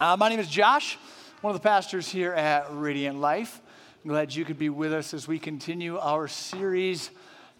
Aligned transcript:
Uh, 0.00 0.16
my 0.16 0.30
name 0.30 0.40
is 0.40 0.48
Josh, 0.48 0.96
one 1.42 1.54
of 1.54 1.60
the 1.60 1.68
pastors 1.68 2.08
here 2.08 2.32
at 2.32 2.68
Radiant 2.70 3.20
Life. 3.20 3.60
I'm 4.02 4.08
glad 4.08 4.34
you 4.34 4.46
could 4.46 4.58
be 4.58 4.70
with 4.70 4.94
us 4.94 5.12
as 5.12 5.28
we 5.28 5.38
continue 5.38 5.98
our 5.98 6.26
series, 6.26 7.10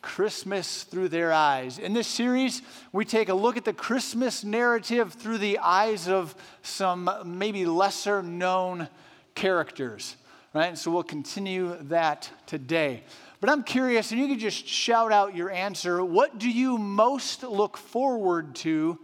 Christmas 0.00 0.84
Through 0.84 1.10
Their 1.10 1.34
Eyes. 1.34 1.78
In 1.78 1.92
this 1.92 2.06
series, 2.06 2.62
we 2.92 3.04
take 3.04 3.28
a 3.28 3.34
look 3.34 3.58
at 3.58 3.66
the 3.66 3.74
Christmas 3.74 4.42
narrative 4.42 5.12
through 5.12 5.36
the 5.36 5.58
eyes 5.58 6.08
of 6.08 6.34
some 6.62 7.10
maybe 7.26 7.66
lesser 7.66 8.22
known 8.22 8.88
characters, 9.34 10.16
right? 10.54 10.78
So 10.78 10.90
we'll 10.90 11.02
continue 11.02 11.76
that 11.88 12.30
today. 12.46 13.02
But 13.42 13.50
I'm 13.50 13.62
curious, 13.62 14.12
and 14.12 14.18
you 14.18 14.28
can 14.28 14.38
just 14.38 14.66
shout 14.66 15.12
out 15.12 15.36
your 15.36 15.50
answer. 15.50 16.02
What 16.02 16.38
do 16.38 16.48
you 16.48 16.78
most 16.78 17.42
look 17.42 17.76
forward 17.76 18.54
to 18.56 18.98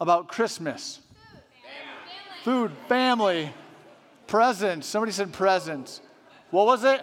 about 0.00 0.26
Christmas? 0.26 0.98
Food, 2.44 2.72
family, 2.88 3.52
presents. 4.26 4.86
Somebody 4.86 5.12
said 5.12 5.32
presents. 5.32 6.00
What 6.50 6.66
was 6.66 6.84
it? 6.84 7.02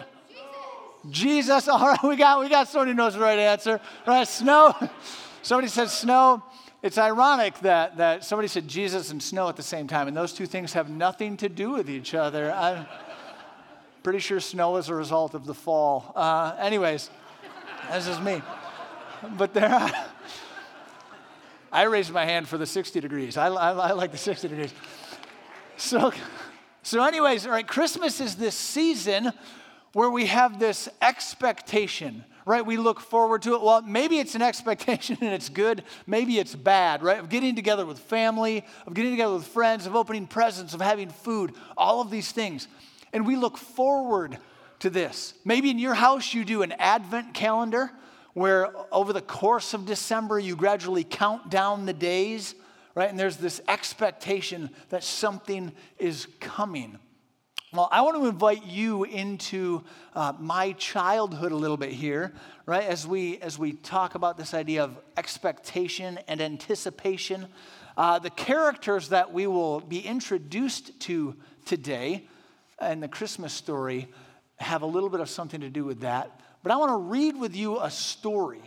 Jesus. 1.08 1.66
Jesus. 1.66 1.68
All 1.68 1.78
right, 1.78 2.02
we 2.02 2.16
got 2.16 2.40
we 2.40 2.48
got 2.48 2.68
somebody 2.68 2.90
who 2.90 2.96
knows 2.96 3.14
the 3.14 3.20
right 3.20 3.38
answer. 3.38 3.80
All 4.06 4.14
right, 4.14 4.26
snow. 4.26 4.74
Somebody 5.42 5.68
said 5.68 5.88
snow. 5.88 6.42
It's 6.82 6.98
ironic 6.98 7.58
that 7.60 7.96
that 7.96 8.24
somebody 8.24 8.48
said 8.48 8.66
Jesus 8.68 9.10
and 9.10 9.22
snow 9.22 9.48
at 9.48 9.56
the 9.56 9.62
same 9.62 9.86
time, 9.86 10.08
and 10.08 10.16
those 10.16 10.32
two 10.32 10.46
things 10.46 10.72
have 10.72 10.90
nothing 10.90 11.36
to 11.38 11.48
do 11.48 11.70
with 11.70 11.88
each 11.88 12.14
other. 12.14 12.52
I'm 12.52 12.86
pretty 14.02 14.18
sure 14.18 14.40
snow 14.40 14.76
is 14.76 14.88
a 14.88 14.94
result 14.94 15.34
of 15.34 15.46
the 15.46 15.54
fall. 15.54 16.12
Uh, 16.16 16.56
anyways, 16.58 17.10
this 17.92 18.08
is 18.08 18.20
me. 18.20 18.42
But 19.36 19.54
there. 19.54 19.90
I 21.70 21.82
raised 21.82 22.10
my 22.12 22.24
hand 22.24 22.48
for 22.48 22.56
the 22.56 22.66
60 22.66 23.00
degrees. 23.00 23.36
I, 23.36 23.48
I, 23.48 23.72
I 23.72 23.92
like 23.92 24.10
the 24.10 24.18
60 24.18 24.48
degrees. 24.48 24.72
So, 25.78 26.12
so, 26.82 27.04
anyways, 27.04 27.46
all 27.46 27.52
right, 27.52 27.66
Christmas 27.66 28.20
is 28.20 28.34
this 28.34 28.56
season 28.56 29.32
where 29.92 30.10
we 30.10 30.26
have 30.26 30.58
this 30.58 30.88
expectation, 31.00 32.24
right? 32.44 32.66
We 32.66 32.76
look 32.76 32.98
forward 32.98 33.42
to 33.42 33.54
it. 33.54 33.62
Well, 33.62 33.82
maybe 33.82 34.18
it's 34.18 34.34
an 34.34 34.42
expectation 34.42 35.18
and 35.20 35.32
it's 35.32 35.48
good, 35.48 35.84
maybe 36.04 36.40
it's 36.40 36.56
bad, 36.56 37.04
right? 37.04 37.20
Of 37.20 37.28
getting 37.28 37.54
together 37.54 37.86
with 37.86 38.00
family, 38.00 38.64
of 38.88 38.94
getting 38.94 39.12
together 39.12 39.34
with 39.34 39.46
friends, 39.46 39.86
of 39.86 39.94
opening 39.94 40.26
presents, 40.26 40.74
of 40.74 40.80
having 40.80 41.10
food, 41.10 41.54
all 41.76 42.00
of 42.00 42.10
these 42.10 42.32
things. 42.32 42.66
And 43.12 43.24
we 43.24 43.36
look 43.36 43.56
forward 43.56 44.36
to 44.80 44.90
this. 44.90 45.32
Maybe 45.44 45.70
in 45.70 45.78
your 45.78 45.94
house 45.94 46.34
you 46.34 46.44
do 46.44 46.62
an 46.62 46.72
advent 46.72 47.34
calendar 47.34 47.92
where 48.34 48.72
over 48.92 49.12
the 49.12 49.22
course 49.22 49.74
of 49.74 49.86
December 49.86 50.40
you 50.40 50.56
gradually 50.56 51.04
count 51.04 51.50
down 51.50 51.86
the 51.86 51.92
days 51.92 52.56
right? 52.98 53.10
And 53.10 53.16
there's 53.16 53.36
this 53.36 53.60
expectation 53.68 54.70
that 54.88 55.04
something 55.04 55.70
is 56.00 56.26
coming. 56.40 56.98
Well, 57.72 57.88
I 57.92 58.00
want 58.00 58.16
to 58.16 58.26
invite 58.26 58.66
you 58.66 59.04
into 59.04 59.84
uh, 60.16 60.32
my 60.36 60.72
childhood 60.72 61.52
a 61.52 61.56
little 61.56 61.76
bit 61.76 61.92
here, 61.92 62.32
right? 62.66 62.82
As 62.82 63.06
we 63.06 63.38
as 63.38 63.56
we 63.56 63.74
talk 63.74 64.16
about 64.16 64.36
this 64.36 64.52
idea 64.52 64.82
of 64.82 64.98
expectation 65.16 66.18
and 66.26 66.40
anticipation, 66.40 67.46
uh, 67.96 68.18
the 68.18 68.30
characters 68.30 69.10
that 69.10 69.32
we 69.32 69.46
will 69.46 69.78
be 69.78 70.00
introduced 70.00 70.98
to 71.02 71.36
today 71.66 72.26
in 72.82 72.98
the 72.98 73.06
Christmas 73.06 73.52
story 73.52 74.08
have 74.56 74.82
a 74.82 74.86
little 74.86 75.08
bit 75.08 75.20
of 75.20 75.30
something 75.30 75.60
to 75.60 75.70
do 75.70 75.84
with 75.84 76.00
that. 76.00 76.40
But 76.64 76.72
I 76.72 76.76
want 76.78 76.90
to 76.90 76.96
read 76.96 77.36
with 77.36 77.54
you 77.54 77.78
a 77.78 77.92
story 77.92 78.62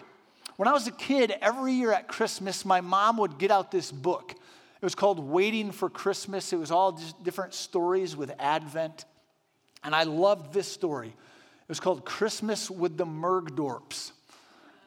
when 0.57 0.67
I 0.67 0.73
was 0.73 0.87
a 0.87 0.91
kid, 0.91 1.33
every 1.41 1.73
year 1.73 1.91
at 1.91 2.07
Christmas, 2.07 2.65
my 2.65 2.81
mom 2.81 3.17
would 3.17 3.37
get 3.37 3.51
out 3.51 3.71
this 3.71 3.91
book. 3.91 4.31
It 4.31 4.85
was 4.85 4.95
called 4.95 5.19
Waiting 5.19 5.71
for 5.71 5.89
Christmas. 5.89 6.51
It 6.53 6.57
was 6.57 6.71
all 6.71 6.99
different 7.23 7.53
stories 7.53 8.15
with 8.15 8.31
Advent. 8.39 9.05
And 9.83 9.95
I 9.95 10.03
loved 10.03 10.53
this 10.53 10.67
story. 10.67 11.09
It 11.09 11.69
was 11.69 11.79
called 11.79 12.05
Christmas 12.05 12.69
with 12.69 12.97
the 12.97 13.05
Mergdorps. 13.05 14.11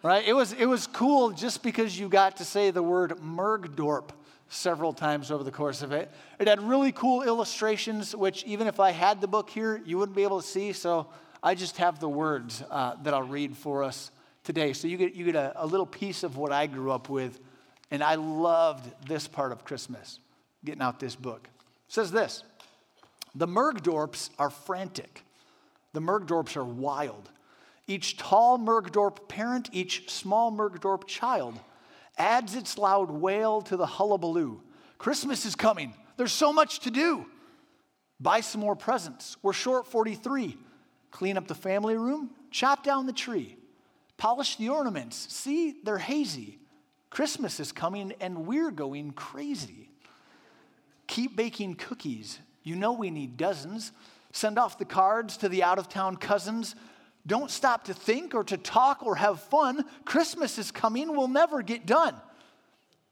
Right? 0.02 0.26
It 0.26 0.34
was, 0.34 0.52
it 0.52 0.66
was 0.66 0.86
cool 0.86 1.30
just 1.30 1.62
because 1.62 1.98
you 1.98 2.08
got 2.08 2.36
to 2.36 2.44
say 2.44 2.70
the 2.70 2.82
word 2.82 3.18
Mergdorp 3.18 4.10
several 4.48 4.92
times 4.92 5.30
over 5.30 5.42
the 5.42 5.50
course 5.50 5.80
of 5.80 5.92
it. 5.92 6.10
It 6.38 6.46
had 6.46 6.60
really 6.62 6.92
cool 6.92 7.22
illustrations, 7.22 8.14
which 8.14 8.44
even 8.44 8.66
if 8.66 8.80
I 8.80 8.90
had 8.90 9.20
the 9.20 9.26
book 9.26 9.48
here, 9.48 9.80
you 9.86 9.96
wouldn't 9.96 10.14
be 10.14 10.22
able 10.22 10.40
to 10.40 10.46
see. 10.46 10.72
So 10.72 11.06
I 11.42 11.54
just 11.54 11.78
have 11.78 12.00
the 12.00 12.08
words 12.08 12.62
uh, 12.70 12.96
that 13.02 13.14
I'll 13.14 13.22
read 13.22 13.56
for 13.56 13.82
us 13.82 14.10
today. 14.44 14.72
So 14.72 14.86
you 14.86 14.96
get, 14.96 15.14
you 15.14 15.24
get 15.24 15.34
a, 15.34 15.52
a 15.56 15.66
little 15.66 15.86
piece 15.86 16.22
of 16.22 16.36
what 16.36 16.52
I 16.52 16.66
grew 16.66 16.92
up 16.92 17.08
with. 17.08 17.40
And 17.90 18.02
I 18.02 18.14
loved 18.14 18.90
this 19.08 19.26
part 19.26 19.52
of 19.52 19.64
Christmas, 19.64 20.20
getting 20.64 20.82
out 20.82 21.00
this 21.00 21.16
book. 21.16 21.48
It 21.88 21.92
says 21.92 22.12
this 22.12 22.44
The 23.34 23.48
Mergdorps 23.48 24.30
are 24.38 24.50
frantic, 24.50 25.22
the 25.92 26.00
Mergdorps 26.00 26.56
are 26.56 26.64
wild. 26.64 27.30
Each 27.86 28.16
tall 28.16 28.58
Mergdorp 28.58 29.28
parent, 29.28 29.68
each 29.72 30.10
small 30.10 30.50
Mergdorp 30.50 31.06
child 31.06 31.60
adds 32.16 32.54
its 32.54 32.78
loud 32.78 33.10
wail 33.10 33.60
to 33.62 33.76
the 33.76 33.84
hullabaloo. 33.84 34.62
Christmas 34.96 35.44
is 35.44 35.54
coming. 35.54 35.92
There's 36.16 36.32
so 36.32 36.50
much 36.50 36.80
to 36.80 36.90
do. 36.90 37.26
Buy 38.20 38.40
some 38.40 38.62
more 38.62 38.76
presents. 38.76 39.36
We're 39.42 39.52
short 39.52 39.86
43. 39.86 40.56
Clean 41.10 41.36
up 41.36 41.46
the 41.46 41.54
family 41.54 41.96
room, 41.96 42.30
chop 42.50 42.82
down 42.82 43.06
the 43.06 43.12
tree. 43.12 43.58
Polish 44.16 44.56
the 44.56 44.68
ornaments. 44.68 45.32
See, 45.32 45.76
they're 45.82 45.98
hazy. 45.98 46.58
Christmas 47.10 47.60
is 47.60 47.72
coming 47.72 48.12
and 48.20 48.46
we're 48.46 48.70
going 48.70 49.12
crazy. 49.12 49.90
Keep 51.06 51.36
baking 51.36 51.74
cookies. 51.74 52.38
You 52.62 52.76
know 52.76 52.92
we 52.92 53.10
need 53.10 53.36
dozens. 53.36 53.92
Send 54.32 54.58
off 54.58 54.78
the 54.78 54.84
cards 54.84 55.36
to 55.38 55.48
the 55.48 55.62
out 55.62 55.78
of 55.78 55.88
town 55.88 56.16
cousins. 56.16 56.74
Don't 57.26 57.50
stop 57.50 57.84
to 57.84 57.94
think 57.94 58.34
or 58.34 58.44
to 58.44 58.56
talk 58.56 59.02
or 59.02 59.16
have 59.16 59.40
fun. 59.40 59.84
Christmas 60.04 60.58
is 60.58 60.70
coming, 60.70 61.16
we'll 61.16 61.28
never 61.28 61.62
get 61.62 61.86
done. 61.86 62.14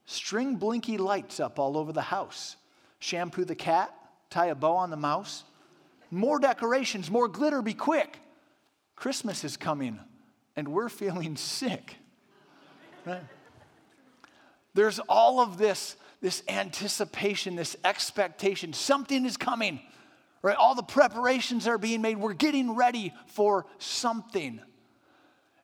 String 0.05 0.55
blinky 0.55 0.97
lights 0.97 1.39
up 1.39 1.59
all 1.59 1.77
over 1.77 1.93
the 1.93 2.01
house. 2.01 2.57
Shampoo 2.99 3.45
the 3.45 3.55
cat, 3.55 3.93
tie 4.29 4.47
a 4.47 4.55
bow 4.55 4.75
on 4.75 4.89
the 4.89 4.97
mouse. 4.97 5.43
More 6.11 6.39
decorations, 6.39 7.09
more 7.09 7.27
glitter, 7.27 7.61
be 7.61 7.73
quick. 7.73 8.19
Christmas 8.95 9.43
is 9.43 9.57
coming 9.57 9.99
and 10.55 10.67
we're 10.67 10.89
feeling 10.89 11.35
sick. 11.35 11.95
There's 14.73 14.99
all 14.99 15.39
of 15.39 15.57
this, 15.57 15.95
this 16.21 16.43
anticipation, 16.47 17.55
this 17.55 17.75
expectation. 17.83 18.73
Something 18.73 19.25
is 19.25 19.37
coming. 19.37 19.79
Right? 20.41 20.57
All 20.57 20.75
the 20.75 20.83
preparations 20.83 21.67
are 21.67 21.77
being 21.77 22.01
made. 22.01 22.17
We're 22.17 22.33
getting 22.33 22.75
ready 22.75 23.13
for 23.27 23.65
something. 23.77 24.59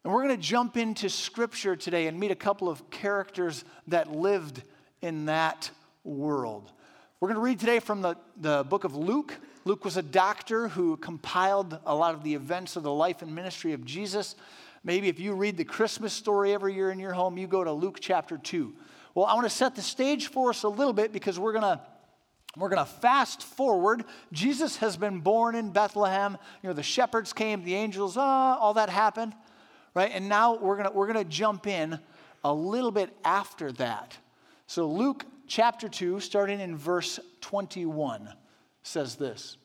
And 0.04 0.14
we're 0.14 0.24
going 0.24 0.38
to 0.38 0.42
jump 0.42 0.78
into 0.78 1.10
scripture 1.10 1.76
today 1.76 2.08
and 2.08 2.18
meet 2.18 2.32
a 2.32 2.36
couple 2.36 2.70
of 2.70 2.90
characters 2.90 3.66
that 3.88 4.12
lived 4.12 4.64
in 5.02 5.26
that 5.26 5.70
world. 6.06 6.72
We're 7.20 7.28
going 7.28 7.36
to 7.36 7.42
read 7.42 7.60
today 7.60 7.80
from 7.80 8.02
the, 8.02 8.16
the 8.38 8.64
book 8.64 8.86
of 8.86 8.96
Luke. 8.96 9.36
Luke 9.66 9.84
was 9.84 9.98
a 9.98 10.02
doctor 10.02 10.70
who 10.70 10.96
compiled 10.96 11.78
a 11.86 11.94
lot 11.94 12.16
of 12.16 12.24
the 12.24 12.34
events 12.34 12.78
of 12.78 12.84
the 12.84 12.94
life 12.94 13.22
and 13.22 13.36
ministry 13.36 13.74
of 13.74 13.84
Jesus. 13.84 14.36
Maybe 14.84 15.10
if 15.10 15.20
you 15.20 15.34
read 15.34 15.58
the 15.58 15.66
Christmas 15.66 16.14
story 16.14 16.54
every 16.54 16.74
year 16.74 16.92
in 16.92 17.00
your 17.00 17.14
home, 17.14 17.38
you 17.38 17.48
go 17.48 17.64
to 17.64 17.72
Luke 17.72 17.98
chapter 18.00 18.38
2. 18.38 18.74
Well, 19.14 19.26
I 19.26 19.34
want 19.34 19.46
to 19.46 19.50
set 19.50 19.76
the 19.76 19.82
stage 19.82 20.28
for 20.28 20.50
us 20.50 20.64
a 20.64 20.70
little 20.70 20.94
bit 20.94 21.12
because 21.12 21.40
we're 21.40 21.52
going 21.52 21.64
to 21.64 21.82
we're 22.58 22.70
going 22.70 22.84
to 22.84 22.92
fast 22.92 23.44
forward. 23.44 24.04
Jesus 24.34 24.78
has 24.78 24.98
been 24.98 25.20
born 25.20 25.54
in 25.54 25.70
Bethlehem. 25.70 26.36
You 26.64 26.70
know, 26.70 26.74
the 26.74 26.82
shepherds 26.82 27.32
came, 27.32 27.64
the 27.64 27.76
angels, 27.76 28.18
ah, 28.18 28.58
all 28.58 28.74
that 28.74 28.90
happened, 28.90 29.36
right? 29.94 30.12
And 30.12 30.28
now 30.28 30.56
we're 30.56 30.76
going 30.76 30.88
to 30.88 30.94
we're 30.94 31.12
going 31.12 31.24
to 31.24 31.30
jump 31.30 31.68
in 31.68 32.00
a 32.44 32.54
little 32.54 32.92
bit 32.92 33.16
after 33.24 33.72
that. 33.74 34.18
So 34.66 34.88
Luke 34.88 35.26
chapter 35.48 35.90
2 35.90 36.20
starting 36.20 36.60
in 36.60 36.76
verse 36.76 37.20
21 37.42 38.30
says 38.82 39.16
this. 39.16 39.58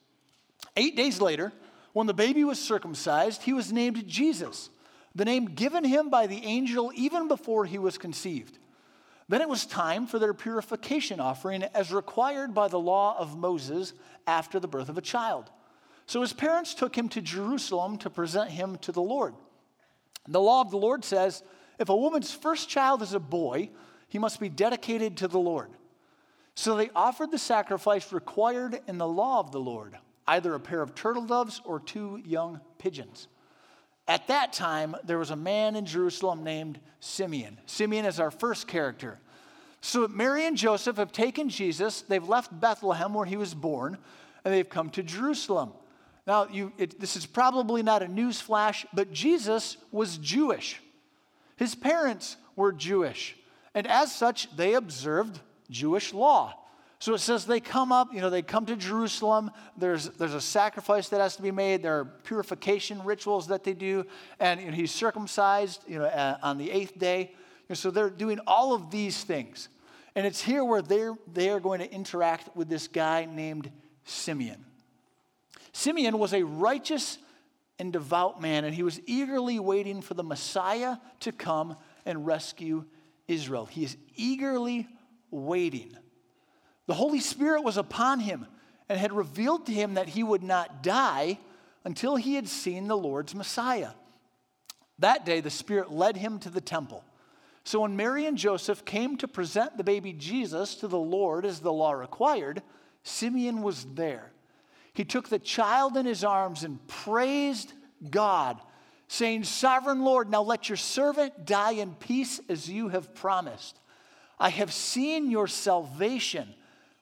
8 0.76 0.96
days 0.96 1.20
later, 1.20 1.52
when 1.92 2.06
the 2.06 2.14
baby 2.14 2.44
was 2.44 2.58
circumcised, 2.58 3.42
he 3.42 3.52
was 3.52 3.72
named 3.72 4.06
Jesus 4.06 4.70
the 5.14 5.24
name 5.24 5.46
given 5.46 5.84
him 5.84 6.10
by 6.10 6.26
the 6.26 6.44
angel 6.44 6.92
even 6.94 7.28
before 7.28 7.64
he 7.64 7.78
was 7.78 7.98
conceived. 7.98 8.58
Then 9.28 9.40
it 9.40 9.48
was 9.48 9.64
time 9.64 10.06
for 10.06 10.18
their 10.18 10.34
purification 10.34 11.20
offering 11.20 11.62
as 11.62 11.92
required 11.92 12.52
by 12.52 12.68
the 12.68 12.80
law 12.80 13.16
of 13.18 13.38
Moses 13.38 13.94
after 14.26 14.60
the 14.60 14.68
birth 14.68 14.88
of 14.88 14.98
a 14.98 15.02
child. 15.02 15.50
So 16.06 16.20
his 16.20 16.32
parents 16.32 16.74
took 16.74 16.96
him 16.96 17.08
to 17.10 17.22
Jerusalem 17.22 17.96
to 17.98 18.10
present 18.10 18.50
him 18.50 18.76
to 18.82 18.92
the 18.92 19.00
Lord. 19.00 19.34
The 20.28 20.40
law 20.40 20.60
of 20.60 20.70
the 20.70 20.76
Lord 20.76 21.04
says 21.04 21.42
if 21.78 21.88
a 21.88 21.96
woman's 21.96 22.32
first 22.32 22.68
child 22.68 23.02
is 23.02 23.14
a 23.14 23.20
boy, 23.20 23.70
he 24.08 24.18
must 24.18 24.40
be 24.40 24.48
dedicated 24.48 25.16
to 25.18 25.28
the 25.28 25.38
Lord. 25.38 25.70
So 26.54 26.76
they 26.76 26.90
offered 26.94 27.30
the 27.30 27.38
sacrifice 27.38 28.12
required 28.12 28.80
in 28.86 28.98
the 28.98 29.08
law 29.08 29.40
of 29.40 29.50
the 29.50 29.60
Lord, 29.60 29.96
either 30.26 30.54
a 30.54 30.60
pair 30.60 30.82
of 30.82 30.94
turtle 30.94 31.24
doves 31.24 31.60
or 31.64 31.80
two 31.80 32.20
young 32.24 32.60
pigeons. 32.78 33.26
At 34.06 34.28
that 34.28 34.52
time, 34.52 34.96
there 35.04 35.18
was 35.18 35.30
a 35.30 35.36
man 35.36 35.76
in 35.76 35.86
Jerusalem 35.86 36.44
named 36.44 36.78
Simeon. 37.00 37.58
Simeon 37.66 38.04
is 38.04 38.20
our 38.20 38.30
first 38.30 38.68
character. 38.68 39.18
So 39.80 40.08
Mary 40.08 40.46
and 40.46 40.56
Joseph 40.56 40.96
have 40.96 41.12
taken 41.12 41.48
Jesus, 41.48 42.02
they've 42.02 42.26
left 42.26 42.58
Bethlehem 42.58 43.14
where 43.14 43.26
he 43.26 43.36
was 43.36 43.54
born, 43.54 43.98
and 44.44 44.52
they've 44.52 44.68
come 44.68 44.90
to 44.90 45.02
Jerusalem. 45.02 45.72
Now, 46.26 46.48
you, 46.48 46.72
it, 46.78 46.98
this 47.00 47.16
is 47.16 47.26
probably 47.26 47.82
not 47.82 48.02
a 48.02 48.08
news 48.08 48.40
flash, 48.40 48.86
but 48.94 49.12
Jesus 49.12 49.76
was 49.92 50.16
Jewish. 50.18 50.80
His 51.56 51.74
parents 51.74 52.36
were 52.56 52.72
Jewish. 52.72 53.36
And 53.74 53.86
as 53.86 54.14
such, 54.14 54.54
they 54.56 54.74
observed 54.74 55.40
Jewish 55.70 56.14
law. 56.14 56.54
So 57.04 57.12
it 57.12 57.18
says 57.18 57.44
they 57.44 57.60
come 57.60 57.92
up, 57.92 58.14
you 58.14 58.22
know, 58.22 58.30
they 58.30 58.40
come 58.40 58.64
to 58.64 58.76
Jerusalem. 58.76 59.50
There's, 59.76 60.08
there's 60.08 60.32
a 60.32 60.40
sacrifice 60.40 61.10
that 61.10 61.20
has 61.20 61.36
to 61.36 61.42
be 61.42 61.50
made. 61.50 61.82
There 61.82 61.98
are 61.98 62.06
purification 62.06 63.04
rituals 63.04 63.48
that 63.48 63.62
they 63.62 63.74
do. 63.74 64.06
And 64.40 64.58
you 64.58 64.68
know, 64.68 64.72
he's 64.72 64.90
circumcised, 64.90 65.82
you 65.86 65.98
know, 65.98 66.06
uh, 66.06 66.38
on 66.42 66.56
the 66.56 66.70
eighth 66.70 66.98
day. 66.98 67.32
so 67.74 67.90
they're 67.90 68.08
doing 68.08 68.40
all 68.46 68.72
of 68.72 68.90
these 68.90 69.22
things. 69.22 69.68
And 70.14 70.26
it's 70.26 70.40
here 70.40 70.64
where 70.64 70.80
they're, 70.80 71.12
they 71.30 71.50
are 71.50 71.60
going 71.60 71.80
to 71.80 71.92
interact 71.92 72.56
with 72.56 72.70
this 72.70 72.88
guy 72.88 73.26
named 73.26 73.70
Simeon. 74.06 74.64
Simeon 75.74 76.18
was 76.18 76.32
a 76.32 76.42
righteous 76.42 77.18
and 77.78 77.92
devout 77.92 78.40
man, 78.40 78.64
and 78.64 78.74
he 78.74 78.82
was 78.82 78.98
eagerly 79.04 79.58
waiting 79.58 80.00
for 80.00 80.14
the 80.14 80.24
Messiah 80.24 80.96
to 81.20 81.32
come 81.32 81.76
and 82.06 82.24
rescue 82.24 82.86
Israel. 83.28 83.66
He 83.66 83.84
is 83.84 83.98
eagerly 84.16 84.88
waiting. 85.30 85.98
The 86.86 86.94
Holy 86.94 87.20
Spirit 87.20 87.62
was 87.62 87.76
upon 87.76 88.20
him 88.20 88.46
and 88.88 88.98
had 88.98 89.12
revealed 89.12 89.66
to 89.66 89.72
him 89.72 89.94
that 89.94 90.08
he 90.08 90.22
would 90.22 90.42
not 90.42 90.82
die 90.82 91.38
until 91.84 92.16
he 92.16 92.34
had 92.34 92.48
seen 92.48 92.88
the 92.88 92.96
Lord's 92.96 93.34
Messiah. 93.34 93.90
That 94.98 95.24
day, 95.24 95.40
the 95.40 95.50
Spirit 95.50 95.90
led 95.90 96.16
him 96.16 96.38
to 96.40 96.50
the 96.50 96.60
temple. 96.60 97.04
So 97.64 97.80
when 97.80 97.96
Mary 97.96 98.26
and 98.26 98.36
Joseph 98.36 98.84
came 98.84 99.16
to 99.16 99.28
present 99.28 99.76
the 99.76 99.84
baby 99.84 100.12
Jesus 100.12 100.74
to 100.76 100.88
the 100.88 100.98
Lord 100.98 101.46
as 101.46 101.60
the 101.60 101.72
law 101.72 101.92
required, 101.92 102.62
Simeon 103.02 103.62
was 103.62 103.86
there. 103.94 104.30
He 104.92 105.04
took 105.04 105.28
the 105.28 105.38
child 105.38 105.96
in 105.96 106.06
his 106.06 106.22
arms 106.22 106.62
and 106.62 106.86
praised 106.86 107.72
God, 108.10 108.60
saying, 109.08 109.44
Sovereign 109.44 110.04
Lord, 110.04 110.30
now 110.30 110.42
let 110.42 110.68
your 110.68 110.76
servant 110.76 111.46
die 111.46 111.72
in 111.72 111.94
peace 111.94 112.40
as 112.48 112.68
you 112.68 112.88
have 112.88 113.14
promised. 113.14 113.78
I 114.38 114.50
have 114.50 114.72
seen 114.72 115.30
your 115.30 115.48
salvation, 115.48 116.54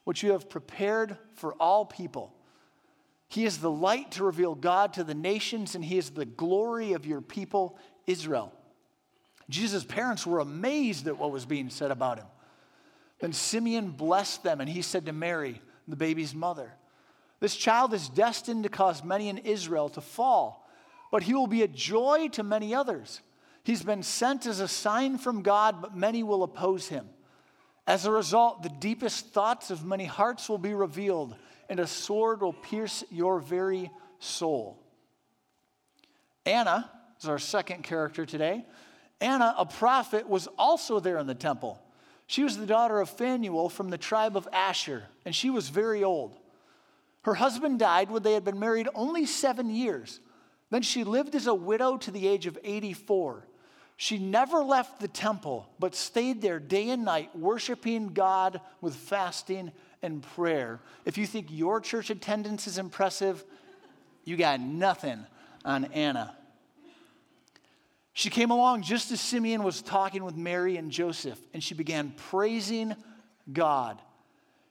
which 0.05 0.23
you 0.23 0.33
have 0.33 0.49
prepared 0.49 1.17
for 1.35 1.55
all 1.55 1.85
people. 1.85 2.35
He 3.29 3.45
is 3.45 3.59
the 3.59 3.71
light 3.71 4.13
to 4.13 4.25
reveal 4.25 4.55
God 4.55 4.95
to 4.95 5.05
the 5.05 5.15
nations, 5.15 5.75
and 5.75 5.85
he 5.85 5.97
is 5.97 6.11
the 6.11 6.27
glory 6.27 6.93
of 6.93 7.07
your 7.07 7.21
people, 7.21 7.79
Israel. 8.07 8.53
Jesus' 9.49 9.85
parents 9.85 10.27
were 10.27 10.41
amazed 10.41 11.07
at 11.07 11.19
what 11.19 11.31
was 11.31 11.47
being 11.47 11.71
said 11.71 11.91
about 11.91 12.19
him. 12.19 12.27
Then 13.21 13.33
Simeon 13.33 13.91
blessed 13.91 14.43
them, 14.43 14.61
and 14.61 14.69
he 14.69 14.83
said 14.83 15.07
to 15.07 15.13
Mary, 15.13 15.61
the 15.89 15.97
baby's 15.97 16.35
mother, 16.35 16.73
This 17.41 17.57
child 17.57 17.95
is 17.95 18.09
destined 18.09 18.65
to 18.65 18.69
cause 18.69 19.05
many 19.05 19.29
in 19.29 19.39
Israel 19.39 19.89
to 19.91 20.01
fall, 20.01 20.69
but 21.11 21.23
he 21.23 21.35
will 21.35 21.47
be 21.47 21.63
a 21.63 21.69
joy 21.69 22.29
to 22.33 22.43
many 22.43 22.75
others. 22.75 23.21
He's 23.65 23.83
been 23.83 24.03
sent 24.03 24.47
as 24.47 24.61
a 24.61 24.69
sign 24.69 25.19
from 25.19 25.43
God, 25.43 25.81
but 25.81 25.97
many 25.97 26.23
will 26.23 26.43
oppose 26.43 26.89
him. 26.89 27.09
As 27.87 28.07
a 28.07 28.11
result, 28.11 28.63
the 28.63 28.69
deepest 28.69 29.29
thoughts 29.31 29.71
of 29.71 29.85
many 29.85 30.05
hearts 30.05 30.49
will 30.49 30.59
be 30.59 30.75
revealed, 30.75 31.35
and 31.69 31.81
a 31.81 31.87
sword 31.87 32.41
will 32.41 32.53
pierce 32.53 33.03
your 33.11 33.41
very 33.41 33.91
soul. 34.19 34.79
Anna 36.47 36.91
is 37.21 37.29
our 37.29 37.39
second 37.39 37.83
character 37.83 38.25
today. 38.25 38.65
Anna, 39.21 39.55
a 39.57 39.67
prophet, 39.67 40.29
was 40.29 40.49
also 40.59 41.01
there 41.01 41.19
in 41.19 41.27
the 41.27 41.35
temple. 41.35 41.81
She 42.27 42.45
was 42.45 42.57
the 42.57 42.67
daughter 42.67 43.01
of 43.01 43.11
Phanuel 43.11 43.69
from 43.69 43.91
the 43.91 43.99
tribe 43.99 44.37
of 44.37 44.49
Asher, 44.53 45.05
and 45.25 45.35
she 45.35 45.51
was 45.51 45.69
very 45.69 46.03
old. 46.03 46.39
Her 47.23 47.35
husband 47.35 47.79
died 47.79 48.11
when 48.11 48.23
they 48.23 48.33
had 48.33 48.45
been 48.45 48.59
married 48.59 48.89
only 48.95 49.27
seven 49.27 49.71
years. 49.71 50.21
Then 50.71 50.83
she 50.83 51.05
lived 51.05 51.35
as 51.35 51.47
a 51.47 51.55
widow 51.55 51.97
to 51.99 52.11
the 52.11 52.27
age 52.27 52.47
of 52.47 52.59
84. 52.65 53.47
She 53.97 54.19
never 54.19 54.65
left 54.65 55.01
the 55.01 55.09
temple, 55.09 55.69
but 55.79 55.95
stayed 55.95 56.43
there 56.43 56.59
day 56.59 56.91
and 56.91 57.05
night, 57.05 57.37
worshiping 57.37 58.09
God 58.09 58.61
with 58.81 58.97
fasting 58.97 59.71
and 60.03 60.23
prayer. 60.23 60.81
If 61.05 61.17
you 61.17 61.27
think 61.27 61.47
your 61.51 61.81
church 61.81 62.11
attendance 62.11 62.67
is 62.67 62.79
impressive, 62.79 63.45
you 64.25 64.37
got 64.37 64.61
nothing 64.61 65.25
on 65.65 65.85
Anna. 65.87 66.37
She 68.15 68.29
came 68.29 68.51
along 68.51 68.83
just 68.83 69.11
as 69.11 69.21
Simeon 69.21 69.63
was 69.63 69.81
talking 69.81 70.25
with 70.25 70.37
Mary 70.37 70.77
and 70.77 70.91
Joseph, 70.91 71.39
and 71.55 71.63
she 71.63 71.75
began 71.75 72.11
praising 72.11 72.95
God. 73.51 74.01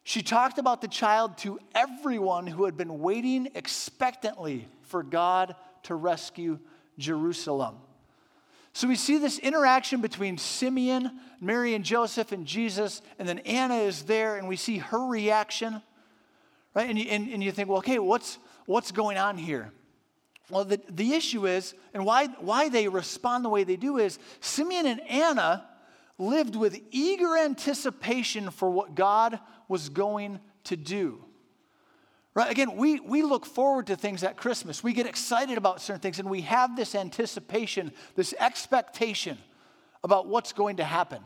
She 0.04 0.22
talked 0.22 0.58
about 0.58 0.82
the 0.82 0.88
child 0.88 1.38
to 1.40 1.60
everyone 1.74 2.48
who 2.48 2.66
had 2.66 2.78
been 2.78 3.00
waiting 3.00 3.50
expectantly 3.56 4.68
for 4.84 5.04
God 5.04 5.56
to 5.84 5.96
rescue 5.96 6.60
Jerusalem. 6.98 7.78
So 8.74 8.88
we 8.88 8.96
see 8.96 9.18
this 9.18 9.38
interaction 9.40 10.00
between 10.00 10.38
Simeon, 10.38 11.12
Mary 11.42 11.74
and 11.74 11.84
Joseph, 11.84 12.32
and 12.32 12.46
Jesus, 12.46 13.02
and 13.20 13.28
then 13.28 13.40
Anna 13.40 13.76
is 13.76 14.04
there, 14.04 14.38
and 14.38 14.48
we 14.48 14.56
see 14.56 14.78
her 14.78 15.08
reaction, 15.08 15.82
right? 16.74 16.90
And 16.90 16.98
you, 16.98 17.06
and, 17.10 17.28
and 17.30 17.44
you 17.44 17.52
think, 17.52 17.68
well, 17.68 17.80
okay, 17.80 18.00
what's, 18.00 18.38
what's 18.66 18.92
going 18.92 19.18
on 19.18 19.38
here? 19.38 19.72
Well, 20.50 20.64
the, 20.66 20.80
the 20.90 21.14
issue 21.14 21.48
is, 21.48 21.74
and 21.94 22.06
why, 22.06 22.28
why 22.40 22.70
they 22.70 22.88
respond 22.88 23.44
the 23.44 23.50
way 23.50 23.64
they 23.64 23.76
do 23.76 23.98
is, 23.98 24.20
Simeon 24.40 24.86
and 24.86 25.02
Anna 25.02 25.68
lived 26.18 26.56
with 26.56 26.80
eager 26.92 27.38
anticipation 27.38 28.52
for 28.52 28.70
what 28.70 28.96
God 28.96 29.40
was 29.68 29.90
going 29.90 30.40
to 30.66 30.78
do. 30.78 31.24
Right? 32.34 32.50
Again, 32.50 32.78
we, 32.78 33.00
we 33.00 33.24
look 33.24 33.46
forward 33.46 33.88
to 33.88 33.96
things 33.96 34.24
at 34.24 34.38
Christmas. 34.38 34.84
We 34.84 34.94
get 34.94 35.06
excited 35.06 35.58
about 35.58 35.82
certain 35.82 36.00
things, 36.00 36.20
and 36.20 36.30
we 36.30 36.42
have 36.42 36.76
this 36.76 36.96
anticipation, 36.96 37.92
this 38.16 38.34
expectation 38.40 39.38
about 40.04 40.28
what's 40.28 40.54
going 40.54 40.78
to 40.78 40.84
happen. 40.84 41.22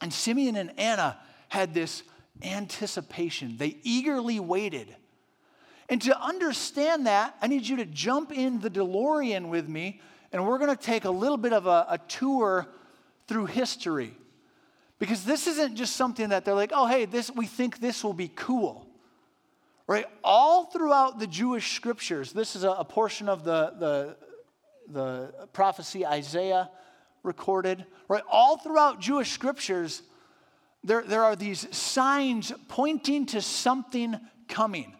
And 0.00 0.12
Simeon 0.12 0.56
and 0.56 0.78
Anna 0.78 1.18
had 1.48 1.74
this 1.74 2.02
anticipation. 2.42 3.56
They 3.58 3.76
eagerly 3.82 4.40
waited 4.40 4.94
and 5.88 6.02
to 6.02 6.20
understand 6.20 7.06
that, 7.06 7.36
I 7.40 7.46
need 7.46 7.66
you 7.66 7.76
to 7.76 7.86
jump 7.86 8.30
in 8.32 8.60
the 8.60 8.68
DeLorean 8.68 9.48
with 9.48 9.68
me, 9.68 10.00
and 10.32 10.46
we're 10.46 10.58
going 10.58 10.74
to 10.74 10.82
take 10.82 11.04
a 11.04 11.10
little 11.10 11.38
bit 11.38 11.54
of 11.54 11.66
a, 11.66 11.86
a 11.88 11.98
tour 12.08 12.66
through 13.26 13.46
history. 13.46 14.14
Because 14.98 15.24
this 15.24 15.46
isn't 15.46 15.76
just 15.76 15.96
something 15.96 16.28
that 16.28 16.44
they're 16.44 16.54
like, 16.54 16.72
oh, 16.74 16.86
hey, 16.86 17.06
this, 17.06 17.30
we 17.30 17.46
think 17.46 17.78
this 17.78 18.04
will 18.04 18.12
be 18.12 18.28
cool. 18.28 18.86
Right? 19.88 20.06
All 20.22 20.66
throughout 20.66 21.18
the 21.18 21.26
Jewish 21.26 21.74
scriptures, 21.74 22.32
this 22.32 22.54
is 22.54 22.62
a, 22.62 22.70
a 22.70 22.84
portion 22.84 23.28
of 23.28 23.42
the, 23.42 23.72
the, 23.78 24.16
the 24.86 25.48
prophecy 25.52 26.06
Isaiah 26.06 26.70
recorded, 27.22 27.84
right? 28.06 28.22
All 28.30 28.58
throughout 28.58 29.00
Jewish 29.00 29.32
scriptures, 29.32 30.02
there, 30.84 31.02
there 31.02 31.24
are 31.24 31.34
these 31.34 31.74
signs 31.74 32.52
pointing 32.68 33.26
to 33.26 33.40
something 33.40 34.20
coming. 34.46 34.94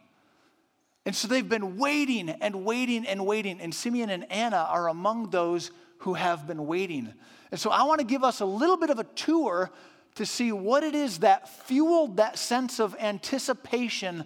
And 1.05 1.15
so 1.15 1.29
they've 1.29 1.49
been 1.49 1.77
waiting 1.77 2.31
and 2.31 2.65
waiting 2.65 3.07
and 3.07 3.27
waiting. 3.27 3.61
And 3.61 3.75
Simeon 3.75 4.11
and 4.11 4.31
Anna 4.33 4.67
are 4.71 4.89
among 4.89 5.31
those 5.31 5.71
who 5.99 6.15
have 6.15 6.47
been 6.47 6.67
waiting. 6.67 7.13
And 7.51 7.61
so 7.61 7.71
I 7.71 7.85
want 7.85 8.01
to 8.01 8.07
give 8.07 8.25
us 8.25 8.41
a 8.41 8.45
little 8.47 8.77
bit 8.77 8.91
of 8.91 8.99
a 8.99 9.05
tour 9.05 9.71
to 10.15 10.27
see 10.27 10.51
what 10.51 10.83
it 10.83 10.95
is 10.95 11.19
that 11.19 11.49
fueled 11.67 12.17
that 12.17 12.39
sense 12.39 12.81
of 12.81 12.97
anticipation 12.99 14.25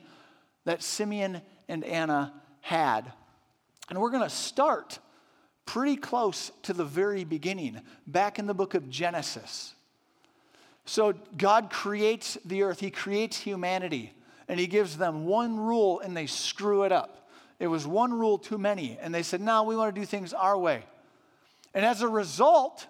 that 0.64 0.82
Simeon 0.82 1.42
and 1.68 1.84
Anna 1.84 2.32
had. 2.60 3.12
And 3.88 4.00
we're 4.00 4.10
going 4.10 4.22
to 4.22 4.30
start 4.30 4.98
pretty 5.66 5.96
close 5.96 6.50
to 6.62 6.72
the 6.72 6.84
very 6.84 7.24
beginning, 7.24 7.80
back 8.06 8.38
in 8.38 8.46
the 8.46 8.54
book 8.54 8.74
of 8.74 8.90
Genesis. 8.90 9.74
So 10.84 11.14
God 11.36 11.70
creates 11.70 12.36
the 12.44 12.62
earth, 12.62 12.80
He 12.80 12.90
creates 12.90 13.38
humanity 13.38 14.12
and 14.52 14.60
he 14.60 14.66
gives 14.66 14.98
them 14.98 15.24
one 15.24 15.58
rule 15.58 16.00
and 16.00 16.16
they 16.16 16.26
screw 16.26 16.82
it 16.84 16.92
up. 16.92 17.30
It 17.58 17.68
was 17.68 17.86
one 17.86 18.12
rule 18.12 18.36
too 18.36 18.58
many. 18.58 18.98
And 19.00 19.14
they 19.14 19.22
said, 19.22 19.40
no, 19.40 19.62
we 19.62 19.76
want 19.76 19.94
to 19.94 19.98
do 20.00 20.04
things 20.04 20.34
our 20.34 20.58
way. 20.58 20.84
And 21.72 21.86
as 21.86 22.02
a 22.02 22.08
result, 22.08 22.86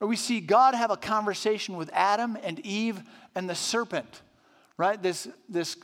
we 0.00 0.16
see 0.16 0.40
God 0.40 0.74
have 0.74 0.90
a 0.90 0.96
conversation 0.96 1.76
with 1.76 1.90
Adam 1.92 2.36
and 2.42 2.58
Eve 2.60 3.00
and 3.36 3.48
the 3.48 3.54
serpent, 3.54 4.22
right? 4.76 5.00
This, 5.00 5.28
this 5.48 5.76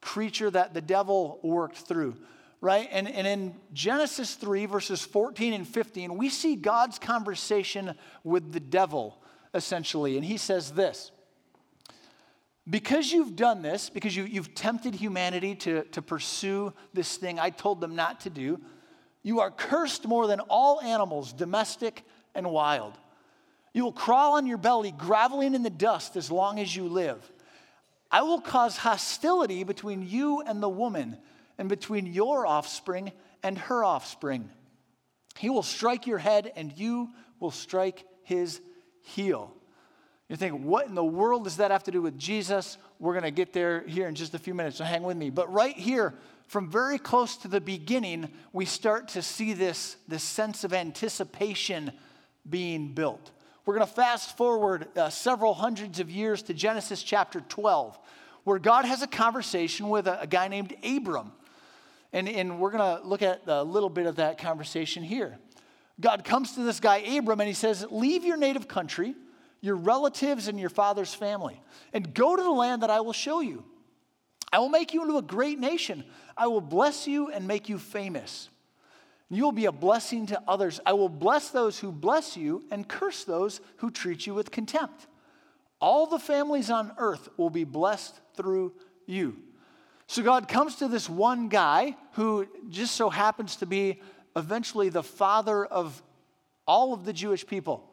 creature 0.00 0.50
that 0.50 0.74
the 0.74 0.80
devil 0.80 1.40
worked 1.42 1.76
through, 1.76 2.16
right? 2.60 2.88
And, 2.90 3.08
and 3.08 3.26
in 3.26 3.54
Genesis 3.72 4.34
3, 4.34 4.66
verses 4.66 5.04
14 5.04 5.52
and 5.52 5.66
15, 5.66 6.16
we 6.16 6.28
see 6.28 6.56
God's 6.56 6.98
conversation 6.98 7.94
with 8.24 8.52
the 8.52 8.60
devil, 8.60 9.22
essentially. 9.54 10.16
And 10.16 10.24
he 10.24 10.36
says 10.36 10.72
this 10.72 11.10
because 12.68 13.10
you've 13.10 13.34
done 13.34 13.62
this, 13.62 13.88
because 13.88 14.14
you, 14.14 14.24
you've 14.24 14.54
tempted 14.54 14.94
humanity 14.94 15.54
to, 15.54 15.84
to 15.84 16.02
pursue 16.02 16.72
this 16.92 17.16
thing 17.16 17.38
I 17.38 17.50
told 17.50 17.80
them 17.80 17.96
not 17.96 18.20
to 18.20 18.30
do, 18.30 18.60
you 19.22 19.40
are 19.40 19.50
cursed 19.50 20.06
more 20.06 20.26
than 20.26 20.40
all 20.40 20.80
animals, 20.80 21.32
domestic 21.32 22.04
and 22.34 22.50
wild. 22.50 22.98
You 23.72 23.84
will 23.84 23.92
crawl 23.92 24.34
on 24.34 24.46
your 24.46 24.58
belly, 24.58 24.90
groveling 24.90 25.54
in 25.54 25.62
the 25.62 25.70
dust 25.70 26.16
as 26.16 26.30
long 26.30 26.58
as 26.58 26.74
you 26.74 26.88
live. 26.88 27.30
I 28.10 28.22
will 28.22 28.40
cause 28.40 28.78
hostility 28.78 29.64
between 29.64 30.06
you 30.06 30.40
and 30.40 30.62
the 30.62 30.68
woman, 30.68 31.18
and 31.58 31.68
between 31.68 32.06
your 32.06 32.46
offspring 32.46 33.12
and 33.42 33.58
her 33.58 33.84
offspring. 33.84 34.48
He 35.36 35.50
will 35.50 35.62
strike 35.62 36.06
your 36.06 36.18
head, 36.18 36.52
and 36.56 36.72
you 36.76 37.10
will 37.40 37.50
strike 37.50 38.04
his 38.22 38.60
heel. 39.02 39.54
You 40.28 40.36
think, 40.36 40.62
what 40.62 40.86
in 40.86 40.94
the 40.94 41.04
world 41.04 41.44
does 41.44 41.56
that 41.56 41.70
have 41.70 41.84
to 41.84 41.90
do 41.90 42.02
with 42.02 42.18
Jesus? 42.18 42.76
We're 42.98 43.14
going 43.14 43.24
to 43.24 43.30
get 43.30 43.52
there 43.52 43.82
here 43.86 44.08
in 44.08 44.14
just 44.14 44.34
a 44.34 44.38
few 44.38 44.54
minutes, 44.54 44.76
so 44.76 44.84
hang 44.84 45.02
with 45.02 45.16
me. 45.16 45.30
But 45.30 45.52
right 45.52 45.76
here, 45.76 46.14
from 46.46 46.70
very 46.70 46.98
close 46.98 47.36
to 47.38 47.48
the 47.48 47.60
beginning, 47.60 48.28
we 48.52 48.64
start 48.64 49.08
to 49.08 49.22
see 49.22 49.52
this, 49.52 49.96
this 50.06 50.22
sense 50.22 50.64
of 50.64 50.72
anticipation 50.72 51.92
being 52.48 52.94
built. 52.94 53.30
We're 53.68 53.74
going 53.74 53.86
to 53.86 53.92
fast 53.92 54.34
forward 54.34 54.88
uh, 54.96 55.10
several 55.10 55.52
hundreds 55.52 56.00
of 56.00 56.10
years 56.10 56.40
to 56.44 56.54
Genesis 56.54 57.02
chapter 57.02 57.42
12, 57.50 57.98
where 58.44 58.58
God 58.58 58.86
has 58.86 59.02
a 59.02 59.06
conversation 59.06 59.90
with 59.90 60.06
a, 60.06 60.22
a 60.22 60.26
guy 60.26 60.48
named 60.48 60.74
Abram. 60.82 61.32
And, 62.14 62.30
and 62.30 62.60
we're 62.60 62.70
going 62.70 62.98
to 62.98 63.06
look 63.06 63.20
at 63.20 63.42
a 63.46 63.62
little 63.62 63.90
bit 63.90 64.06
of 64.06 64.16
that 64.16 64.38
conversation 64.38 65.02
here. 65.02 65.36
God 66.00 66.24
comes 66.24 66.54
to 66.54 66.62
this 66.62 66.80
guy, 66.80 66.96
Abram, 67.18 67.40
and 67.40 67.46
he 67.46 67.52
says, 67.52 67.84
Leave 67.90 68.24
your 68.24 68.38
native 68.38 68.68
country 68.68 69.14
your 69.60 69.76
relatives 69.76 70.48
and 70.48 70.58
your 70.58 70.70
father's 70.70 71.12
family, 71.12 71.60
and 71.92 72.14
go 72.14 72.36
to 72.36 72.42
the 72.42 72.48
land 72.48 72.82
that 72.82 72.90
I 72.90 73.02
will 73.02 73.12
show 73.12 73.40
you. 73.40 73.64
I 74.50 74.60
will 74.60 74.70
make 74.70 74.94
you 74.94 75.02
into 75.02 75.18
a 75.18 75.22
great 75.22 75.58
nation. 75.58 76.04
I 76.38 76.46
will 76.46 76.62
bless 76.62 77.06
you 77.06 77.30
and 77.30 77.46
make 77.46 77.68
you 77.68 77.78
famous. 77.78 78.48
You 79.30 79.44
will 79.44 79.52
be 79.52 79.66
a 79.66 79.72
blessing 79.72 80.26
to 80.26 80.42
others. 80.48 80.80
I 80.86 80.94
will 80.94 81.08
bless 81.08 81.50
those 81.50 81.78
who 81.78 81.92
bless 81.92 82.36
you 82.36 82.64
and 82.70 82.88
curse 82.88 83.24
those 83.24 83.60
who 83.76 83.90
treat 83.90 84.26
you 84.26 84.34
with 84.34 84.50
contempt. 84.50 85.06
All 85.80 86.06
the 86.06 86.18
families 86.18 86.70
on 86.70 86.92
earth 86.98 87.28
will 87.36 87.50
be 87.50 87.64
blessed 87.64 88.18
through 88.34 88.72
you. 89.06 89.36
So 90.06 90.22
God 90.22 90.48
comes 90.48 90.76
to 90.76 90.88
this 90.88 91.08
one 91.08 91.48
guy 91.48 91.94
who 92.12 92.48
just 92.70 92.94
so 92.96 93.10
happens 93.10 93.56
to 93.56 93.66
be 93.66 94.00
eventually 94.34 94.88
the 94.88 95.02
father 95.02 95.64
of 95.64 96.02
all 96.66 96.94
of 96.94 97.04
the 97.04 97.12
Jewish 97.12 97.46
people, 97.46 97.84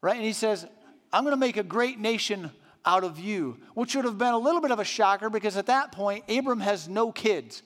right? 0.00 0.16
And 0.16 0.24
he 0.24 0.32
says, 0.32 0.66
I'm 1.12 1.24
going 1.24 1.34
to 1.34 1.40
make 1.40 1.56
a 1.56 1.64
great 1.64 1.98
nation 1.98 2.50
out 2.84 3.02
of 3.02 3.18
you, 3.18 3.58
which 3.74 3.96
would 3.96 4.04
have 4.04 4.18
been 4.18 4.32
a 4.32 4.38
little 4.38 4.60
bit 4.60 4.70
of 4.70 4.78
a 4.78 4.84
shocker 4.84 5.28
because 5.28 5.56
at 5.56 5.66
that 5.66 5.92
point, 5.92 6.24
Abram 6.28 6.60
has 6.60 6.88
no 6.88 7.10
kids. 7.10 7.62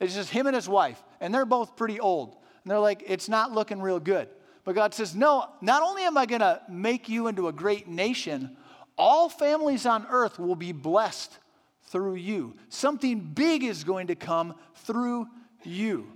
It's 0.00 0.14
just 0.14 0.30
him 0.30 0.46
and 0.46 0.56
his 0.56 0.68
wife, 0.68 1.02
and 1.20 1.34
they're 1.34 1.44
both 1.44 1.76
pretty 1.76 2.00
old. 2.00 2.36
And 2.64 2.70
they're 2.70 2.78
like, 2.78 3.04
it's 3.06 3.28
not 3.28 3.52
looking 3.52 3.80
real 3.80 4.00
good. 4.00 4.28
But 4.64 4.74
God 4.74 4.94
says, 4.94 5.14
no, 5.14 5.46
not 5.60 5.82
only 5.82 6.02
am 6.02 6.18
I 6.18 6.26
going 6.26 6.40
to 6.40 6.60
make 6.68 7.08
you 7.08 7.26
into 7.26 7.48
a 7.48 7.52
great 7.52 7.88
nation, 7.88 8.56
all 8.98 9.28
families 9.28 9.86
on 9.86 10.06
earth 10.10 10.38
will 10.38 10.56
be 10.56 10.72
blessed 10.72 11.38
through 11.84 12.16
you. 12.16 12.54
Something 12.68 13.20
big 13.20 13.64
is 13.64 13.84
going 13.84 14.08
to 14.08 14.14
come 14.14 14.54
through 14.74 15.26
you. 15.64 16.06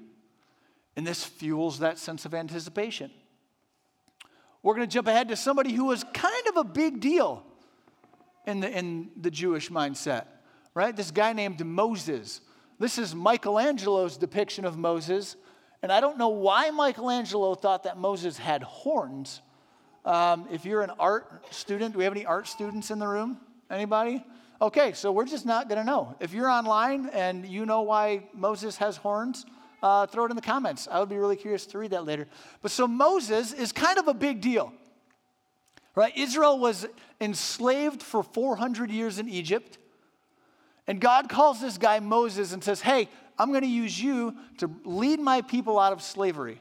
And 0.96 1.06
this 1.06 1.24
fuels 1.24 1.80
that 1.80 1.98
sense 1.98 2.24
of 2.24 2.34
anticipation 2.34 3.10
we're 4.64 4.74
going 4.74 4.88
to 4.88 4.92
jump 4.92 5.08
ahead 5.08 5.28
to 5.28 5.36
somebody 5.36 5.74
who 5.74 5.84
was 5.84 6.04
kind 6.14 6.46
of 6.48 6.56
a 6.56 6.64
big 6.64 6.98
deal 6.98 7.44
in 8.46 8.60
the, 8.60 8.70
in 8.70 9.10
the 9.14 9.30
Jewish 9.30 9.70
mindset, 9.70 10.24
right? 10.72 10.96
This 10.96 11.10
guy 11.10 11.34
named 11.34 11.64
Moses. 11.64 12.40
This 12.78 12.98
is 12.98 13.14
Michelangelo's 13.14 14.16
depiction 14.16 14.64
of 14.64 14.76
Moses. 14.76 15.36
And 15.82 15.92
I 15.92 16.00
don't 16.00 16.18
know 16.18 16.30
why 16.30 16.70
Michelangelo 16.70 17.54
thought 17.54 17.84
that 17.84 17.98
Moses 17.98 18.36
had 18.36 18.62
horns. 18.62 19.42
Um, 20.04 20.48
if 20.50 20.64
you're 20.64 20.82
an 20.82 20.90
art 20.98 21.44
student, 21.54 21.92
do 21.92 21.98
we 21.98 22.04
have 22.04 22.12
any 22.12 22.26
art 22.26 22.48
students 22.48 22.90
in 22.90 22.98
the 22.98 23.06
room? 23.06 23.38
Anybody? 23.70 24.24
Okay, 24.60 24.92
so 24.92 25.12
we're 25.12 25.26
just 25.26 25.46
not 25.46 25.68
going 25.68 25.78
to 25.78 25.84
know. 25.84 26.16
If 26.20 26.32
you're 26.32 26.48
online 26.48 27.10
and 27.12 27.46
you 27.46 27.66
know 27.66 27.82
why 27.82 28.24
Moses 28.32 28.76
has 28.78 28.96
horns, 28.96 29.46
uh, 29.82 30.06
throw 30.06 30.24
it 30.24 30.30
in 30.30 30.36
the 30.36 30.42
comments. 30.42 30.88
I 30.90 31.00
would 31.00 31.08
be 31.08 31.16
really 31.16 31.36
curious 31.36 31.66
to 31.66 31.78
read 31.78 31.90
that 31.90 32.04
later. 32.04 32.26
But 32.62 32.70
so 32.70 32.88
Moses 32.88 33.52
is 33.52 33.70
kind 33.70 33.98
of 33.98 34.08
a 34.08 34.14
big 34.14 34.40
deal. 34.40 34.72
Right? 35.94 36.16
Israel 36.16 36.58
was 36.58 36.86
enslaved 37.20 38.02
for 38.02 38.22
400 38.22 38.90
years 38.90 39.18
in 39.18 39.28
Egypt. 39.28 39.78
And 40.86 41.00
God 41.00 41.28
calls 41.28 41.60
this 41.60 41.78
guy 41.78 42.00
Moses 42.00 42.52
and 42.52 42.62
says, 42.62 42.80
Hey, 42.80 43.08
I'm 43.38 43.50
going 43.50 43.62
to 43.62 43.66
use 43.66 44.00
you 44.00 44.36
to 44.58 44.70
lead 44.84 45.20
my 45.20 45.40
people 45.42 45.78
out 45.78 45.92
of 45.92 46.02
slavery. 46.02 46.60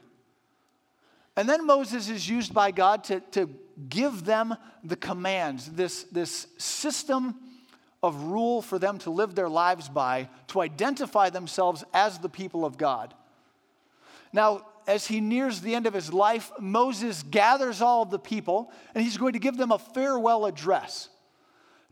And 1.36 1.48
then 1.48 1.66
Moses 1.66 2.08
is 2.08 2.28
used 2.28 2.54
by 2.54 2.70
God 2.70 3.04
to, 3.04 3.20
to 3.32 3.50
give 3.88 4.24
them 4.24 4.56
the 4.82 4.96
commands, 4.96 5.70
this, 5.72 6.04
this 6.04 6.46
system 6.58 7.34
of 8.02 8.22
rule 8.24 8.62
for 8.62 8.78
them 8.78 8.98
to 8.98 9.10
live 9.10 9.34
their 9.34 9.48
lives 9.48 9.88
by, 9.88 10.28
to 10.48 10.60
identify 10.60 11.30
themselves 11.30 11.84
as 11.92 12.18
the 12.18 12.28
people 12.28 12.64
of 12.64 12.76
God. 12.76 13.14
Now, 14.32 14.66
as 14.86 15.06
he 15.06 15.20
nears 15.20 15.60
the 15.60 15.74
end 15.74 15.86
of 15.86 15.94
his 15.94 16.12
life, 16.12 16.52
Moses 16.60 17.22
gathers 17.22 17.80
all 17.80 18.02
of 18.02 18.10
the 18.10 18.18
people 18.18 18.70
and 18.94 19.02
he's 19.02 19.16
going 19.16 19.32
to 19.32 19.38
give 19.38 19.56
them 19.56 19.72
a 19.72 19.78
farewell 19.78 20.44
address. 20.44 21.08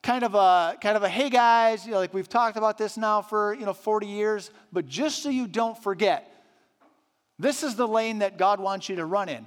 Kind 0.02 0.24
of 0.24 0.34
a 0.34 0.76
kind 0.80 0.96
of 0.96 1.04
a 1.04 1.08
hey 1.08 1.30
guys, 1.30 1.86
you 1.86 1.92
know, 1.92 1.98
like 1.98 2.12
we've 2.12 2.28
talked 2.28 2.56
about 2.56 2.76
this 2.76 2.96
now 2.96 3.22
for 3.22 3.54
you 3.54 3.64
know 3.64 3.72
40 3.72 4.06
years, 4.06 4.50
but 4.72 4.86
just 4.86 5.22
so 5.22 5.28
you 5.28 5.46
don't 5.46 5.80
forget, 5.80 6.28
this 7.38 7.62
is 7.62 7.76
the 7.76 7.86
lane 7.86 8.18
that 8.18 8.36
God 8.36 8.60
wants 8.60 8.88
you 8.88 8.96
to 8.96 9.04
run 9.04 9.28
in. 9.28 9.46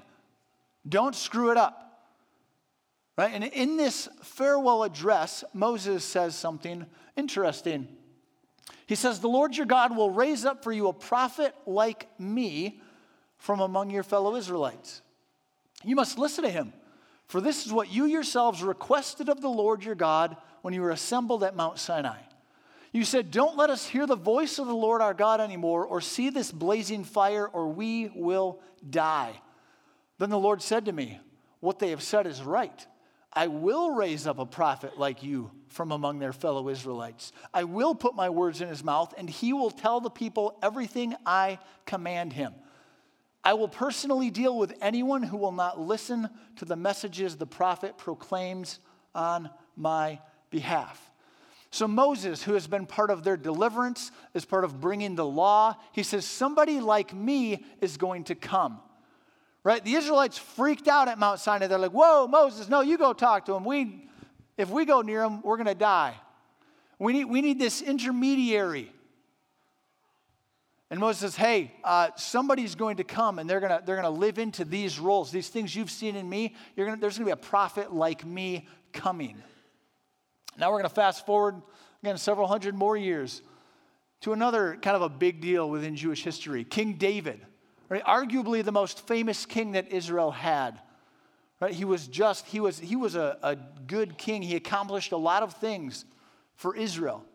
Don't 0.88 1.16
screw 1.16 1.52
it 1.52 1.58
up. 1.58 1.82
Right? 3.18 3.34
And 3.34 3.44
in 3.44 3.78
this 3.78 4.10
farewell 4.22 4.84
address, 4.84 5.44
Moses 5.54 6.04
says 6.04 6.36
something 6.36 6.86
interesting. 7.16 7.88
He 8.88 8.96
says, 8.96 9.20
The 9.20 9.30
Lord 9.30 9.56
your 9.56 9.66
God 9.66 9.96
will 9.96 10.12
raise 10.12 10.46
up 10.46 10.64
for 10.64 10.72
you 10.72 10.88
a 10.88 10.94
prophet 10.94 11.56
like 11.66 12.08
me 12.20 12.82
from 13.38 13.62
among 13.62 13.90
your 13.90 14.04
fellow 14.04 14.36
Israelites. 14.36 15.02
You 15.84 15.96
must 15.96 16.18
listen 16.18 16.44
to 16.44 16.50
him, 16.50 16.74
for 17.28 17.42
this 17.42 17.66
is 17.66 17.74
what 17.74 17.92
you 17.92 18.06
yourselves 18.06 18.64
requested 18.64 19.30
of 19.30 19.42
the 19.42 19.50
Lord 19.50 19.84
your 19.84 19.96
God 19.96 20.38
when 20.62 20.74
you 20.74 20.82
were 20.82 20.92
assembled 20.92 21.44
at 21.44 21.56
Mount 21.56 21.80
Sinai. 21.80 22.20
You 22.92 23.04
said, 23.04 23.32
Don't 23.32 23.58
let 23.58 23.70
us 23.70 23.86
hear 23.86 24.08
the 24.08 24.16
voice 24.16 24.58
of 24.58 24.68
the 24.68 24.76
Lord 24.76 25.02
our 25.02 25.14
God 25.14 25.42
anymore, 25.42 25.86
or 25.86 26.00
see 26.02 26.30
this 26.30 26.52
blazing 26.52 27.04
fire, 27.04 27.46
or 27.46 27.68
we 27.68 28.10
will 28.16 28.62
die. 28.90 29.42
Then 30.18 30.30
the 30.30 30.40
Lord 30.40 30.62
said 30.62 30.86
to 30.86 30.94
me, 30.94 31.20
What 31.60 31.80
they 31.80 31.90
have 31.90 32.04
said 32.04 32.26
is 32.26 32.42
right. 32.42 32.88
I 33.34 33.48
will 33.48 33.92
raise 33.92 34.26
up 34.26 34.40
a 34.40 34.46
prophet 34.46 34.98
like 34.98 35.22
you 35.22 35.52
from 35.68 35.92
among 35.92 36.20
their 36.20 36.32
fellow 36.32 36.70
Israelites. 36.70 37.34
I 37.54 37.66
will 37.66 37.94
put 37.94 38.16
my 38.16 38.30
words 38.30 38.62
in 38.62 38.70
his 38.70 38.82
mouth, 38.82 39.14
and 39.18 39.30
he 39.30 39.52
will 39.52 39.72
tell 39.72 40.00
the 40.00 40.10
people 40.10 40.58
everything 40.64 41.16
I 41.26 41.60
command 41.86 42.32
him. 42.32 42.54
I 43.46 43.54
will 43.54 43.70
personally 43.70 44.30
deal 44.32 44.58
with 44.58 44.74
anyone 44.82 45.24
who 45.24 45.38
will 45.38 45.52
not 45.52 45.80
listen 45.80 46.30
to 46.58 46.66
the 46.66 46.76
messages 46.76 47.38
the 47.38 47.46
prophet 47.46 47.98
proclaims 47.98 48.80
on 49.14 49.50
my 49.78 50.20
behalf. 50.50 51.12
So, 51.70 51.88
Moses, 51.88 52.42
who 52.42 52.54
has 52.54 52.68
been 52.68 52.86
part 52.86 53.12
of 53.12 53.24
their 53.24 53.38
deliverance, 53.38 54.12
is 54.34 54.46
part 54.46 54.64
of 54.64 54.82
bringing 54.82 55.16
the 55.16 55.26
law, 55.26 55.76
he 55.92 56.04
says, 56.04 56.26
Somebody 56.26 56.80
like 56.80 57.14
me 57.14 57.64
is 57.82 57.98
going 57.98 58.24
to 58.26 58.36
come 58.36 58.80
right? 59.66 59.84
The 59.84 59.96
Israelites 59.96 60.38
freaked 60.38 60.88
out 60.88 61.10
at 61.10 61.18
Mount 61.18 61.40
Sinai. 61.40 61.68
They're 61.68 61.80
like, 61.80 61.92
whoa, 61.92 62.28
Moses, 62.28 62.70
no, 62.70 62.82
you 62.82 62.98
go 63.00 63.12
talk 63.12 63.46
to 63.46 63.56
him. 63.56 63.66
We, 63.66 64.08
if 64.58 64.70
we 64.70 64.86
go 64.86 65.02
near 65.02 65.24
him, 65.24 65.42
we're 65.42 65.58
going 65.58 65.66
to 65.66 65.74
die. 65.74 66.14
We 67.00 67.12
need, 67.12 67.26
we 67.26 67.42
need 67.42 67.60
this 67.60 67.82
intermediary. 67.82 68.92
And 70.96 71.02
Moses 71.02 71.20
says, 71.20 71.36
hey, 71.36 71.74
uh, 71.84 72.12
somebody's 72.16 72.74
going 72.74 72.96
to 72.96 73.04
come 73.04 73.38
and 73.38 73.50
they're 73.50 73.60
going 73.60 73.78
to 73.78 73.86
they're 73.86 74.02
to 74.02 74.10
live 74.10 74.40
into 74.40 74.64
these 74.64 74.98
roles, 74.98 75.30
these 75.30 75.50
things 75.50 75.76
you've 75.76 75.92
seen 75.92 76.16
in 76.16 76.30
me. 76.30 76.56
Gonna, 76.78 76.96
there's 76.96 77.18
going 77.18 77.30
to 77.30 77.36
be 77.36 77.38
a 77.38 77.50
prophet 77.50 77.94
like 77.94 78.26
me 78.26 78.66
coming. 78.94 79.44
Now 80.58 80.72
we're 80.72 80.78
going 80.78 80.88
to 80.88 80.96
fast 80.96 81.26
forward 81.26 81.62
again 82.02 82.18
several 82.18 82.48
hundred 82.48 82.76
more 82.76 82.96
years 82.96 83.42
to 84.22 84.32
another 84.32 84.78
kind 84.82 84.96
of 84.96 85.02
a 85.02 85.10
big 85.10 85.42
deal 85.42 85.70
within 85.70 85.98
Jewish 85.98 86.24
history 86.24 86.64
King 86.64 86.94
David 86.94 87.46
right? 87.90 88.06
arguably 88.06 88.64
the 88.64 88.72
most 88.72 89.06
famous 89.06 89.46
king 89.46 89.74
that 89.74 89.92
Israel 89.92 90.32
had. 90.32 90.80
Right? 91.60 91.74
He 91.74 91.84
was 91.84 92.08
just, 92.08 92.46
he 92.46 92.62
was, 92.62 92.80
he 92.80 92.96
was 92.96 93.16
a, 93.16 93.38
a 93.44 93.58
good 93.86 94.18
king. 94.18 94.42
He 94.42 94.56
accomplished 94.56 95.12
a 95.12 95.18
lot 95.18 95.44
of 95.44 95.56
things 95.56 96.06
for 96.56 96.74
Israel. 96.74 97.26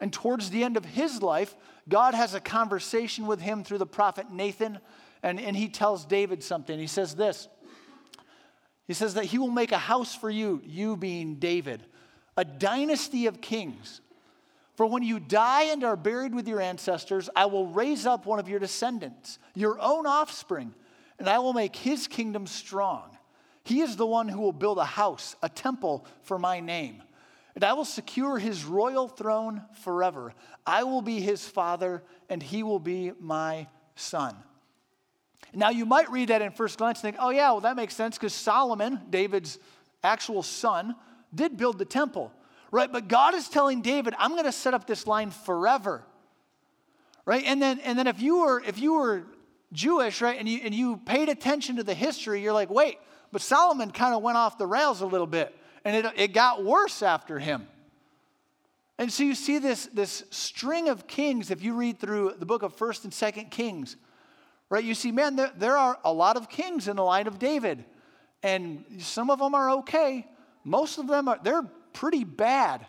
And 0.00 0.12
towards 0.12 0.50
the 0.50 0.64
end 0.64 0.76
of 0.76 0.84
his 0.84 1.22
life, 1.22 1.54
God 1.88 2.14
has 2.14 2.34
a 2.34 2.40
conversation 2.40 3.26
with 3.26 3.40
him 3.40 3.62
through 3.62 3.78
the 3.78 3.86
prophet 3.86 4.30
Nathan, 4.30 4.78
and, 5.22 5.38
and 5.38 5.56
he 5.56 5.68
tells 5.68 6.04
David 6.04 6.42
something. 6.42 6.78
He 6.78 6.86
says 6.86 7.14
this 7.14 7.48
He 8.86 8.94
says 8.94 9.14
that 9.14 9.26
he 9.26 9.38
will 9.38 9.50
make 9.50 9.72
a 9.72 9.78
house 9.78 10.14
for 10.14 10.30
you, 10.30 10.62
you 10.64 10.96
being 10.96 11.36
David, 11.36 11.82
a 12.36 12.44
dynasty 12.44 13.26
of 13.26 13.40
kings. 13.40 14.00
For 14.76 14.86
when 14.86 15.02
you 15.02 15.20
die 15.20 15.64
and 15.64 15.84
are 15.84 15.96
buried 15.96 16.34
with 16.34 16.48
your 16.48 16.58
ancestors, 16.58 17.28
I 17.36 17.44
will 17.44 17.66
raise 17.66 18.06
up 18.06 18.24
one 18.24 18.38
of 18.38 18.48
your 18.48 18.58
descendants, 18.58 19.38
your 19.54 19.78
own 19.78 20.06
offspring, 20.06 20.74
and 21.18 21.28
I 21.28 21.38
will 21.40 21.52
make 21.52 21.76
his 21.76 22.08
kingdom 22.08 22.46
strong. 22.46 23.02
He 23.62 23.80
is 23.80 23.96
the 23.96 24.06
one 24.06 24.26
who 24.26 24.40
will 24.40 24.52
build 24.52 24.78
a 24.78 24.84
house, 24.86 25.36
a 25.42 25.50
temple 25.50 26.06
for 26.22 26.38
my 26.38 26.60
name. 26.60 27.02
And 27.54 27.64
I 27.64 27.72
will 27.72 27.84
secure 27.84 28.38
his 28.38 28.64
royal 28.64 29.08
throne 29.08 29.62
forever. 29.82 30.34
I 30.66 30.84
will 30.84 31.02
be 31.02 31.20
his 31.20 31.46
father, 31.46 32.02
and 32.28 32.42
he 32.42 32.62
will 32.62 32.78
be 32.78 33.12
my 33.18 33.66
son. 33.96 34.36
Now, 35.52 35.70
you 35.70 35.84
might 35.84 36.10
read 36.10 36.28
that 36.28 36.42
in 36.42 36.52
first 36.52 36.78
glance 36.78 36.98
and 36.98 37.02
think, 37.02 37.16
oh, 37.18 37.30
yeah, 37.30 37.50
well, 37.50 37.60
that 37.62 37.76
makes 37.76 37.94
sense 37.94 38.16
because 38.16 38.34
Solomon, 38.34 39.00
David's 39.10 39.58
actual 40.04 40.42
son, 40.42 40.94
did 41.34 41.56
build 41.56 41.78
the 41.78 41.84
temple, 41.84 42.32
right? 42.70 42.90
But 42.90 43.08
God 43.08 43.34
is 43.34 43.48
telling 43.48 43.82
David, 43.82 44.14
I'm 44.18 44.32
going 44.32 44.44
to 44.44 44.52
set 44.52 44.74
up 44.74 44.86
this 44.86 45.06
line 45.06 45.30
forever, 45.30 46.04
right? 47.24 47.44
And 47.44 47.60
then, 47.60 47.80
and 47.80 47.98
then 47.98 48.06
if 48.06 48.20
you 48.20 48.40
were, 48.40 48.62
if 48.64 48.78
you 48.78 48.94
were 48.94 49.24
Jewish, 49.72 50.20
right, 50.20 50.38
and 50.38 50.48
you, 50.48 50.60
and 50.62 50.74
you 50.74 50.98
paid 50.98 51.28
attention 51.28 51.76
to 51.76 51.82
the 51.82 51.94
history, 51.94 52.42
you're 52.42 52.52
like, 52.52 52.70
wait, 52.70 52.98
but 53.32 53.42
Solomon 53.42 53.90
kind 53.90 54.14
of 54.14 54.22
went 54.22 54.36
off 54.36 54.58
the 54.58 54.66
rails 54.66 55.00
a 55.00 55.06
little 55.06 55.26
bit, 55.26 55.54
and 55.84 55.96
it, 55.96 56.12
it 56.16 56.32
got 56.32 56.64
worse 56.64 57.02
after 57.02 57.38
him. 57.38 57.66
And 58.98 59.10
so 59.10 59.22
you 59.22 59.34
see 59.34 59.58
this, 59.58 59.86
this 59.86 60.24
string 60.30 60.90
of 60.90 61.06
kings, 61.06 61.50
if 61.50 61.62
you 61.62 61.74
read 61.74 61.98
through 61.98 62.34
the 62.38 62.44
book 62.44 62.62
of 62.62 62.76
1st 62.76 63.04
and 63.04 63.12
2nd 63.12 63.50
Kings, 63.50 63.96
right? 64.68 64.84
You 64.84 64.94
see, 64.94 65.10
man, 65.10 65.36
there, 65.36 65.50
there 65.56 65.78
are 65.78 65.98
a 66.04 66.12
lot 66.12 66.36
of 66.36 66.48
kings 66.50 66.86
in 66.86 66.96
the 66.96 67.02
line 67.02 67.26
of 67.26 67.38
David. 67.38 67.84
And 68.42 68.84
some 68.98 69.30
of 69.30 69.38
them 69.38 69.54
are 69.54 69.70
okay. 69.78 70.26
Most 70.64 70.98
of 70.98 71.06
them 71.06 71.28
are, 71.28 71.38
they're 71.42 71.68
pretty 71.92 72.24
bad. 72.24 72.86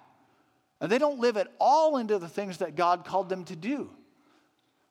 And 0.79 0.91
they 0.91 0.97
don't 0.97 1.19
live 1.19 1.37
at 1.37 1.47
all 1.59 1.97
into 1.97 2.17
the 2.19 2.27
things 2.27 2.57
that 2.57 2.75
God 2.75 3.05
called 3.05 3.29
them 3.29 3.45
to 3.45 3.55
do. 3.55 3.89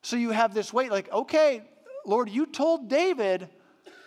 So 0.02 0.16
you 0.16 0.30
have 0.30 0.54
this 0.54 0.72
weight 0.72 0.90
like, 0.90 1.12
okay, 1.12 1.62
Lord, 2.06 2.30
you 2.30 2.46
told 2.46 2.88
David 2.88 3.48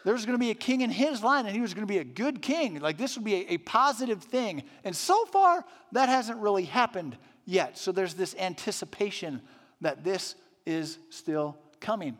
there's 0.03 0.25
going 0.25 0.37
to 0.37 0.39
be 0.39 0.51
a 0.51 0.55
king 0.55 0.81
in 0.81 0.89
his 0.89 1.23
line 1.23 1.45
and 1.45 1.55
he 1.55 1.61
was 1.61 1.73
going 1.73 1.87
to 1.87 1.91
be 1.91 1.99
a 1.99 2.03
good 2.03 2.41
king. 2.41 2.79
Like 2.79 2.97
this 2.97 3.15
would 3.15 3.23
be 3.23 3.35
a, 3.35 3.53
a, 3.53 3.57
positive 3.59 4.21
thing. 4.21 4.63
And 4.83 4.95
so 4.95 5.25
far, 5.25 5.65
that 5.93 6.09
hasn't 6.09 6.39
really 6.39 6.65
happened 6.65 7.17
yet. 7.45 7.77
So 7.77 7.91
there's 7.91 8.13
this 8.13 8.35
anticipation 8.37 9.41
that 9.81 10.03
this 10.03 10.35
is 10.65 10.97
still 11.09 11.57
coming. 11.79 12.17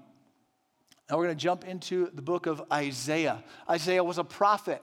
Now 1.10 1.18
we're 1.18 1.26
going 1.26 1.38
to 1.38 1.44
jump 1.44 1.66
into 1.66 2.10
the 2.14 2.22
book 2.22 2.46
of 2.46 2.64
Isaiah. 2.72 3.44
Isaiah 3.70 4.04
was 4.04 4.18
a 4.18 4.24
prophet, 4.24 4.82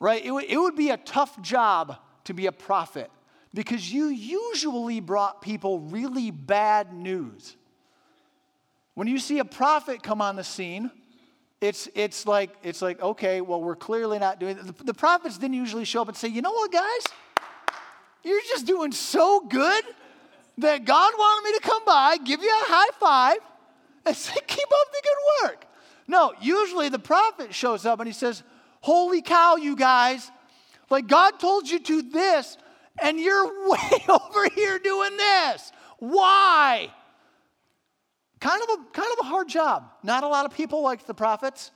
right? 0.00 0.22
It, 0.22 0.28
w- 0.28 0.46
it 0.48 0.56
would 0.56 0.76
be 0.76 0.90
a 0.90 0.96
tough 0.96 1.40
job 1.42 1.96
to 2.24 2.34
be 2.34 2.46
a 2.46 2.52
prophet 2.52 3.10
because 3.52 3.92
you 3.92 4.06
usually 4.06 5.00
brought 5.00 5.42
people 5.42 5.80
really 5.80 6.30
bad 6.30 6.92
news. 6.92 7.56
When 8.94 9.08
you 9.08 9.18
see 9.18 9.38
a 9.38 9.44
prophet 9.44 10.02
come 10.02 10.22
on 10.22 10.36
the 10.36 10.44
scene, 10.44 10.90
it's, 11.66 11.88
it's, 11.94 12.26
like, 12.26 12.50
it's 12.62 12.80
like, 12.80 13.00
okay, 13.02 13.40
well, 13.40 13.60
we're 13.60 13.76
clearly 13.76 14.18
not 14.18 14.38
doing 14.38 14.56
it. 14.56 14.66
The, 14.66 14.84
the 14.84 14.94
prophets 14.94 15.36
didn't 15.38 15.56
usually 15.56 15.84
show 15.84 16.02
up 16.02 16.08
and 16.08 16.16
say, 16.16 16.28
you 16.28 16.42
know 16.42 16.52
what, 16.52 16.70
guys? 16.70 17.04
You're 18.22 18.40
just 18.42 18.66
doing 18.66 18.92
so 18.92 19.40
good 19.40 19.84
that 20.58 20.84
God 20.84 21.12
wanted 21.16 21.50
me 21.50 21.58
to 21.58 21.68
come 21.68 21.84
by, 21.84 22.16
give 22.18 22.42
you 22.42 22.48
a 22.48 22.64
high 22.66 22.90
five, 22.98 23.38
and 24.04 24.16
say, 24.26 24.38
keep 24.46 24.66
up 24.66 24.92
the 24.92 25.02
good 25.02 25.48
work. 25.48 25.66
No, 26.08 26.34
usually 26.40 26.88
the 26.88 26.98
prophet 26.98 27.52
shows 27.52 27.84
up 27.84 27.98
and 27.98 28.06
he 28.06 28.12
says, 28.12 28.42
Holy 28.80 29.20
cow, 29.20 29.56
you 29.56 29.74
guys. 29.74 30.30
Like 30.90 31.08
God 31.08 31.40
told 31.40 31.68
you 31.68 31.80
to 31.80 32.02
this, 32.02 32.56
and 33.02 33.18
you're 33.18 33.44
way 33.68 34.04
over 34.08 34.48
here 34.54 34.78
doing 34.78 35.16
this. 35.16 35.72
Why? 35.98 36.92
Kind 38.40 38.62
of 38.62 38.68
a 38.68 38.76
kind 38.92 39.08
of 39.18 39.26
a 39.26 39.28
hard 39.28 39.48
job. 39.48 39.90
Not 40.02 40.22
a 40.22 40.28
lot 40.28 40.44
of 40.44 40.54
people 40.54 40.82
like 40.82 41.06
the 41.06 41.14
prophets, 41.14 41.70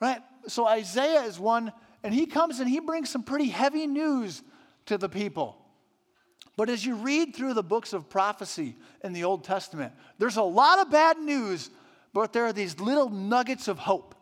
right? 0.00 0.20
So 0.48 0.66
Isaiah 0.66 1.22
is 1.22 1.38
one, 1.38 1.72
and 2.02 2.12
he 2.12 2.26
comes 2.26 2.60
and 2.60 2.68
he 2.68 2.80
brings 2.80 3.10
some 3.10 3.22
pretty 3.22 3.48
heavy 3.48 3.86
news 3.86 4.42
to 4.86 4.98
the 4.98 5.08
people. 5.08 5.56
But 6.56 6.68
as 6.68 6.84
you 6.84 6.96
read 6.96 7.34
through 7.34 7.54
the 7.54 7.62
books 7.62 7.92
of 7.92 8.10
prophecy 8.10 8.76
in 9.02 9.12
the 9.12 9.24
Old 9.24 9.44
Testament, 9.44 9.92
there's 10.18 10.36
a 10.36 10.42
lot 10.42 10.78
of 10.78 10.90
bad 10.90 11.18
news, 11.18 11.70
but 12.12 12.32
there 12.32 12.44
are 12.44 12.52
these 12.52 12.80
little 12.80 13.08
nuggets 13.08 13.68
of 13.68 13.78
hope. 13.78 14.14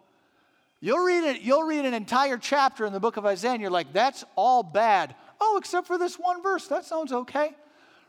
You'll 0.81 1.05
read 1.05 1.25
it, 1.25 1.41
you'll 1.41 1.65
read 1.65 1.85
an 1.85 1.95
entire 1.95 2.37
chapter 2.37 2.87
in 2.87 2.93
the 2.93 3.01
book 3.01 3.17
of 3.17 3.27
Isaiah, 3.27 3.53
and 3.53 3.61
you're 3.61 3.71
like, 3.71 3.93
that's 3.93 4.25
all 4.37 4.63
bad. 4.63 5.17
Oh, 5.41 5.59
except 5.59 5.87
for 5.87 5.99
this 5.99 6.17
one 6.17 6.43
verse. 6.43 6.69
That 6.69 6.85
sounds 6.85 7.13
okay. 7.13 7.51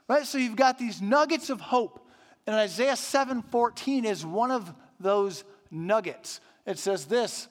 Right? 0.07 0.25
So 0.25 0.37
you've 0.37 0.55
got 0.55 0.77
these 0.77 1.01
nuggets 1.01 1.49
of 1.49 1.61
hope. 1.61 2.05
And 2.49 2.57
Isaiah 2.57 2.95
7:14 2.95 4.05
is 4.05 4.25
one 4.25 4.49
of 4.49 4.73
those 4.99 5.43
nuggets. 5.69 6.41
It 6.65 6.79
says 6.79 7.05
this: 7.05 7.47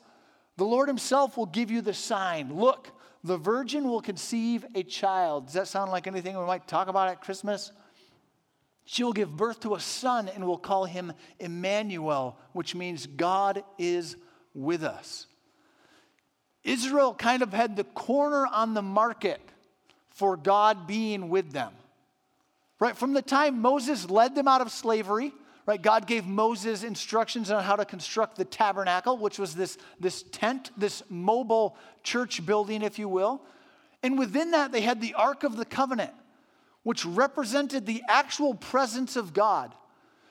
"The 0.56 0.64
Lord 0.64 0.88
himself 0.88 1.36
will 1.36 1.46
give 1.46 1.70
you 1.70 1.82
the 1.82 1.94
sign. 1.94 2.52
Look, 2.52 2.90
the 3.22 3.36
virgin 3.36 3.88
will 3.88 4.00
conceive 4.00 4.66
a 4.74 4.82
child." 4.82 5.44
Does 5.46 5.54
that 5.54 5.68
sound 5.68 5.92
like 5.92 6.08
anything 6.08 6.36
we 6.36 6.44
might 6.44 6.66
talk 6.66 6.88
about 6.88 7.06
at 7.10 7.20
Christmas? 7.20 7.70
She 8.86 9.04
will 9.04 9.12
give 9.12 9.36
birth 9.36 9.60
to 9.60 9.76
a 9.76 9.80
son 9.80 10.26
and 10.26 10.44
will 10.44 10.58
call 10.58 10.84
him 10.84 11.12
Emmanuel, 11.38 12.36
which 12.52 12.74
means 12.74 13.06
God 13.06 13.62
is 13.78 14.16
with 14.52 14.82
us. 14.82 15.28
Israel 16.64 17.14
kind 17.14 17.42
of 17.42 17.52
had 17.52 17.76
the 17.76 17.84
corner 17.84 18.48
on 18.48 18.74
the 18.74 18.82
market 18.82 19.40
for 20.10 20.36
God 20.36 20.88
being 20.88 21.28
with 21.28 21.52
them. 21.52 21.72
Right? 22.80 22.96
From 22.96 23.12
the 23.12 23.22
time 23.22 23.60
Moses 23.60 24.08
led 24.08 24.34
them 24.34 24.46
out 24.46 24.60
of 24.60 24.70
slavery, 24.70 25.32
right? 25.66 25.80
God 25.82 26.06
gave 26.06 26.26
Moses 26.26 26.82
instructions 26.84 27.50
on 27.50 27.62
how 27.62 27.76
to 27.76 27.84
construct 27.84 28.36
the 28.36 28.44
tabernacle, 28.44 29.18
which 29.18 29.38
was 29.38 29.54
this, 29.54 29.78
this 29.98 30.22
tent, 30.30 30.70
this 30.76 31.02
mobile 31.08 31.76
church 32.02 32.44
building, 32.46 32.82
if 32.82 32.98
you 32.98 33.08
will. 33.08 33.42
And 34.02 34.18
within 34.18 34.52
that, 34.52 34.70
they 34.70 34.80
had 34.80 35.00
the 35.00 35.14
Ark 35.14 35.42
of 35.42 35.56
the 35.56 35.64
Covenant, 35.64 36.12
which 36.84 37.04
represented 37.04 37.84
the 37.84 38.02
actual 38.08 38.54
presence 38.54 39.16
of 39.16 39.34
God. 39.34 39.74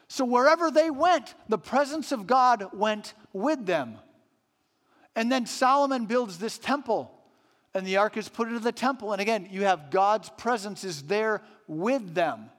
So 0.08 0.24
wherever 0.24 0.72
they 0.72 0.90
went, 0.90 1.36
the 1.50 1.58
presence 1.58 2.14
of 2.14 2.28
God 2.28 2.70
went 2.74 3.14
with 3.34 3.66
them. 3.66 3.98
And 5.16 5.32
then 5.32 5.46
Solomon 5.46 6.06
builds 6.06 6.38
this 6.38 6.58
temple, 6.58 7.12
and 7.78 7.86
the 7.86 7.98
ark 7.98 8.18
is 8.18 8.28
put 8.28 8.48
into 8.48 8.60
the 8.60 8.72
temple. 8.72 9.12
And 9.14 9.22
again, 9.22 9.48
you 9.52 9.66
have 9.66 9.92
God's 9.92 10.30
presence 10.30 10.84
is 10.84 11.04
there 11.04 11.44
with 11.68 12.16
them. 12.16 12.50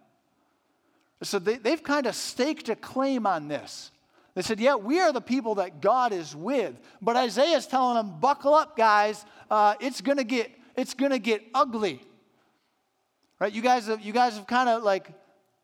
So 1.23 1.41
they, 1.41 1.57
they've 1.57 1.83
kind 1.83 2.07
of 2.07 2.15
staked 2.15 2.69
a 2.69 2.77
claim 2.77 3.27
on 3.27 3.49
this. 3.49 3.91
They 4.35 4.43
said, 4.43 4.61
Yeah, 4.61 4.77
we 4.77 5.01
are 5.01 5.13
the 5.13 5.21
people 5.21 5.57
that 5.57 5.81
God 5.81 6.13
is 6.13 6.37
with. 6.37 6.81
But 7.03 7.17
Isaiah 7.17 7.57
is 7.57 7.67
telling 7.67 7.97
them, 7.97 8.21
Buckle 8.21 8.55
up, 8.55 8.77
guys. 8.77 9.25
Uh, 9.51 9.75
it's 9.81 10.01
going 10.01 10.19
to 10.19 10.25
get 10.25 10.53
it's 10.77 10.95
going 10.95 11.11
to 11.11 11.19
get 11.19 11.43
ugly. 11.53 12.01
Right? 13.41 13.53
You 13.53 13.63
guys 13.63 13.89
have, 13.89 14.01
you 14.01 14.13
guys 14.13 14.37
have 14.37 14.47
kind 14.47 14.69
of 14.69 14.85
like 14.85 15.11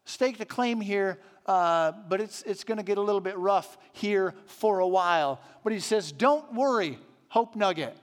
staked 0.05 0.41
a 0.41 0.45
claim 0.45 0.81
here, 0.81 1.21
uh, 1.47 1.93
but 2.09 2.21
it's, 2.21 2.43
it's 2.43 2.65
going 2.65 2.79
to 2.79 2.83
get 2.83 2.99
a 2.99 3.01
little 3.01 3.21
bit 3.21 3.39
rough 3.39 3.79
here 3.93 4.35
for 4.47 4.81
a 4.81 4.89
while. 4.89 5.41
But 5.63 5.73
he 5.73 5.79
says, 5.79 6.11
Don't 6.11 6.53
worry, 6.55 6.99
Hope 7.29 7.55
Nugget. 7.55 7.97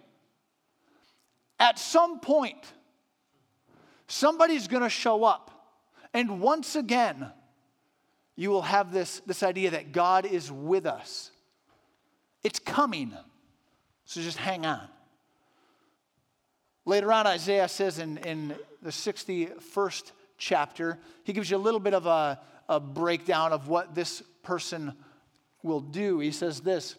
At 1.61 1.77
some 1.77 2.19
point, 2.19 2.73
somebody's 4.07 4.67
going 4.67 4.81
to 4.81 4.89
show 4.89 5.23
up. 5.23 5.77
And 6.11 6.41
once 6.41 6.75
again, 6.75 7.31
you 8.35 8.49
will 8.49 8.63
have 8.63 8.91
this, 8.91 9.21
this 9.27 9.43
idea 9.43 9.69
that 9.69 9.91
God 9.91 10.25
is 10.25 10.51
with 10.51 10.87
us. 10.87 11.29
It's 12.43 12.57
coming. 12.57 13.13
So 14.05 14.21
just 14.21 14.39
hang 14.39 14.65
on. 14.65 14.87
Later 16.83 17.13
on, 17.13 17.27
Isaiah 17.27 17.67
says 17.67 17.99
in, 17.99 18.17
in 18.17 18.55
the 18.81 18.89
61st 18.89 20.11
chapter, 20.39 20.97
he 21.23 21.31
gives 21.31 21.51
you 21.51 21.57
a 21.57 21.59
little 21.59 21.79
bit 21.79 21.93
of 21.93 22.07
a, 22.07 22.39
a 22.67 22.79
breakdown 22.79 23.53
of 23.53 23.67
what 23.67 23.93
this 23.93 24.23
person 24.41 24.93
will 25.61 25.79
do. 25.79 26.17
He 26.17 26.31
says 26.31 26.61
this 26.61 26.95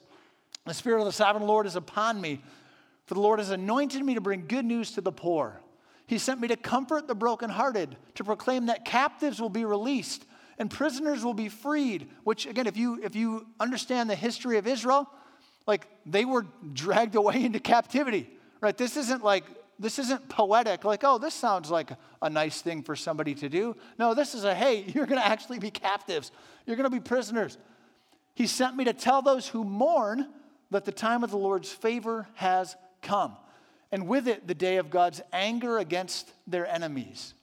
The 0.67 0.75
Spirit 0.75 1.01
of 1.01 1.07
the 1.07 1.13
sovereign 1.13 1.49
Lord 1.49 1.67
is 1.67 1.75
upon 1.75 2.21
me, 2.21 2.41
for 3.07 3.15
the 3.15 3.21
Lord 3.21 3.39
has 3.39 3.51
anointed 3.51 4.05
me 4.05 4.15
to 4.15 4.21
bring 4.21 4.47
good 4.47 4.65
news 4.65 4.93
to 4.93 5.01
the 5.01 5.13
poor. 5.13 5.61
He 6.07 6.19
sent 6.19 6.41
me 6.41 6.49
to 6.49 6.57
comfort 6.57 7.09
the 7.09 7.15
brokenhearted, 7.15 7.97
to 8.17 8.25
proclaim 8.25 8.67
that 8.67 8.85
captives 8.85 9.41
will 9.41 9.49
be 9.49 9.65
released 9.65 10.25
and 10.59 10.71
prisoners 10.71 11.25
will 11.25 11.35
be 11.35 11.49
freed. 11.49 12.09
Which, 12.25 12.47
again, 12.47 12.67
if 12.67 12.77
you, 12.77 13.01
if 13.03 13.17
you 13.17 13.47
understand 13.59 14.11
the 14.11 14.15
history 14.15 14.59
of 14.59 14.67
Israel, 14.67 15.09
like 15.67 15.87
they 16.07 16.25
were 16.25 16.47
dragged 16.73 17.15
away 17.15 17.45
into 17.45 17.61
captivity, 17.61 18.31
right? 18.61 18.77
This 18.77 18.97
isn't 18.97 19.25
like, 19.25 19.45
this 19.79 19.99
isn't 19.99 20.29
poetic, 20.29 20.85
like, 20.85 21.03
oh, 21.03 21.19
this 21.19 21.35
sounds 21.35 21.71
like 21.71 21.91
a 22.21 22.31
nice 22.31 22.61
thing 22.61 22.83
for 22.83 22.95
somebody 22.95 23.35
to 23.37 23.49
do. 23.49 23.77
No, 23.99 24.15
this 24.15 24.35
is 24.35 24.45
a, 24.45 24.55
hey, 24.55 24.85
you're 24.95 25.07
going 25.07 25.21
to 25.21 25.27
actually 25.27 25.59
be 25.59 25.71
captives, 25.71 26.31
you're 26.67 26.77
going 26.77 26.91
to 26.91 26.97
be 26.97 27.01
prisoners. 27.01 27.59
He 28.35 28.47
sent 28.47 28.77
me 28.77 28.85
to 28.85 28.93
tell 28.93 29.21
those 29.21 29.49
who 29.49 29.65
mourn 29.65 30.29
that 30.71 30.85
the 30.85 30.93
time 30.93 31.23
of 31.23 31.31
the 31.31 31.37
Lord's 31.37 31.71
favor 31.71 32.27
has 32.35 32.77
come 33.03 33.37
and 33.93 34.09
with 34.09 34.27
it, 34.27 34.49
the 34.49 34.55
day 34.55 34.79
of 34.79 34.91
God's 34.91 35.21
anger 35.33 35.79
against 35.79 36.33
their 36.47 36.67
enemies. 36.67 37.35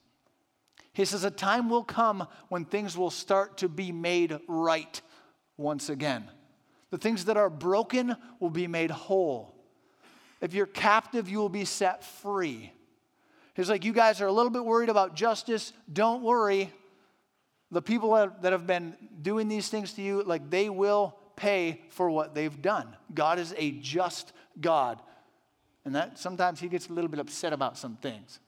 He 0.93 1.05
says, 1.05 1.23
A 1.23 1.31
time 1.31 1.69
will 1.69 1.83
come 1.83 2.27
when 2.49 2.65
things 2.65 2.97
will 2.97 3.11
start 3.11 3.59
to 3.59 3.69
be 3.69 3.91
made 3.91 4.37
right 4.47 4.99
once 5.55 5.89
again. 5.89 6.25
The 6.89 6.97
things 6.97 7.25
that 7.25 7.37
are 7.37 7.51
broken 7.51 8.15
will 8.39 8.49
be 8.49 8.67
made 8.67 8.89
whole. 8.89 9.55
If 10.41 10.53
you're 10.55 10.65
captive, 10.65 11.29
you 11.29 11.37
will 11.37 11.49
be 11.49 11.65
set 11.65 12.03
free. 12.03 12.73
He's 13.53 13.69
like, 13.69 13.85
You 13.85 13.93
guys 13.93 14.19
are 14.19 14.27
a 14.27 14.31
little 14.31 14.49
bit 14.49 14.65
worried 14.65 14.89
about 14.89 15.15
justice. 15.15 15.71
Don't 15.91 16.23
worry. 16.23 16.73
The 17.71 17.83
people 17.83 18.31
that 18.41 18.51
have 18.51 18.65
been 18.65 18.95
doing 19.21 19.47
these 19.47 19.69
things 19.69 19.93
to 19.93 20.01
you, 20.01 20.23
like 20.23 20.49
they 20.49 20.69
will 20.69 21.15
pay 21.35 21.81
for 21.89 22.09
what 22.09 22.33
they've 22.33 22.59
done. 22.61 22.95
God 23.13 23.37
is 23.37 23.53
a 23.55 23.71
just 23.71 24.33
God. 24.59 24.99
And 25.85 25.95
that 25.95 26.19
sometimes 26.19 26.59
he 26.59 26.67
gets 26.67 26.87
a 26.87 26.93
little 26.93 27.09
bit 27.09 27.19
upset 27.19 27.53
about 27.53 27.77
some 27.77 27.95
things. 27.97 28.39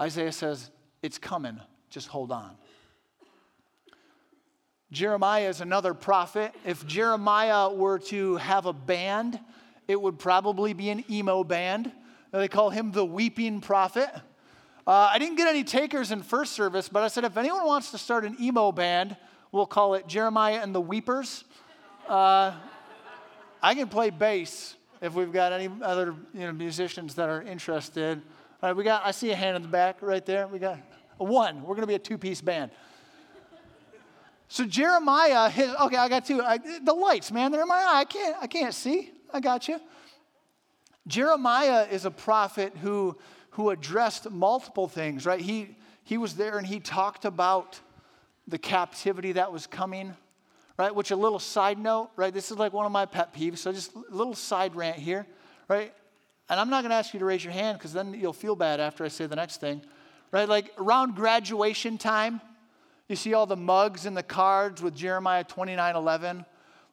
Isaiah 0.00 0.32
says, 0.32 0.70
It's 1.02 1.18
coming, 1.18 1.60
just 1.90 2.08
hold 2.08 2.32
on. 2.32 2.56
Jeremiah 4.90 5.48
is 5.48 5.60
another 5.60 5.94
prophet. 5.94 6.52
If 6.64 6.84
Jeremiah 6.86 7.72
were 7.72 8.00
to 8.00 8.36
have 8.36 8.66
a 8.66 8.72
band, 8.72 9.38
it 9.86 10.00
would 10.00 10.18
probably 10.18 10.72
be 10.72 10.90
an 10.90 11.04
emo 11.08 11.44
band. 11.44 11.92
They 12.32 12.48
call 12.48 12.70
him 12.70 12.90
the 12.90 13.04
weeping 13.04 13.60
prophet. 13.60 14.08
Uh, 14.86 15.10
I 15.12 15.18
didn't 15.18 15.36
get 15.36 15.46
any 15.46 15.62
takers 15.62 16.10
in 16.10 16.22
first 16.22 16.52
service, 16.52 16.88
but 16.88 17.02
I 17.02 17.08
said 17.08 17.24
if 17.24 17.36
anyone 17.36 17.66
wants 17.66 17.92
to 17.92 17.98
start 17.98 18.24
an 18.24 18.36
emo 18.40 18.72
band, 18.72 19.16
we'll 19.52 19.66
call 19.66 19.94
it 19.94 20.08
Jeremiah 20.08 20.60
and 20.60 20.74
the 20.74 20.80
Weepers. 20.80 21.44
Uh, 22.08 22.54
I 23.62 23.74
can 23.74 23.88
play 23.88 24.10
bass 24.10 24.74
if 25.00 25.14
we've 25.14 25.32
got 25.32 25.52
any 25.52 25.70
other 25.82 26.14
you 26.34 26.40
know, 26.40 26.52
musicians 26.52 27.14
that 27.14 27.28
are 27.28 27.42
interested. 27.42 28.20
All 28.62 28.68
right, 28.68 28.76
we 28.76 28.84
got, 28.84 29.04
I 29.04 29.10
see 29.10 29.30
a 29.30 29.36
hand 29.36 29.56
in 29.56 29.62
the 29.62 29.68
back 29.68 29.98
right 30.00 30.24
there. 30.24 30.46
We 30.46 30.58
got 30.58 30.78
a 31.18 31.24
one. 31.24 31.62
We're 31.62 31.74
going 31.74 31.82
to 31.82 31.86
be 31.86 31.94
a 31.94 31.98
two 31.98 32.18
piece 32.18 32.40
band. 32.40 32.70
So 34.48 34.64
Jeremiah, 34.64 35.48
his, 35.48 35.70
okay, 35.70 35.96
I 35.96 36.08
got 36.08 36.26
two. 36.26 36.42
I, 36.42 36.58
the 36.58 36.92
lights, 36.92 37.30
man, 37.30 37.52
they're 37.52 37.62
in 37.62 37.68
my 37.68 37.76
eye. 37.76 38.00
I 38.00 38.04
can't, 38.04 38.36
I 38.40 38.46
can't 38.46 38.74
see. 38.74 39.12
I 39.32 39.40
got 39.40 39.68
you. 39.68 39.80
Jeremiah 41.06 41.86
is 41.90 42.04
a 42.04 42.10
prophet 42.10 42.76
who, 42.76 43.16
who 43.50 43.70
addressed 43.70 44.28
multiple 44.30 44.88
things, 44.88 45.24
right? 45.24 45.40
He, 45.40 45.76
he 46.02 46.18
was 46.18 46.34
there 46.34 46.58
and 46.58 46.66
he 46.66 46.80
talked 46.80 47.24
about 47.24 47.80
the 48.48 48.58
captivity 48.58 49.32
that 49.32 49.52
was 49.52 49.66
coming, 49.66 50.16
right? 50.80 50.94
Which 50.94 51.10
a 51.10 51.16
little 51.16 51.38
side 51.38 51.78
note, 51.78 52.08
right? 52.16 52.32
This 52.32 52.50
is 52.50 52.56
like 52.56 52.72
one 52.72 52.86
of 52.86 52.92
my 52.92 53.04
pet 53.04 53.34
peeves. 53.34 53.58
So 53.58 53.70
just 53.70 53.94
a 53.94 54.00
little 54.08 54.34
side 54.34 54.74
rant 54.74 54.96
here, 54.96 55.26
right? 55.68 55.92
And 56.48 56.58
I'm 56.58 56.70
not 56.70 56.80
going 56.80 56.88
to 56.88 56.96
ask 56.96 57.12
you 57.12 57.20
to 57.20 57.26
raise 57.26 57.44
your 57.44 57.52
hand 57.52 57.76
because 57.76 57.92
then 57.92 58.14
you'll 58.14 58.32
feel 58.32 58.56
bad 58.56 58.80
after 58.80 59.04
I 59.04 59.08
say 59.08 59.26
the 59.26 59.36
next 59.36 59.60
thing, 59.60 59.82
right? 60.32 60.48
Like 60.48 60.72
around 60.78 61.16
graduation 61.16 61.98
time, 61.98 62.40
you 63.08 63.16
see 63.16 63.34
all 63.34 63.44
the 63.44 63.58
mugs 63.58 64.06
and 64.06 64.16
the 64.16 64.22
cards 64.22 64.82
with 64.82 64.96
Jeremiah 64.96 65.44
29 65.44 65.96
11. 65.96 66.46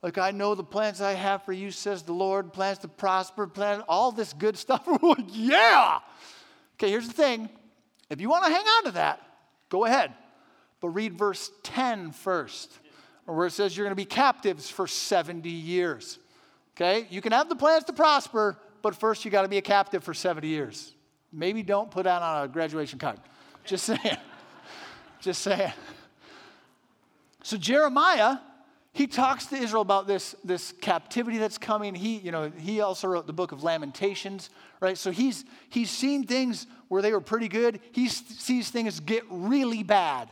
Like, 0.04 0.18
I 0.18 0.32
know 0.32 0.54
the 0.54 0.66
plans 0.66 1.00
I 1.00 1.14
have 1.14 1.44
for 1.44 1.54
you, 1.54 1.72
says 1.72 2.04
the 2.04 2.12
Lord, 2.12 2.52
plans 2.52 2.80
to 2.80 2.90
prosper, 2.90 3.48
plan 3.48 3.84
all 3.88 4.12
this 4.12 4.34
good 4.34 4.58
stuff. 4.66 4.86
We're 4.86 5.00
like, 5.02 5.28
yeah. 5.32 6.00
Okay, 6.76 6.92
here's 6.92 7.08
the 7.08 7.14
thing. 7.14 7.48
If 8.10 8.20
you 8.20 8.28
want 8.28 8.44
to 8.44 8.52
hang 8.52 8.66
on 8.66 8.84
to 8.84 8.92
that, 8.92 9.22
go 9.70 9.86
ahead. 9.86 10.14
But 10.82 10.90
read 10.90 11.18
verse 11.18 11.50
10 11.64 12.12
first, 12.12 12.80
where 13.36 13.48
it 13.48 13.52
says 13.52 13.76
you're 13.76 13.86
going 13.86 13.92
to 13.92 13.96
be 13.96 14.06
captives 14.06 14.70
for 14.70 14.88
70 14.88 15.50
years. 15.50 16.20
Okay? 16.76 17.08
You 17.10 17.22
can 17.22 17.32
have 17.32 17.50
the 17.50 17.56
plans 17.56 17.84
to 17.86 17.94
prosper, 17.94 18.58
but 18.82 18.96
first 18.96 19.26
you 19.26 19.32
got 19.32 19.42
to 19.42 19.48
be 19.48 19.58
a 19.58 19.62
captive 19.62 20.04
for 20.04 20.14
70 20.14 20.48
years. 20.48 20.94
Maybe 21.32 21.62
don't 21.62 21.92
put 21.92 22.06
that 22.06 22.22
on 22.22 22.46
a 22.46 22.48
graduation 22.48 23.00
card. 23.00 23.20
Just 23.66 23.86
saying. 23.86 24.00
Just 25.20 25.42
saying. 25.42 25.74
So 27.44 27.58
Jeremiah, 27.58 28.38
he 28.94 29.08
talks 29.08 29.46
to 29.48 29.56
Israel 29.56 29.82
about 29.82 30.08
this, 30.08 30.36
this 30.44 30.74
captivity 30.82 31.38
that's 31.38 31.58
coming. 31.58 31.96
He, 31.96 32.18
you 32.18 32.32
know, 32.32 32.52
he 32.58 32.82
also 32.82 33.08
wrote 33.08 33.28
the 33.28 33.34
book 33.34 33.52
of 33.52 33.64
Lamentations, 33.64 34.50
right? 34.80 34.98
So 34.98 35.12
he's 35.12 35.46
he's 35.70 35.92
seen 35.92 36.26
things 36.26 36.66
where 36.88 37.02
they 37.02 37.12
were 37.12 37.22
pretty 37.22 37.48
good. 37.48 37.80
He 37.92 38.08
sees 38.08 38.70
things 38.70 39.00
get 39.00 39.24
really 39.30 39.84
bad, 39.84 40.30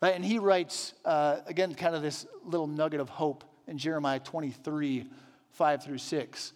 right? 0.00 0.14
And 0.14 0.24
he 0.24 0.38
writes 0.38 0.94
uh, 1.04 1.38
again, 1.46 1.74
kind 1.74 1.94
of 1.94 2.02
this 2.02 2.26
little 2.44 2.66
nugget 2.66 3.00
of 3.00 3.08
hope 3.08 3.44
in 3.66 3.78
Jeremiah 3.78 4.20
23, 4.20 5.06
5 5.50 5.84
through 5.84 5.98
6. 5.98 6.52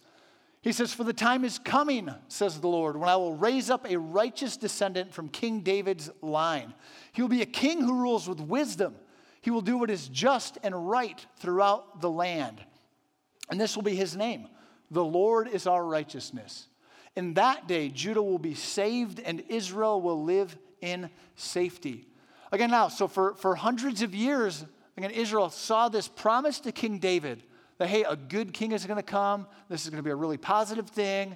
He 0.61 0.71
says, 0.71 0.93
For 0.93 1.03
the 1.03 1.13
time 1.13 1.43
is 1.43 1.59
coming, 1.59 2.09
says 2.29 2.59
the 2.59 2.67
Lord, 2.67 2.95
when 2.95 3.09
I 3.09 3.17
will 3.17 3.35
raise 3.35 3.69
up 3.69 3.89
a 3.89 3.97
righteous 3.97 4.57
descendant 4.57 5.13
from 5.13 5.27
King 5.27 5.59
David's 5.59 6.09
line. 6.21 6.73
He 7.11 7.21
will 7.21 7.29
be 7.29 7.41
a 7.41 7.45
king 7.45 7.81
who 7.81 8.01
rules 8.01 8.27
with 8.29 8.39
wisdom 8.39 8.95
he 9.43 9.51
will 9.51 9.61
do 9.61 9.77
what 9.77 9.89
is 9.89 10.07
just 10.07 10.57
and 10.63 10.89
right 10.89 11.23
throughout 11.35 11.99
the 11.99 12.09
land. 12.09 12.63
And 13.49 13.59
this 13.59 13.75
will 13.75 13.83
be 13.83 13.93
his 13.93 14.15
name 14.15 14.47
The 14.89 15.03
Lord 15.03 15.49
is 15.49 15.67
our 15.67 15.85
righteousness. 15.85 16.67
In 17.17 17.33
that 17.33 17.67
day, 17.67 17.89
Judah 17.89 18.23
will 18.23 18.39
be 18.39 18.55
saved 18.55 19.19
and 19.19 19.43
Israel 19.49 20.01
will 20.01 20.23
live 20.23 20.57
in 20.79 21.09
safety. 21.35 22.07
Again, 22.53 22.69
now, 22.69 22.87
so 22.87 23.07
for, 23.07 23.33
for 23.33 23.55
hundreds 23.55 24.03
of 24.03 24.13
years, 24.13 24.63
again, 24.95 25.09
Israel 25.09 25.49
saw 25.49 25.89
this 25.89 26.07
promise 26.07 26.59
to 26.59 26.71
King 26.71 26.99
David 26.99 27.41
that, 27.79 27.87
hey, 27.87 28.03
a 28.03 28.15
good 28.15 28.53
king 28.53 28.73
is 28.73 28.85
going 28.85 28.97
to 28.97 29.01
come. 29.01 29.47
This 29.69 29.83
is 29.83 29.89
going 29.89 29.97
to 29.97 30.03
be 30.03 30.11
a 30.11 30.15
really 30.15 30.37
positive 30.37 30.87
thing. 30.87 31.35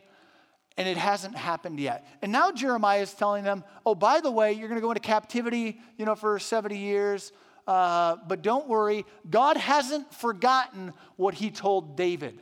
And 0.77 0.87
it 0.87 0.95
hasn't 0.95 1.35
happened 1.35 1.79
yet. 1.79 2.07
And 2.21 2.31
now 2.31 2.51
Jeremiah 2.51 3.01
is 3.01 3.11
telling 3.15 3.43
them, 3.43 3.63
oh, 3.83 3.95
by 3.95 4.21
the 4.21 4.29
way, 4.29 4.53
you're 4.53 4.67
going 4.67 4.79
to 4.79 4.81
go 4.81 4.91
into 4.91 5.01
captivity, 5.01 5.79
you 5.97 6.05
know, 6.05 6.13
for 6.13 6.37
70 6.37 6.77
years. 6.77 7.31
Uh, 7.65 8.17
but 8.27 8.43
don't 8.43 8.67
worry, 8.67 9.03
God 9.27 9.57
hasn't 9.57 10.13
forgotten 10.13 10.93
what 11.15 11.33
he 11.33 11.49
told 11.49 11.97
David. 11.97 12.39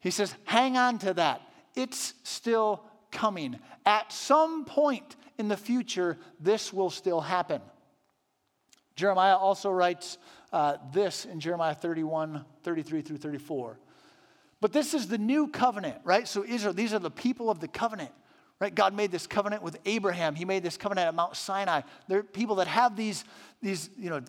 He 0.00 0.10
says, 0.10 0.34
hang 0.44 0.78
on 0.78 0.98
to 1.00 1.12
that. 1.12 1.42
It's 1.74 2.14
still 2.22 2.82
coming. 3.12 3.58
At 3.84 4.14
some 4.14 4.64
point 4.64 5.14
in 5.38 5.48
the 5.48 5.56
future, 5.56 6.18
this 6.40 6.72
will 6.72 6.90
still 6.90 7.20
happen. 7.20 7.60
Jeremiah 8.94 9.36
also 9.36 9.70
writes 9.70 10.18
uh, 10.52 10.76
this 10.92 11.24
in 11.26 11.38
Jeremiah 11.40 11.74
31, 11.74 12.44
33 12.62 13.02
through 13.02 13.18
34. 13.18 13.78
But 14.60 14.72
this 14.72 14.94
is 14.94 15.06
the 15.06 15.18
new 15.18 15.48
covenant, 15.48 15.98
right? 16.02 16.26
So, 16.26 16.44
Israel, 16.44 16.72
these 16.72 16.94
are 16.94 16.98
the 16.98 17.10
people 17.10 17.50
of 17.50 17.60
the 17.60 17.68
covenant. 17.68 18.10
Right? 18.58 18.74
God 18.74 18.94
made 18.94 19.12
this 19.12 19.26
covenant 19.26 19.62
with 19.62 19.78
Abraham. 19.84 20.34
He 20.34 20.46
made 20.46 20.62
this 20.62 20.78
covenant 20.78 21.08
at 21.08 21.14
Mount 21.14 21.36
Sinai. 21.36 21.82
There 22.08 22.20
are 22.20 22.22
people 22.22 22.56
that 22.56 22.66
have 22.66 22.96
these, 22.96 23.24
these 23.60 23.90
you 23.98 24.08
know, 24.08 24.22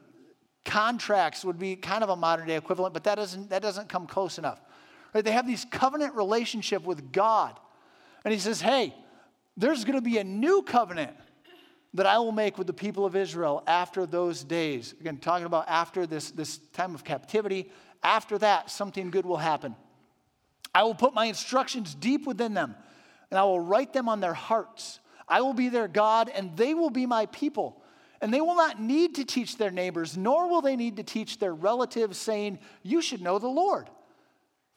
contracts 0.66 1.46
would 1.46 1.58
be 1.58 1.78
kind 1.78 2.04
of 2.04 2.10
a 2.10 2.16
modern 2.16 2.46
day 2.48 2.58
equivalent, 2.58 2.94
but 2.94 3.06
that 3.06 3.16
doesn't, 3.16 3.50
that 3.52 3.62
doesn't 3.62 3.88
come 3.88 4.06
close 4.06 4.38
enough. 4.38 4.60
Right? 5.14 5.24
They 5.24 5.32
have 5.32 5.48
these 5.48 5.66
covenant 5.72 6.16
relationship 6.16 6.84
with 6.84 7.14
God. 7.14 7.58
And 8.26 8.34
he 8.34 8.40
says, 8.40 8.60
hey, 8.60 8.94
there's 9.58 9.84
going 9.84 9.98
to 9.98 10.02
be 10.02 10.18
a 10.20 10.24
new 10.24 10.62
covenant 10.62 11.16
that 11.94 12.06
I 12.06 12.20
will 12.20 12.32
make 12.32 12.58
with 12.58 12.68
the 12.68 12.74
people 12.74 13.06
of 13.06 13.16
Israel 13.16 13.64
after 13.66 14.06
those 14.06 14.44
days. 14.44 14.94
Again, 15.00 15.18
talking 15.18 15.46
about 15.46 15.66
after 15.68 16.06
this, 16.06 16.32
this 16.32 16.60
time 16.74 16.94
of 16.94 17.04
captivity, 17.04 17.72
after 18.04 18.38
that, 18.38 18.70
something 18.70 19.10
good 19.10 19.26
will 19.26 19.38
happen. 19.38 19.76
I 20.74 20.84
will 20.84 20.96
put 20.96 21.14
my 21.14 21.26
instructions 21.26 21.96
deep 21.96 22.28
within 22.28 22.54
them 22.54 22.76
and 23.30 23.38
I 23.38 23.44
will 23.44 23.60
write 23.60 23.94
them 23.94 24.08
on 24.08 24.20
their 24.20 24.34
hearts. 24.34 25.00
I 25.28 25.42
will 25.42 25.54
be 25.54 25.70
their 25.70 25.88
God, 25.88 26.30
and 26.34 26.56
they 26.56 26.74
will 26.74 26.90
be 26.90 27.06
my 27.06 27.26
people. 27.28 27.82
And 28.22 28.34
they 28.34 28.42
will 28.42 28.56
not 28.56 28.82
need 28.82 29.16
to 29.16 29.26
teach 29.26 29.58
their 29.58 29.72
neighbors, 29.72 30.18
nor 30.18 30.50
will 30.50 30.62
they 30.62 30.76
need 30.76 30.98
to 30.98 31.04
teach 31.04 31.38
their 31.38 31.54
relatives, 31.54 32.18
saying, 32.18 32.60
You 32.84 33.02
should 33.02 33.22
know 33.22 33.38
the 33.38 33.48
Lord. 33.48 33.90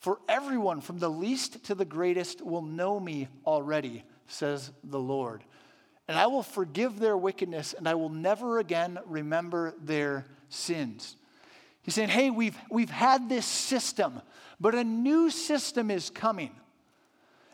For 0.01 0.19
everyone, 0.29 0.81
from 0.81 0.99
the 0.99 1.09
least 1.09 1.65
to 1.67 1.75
the 1.75 1.85
greatest, 1.85 2.43
will 2.43 2.63
know 2.63 2.99
me 2.99 3.29
already, 3.47 4.03
says 4.31 4.71
the 4.85 4.99
Lord. 4.99 5.43
And 6.09 6.19
I 6.19 6.27
will 6.27 6.43
forgive 6.43 6.99
their 6.99 7.17
wickedness, 7.17 7.73
and 7.73 7.89
I 7.89 7.95
will 7.95 8.09
never 8.09 8.59
again 8.59 8.99
remember 9.07 9.75
their 9.83 10.27
sins. 10.49 11.17
He's 11.83 11.95
saying, 11.95 12.09
Hey, 12.09 12.31
we've, 12.31 12.57
we've 12.71 12.91
had 12.91 13.29
this 13.29 13.47
system, 13.47 14.21
but 14.59 14.75
a 14.75 14.85
new 14.85 15.31
system 15.31 15.91
is 15.91 16.11
coming. 16.11 16.51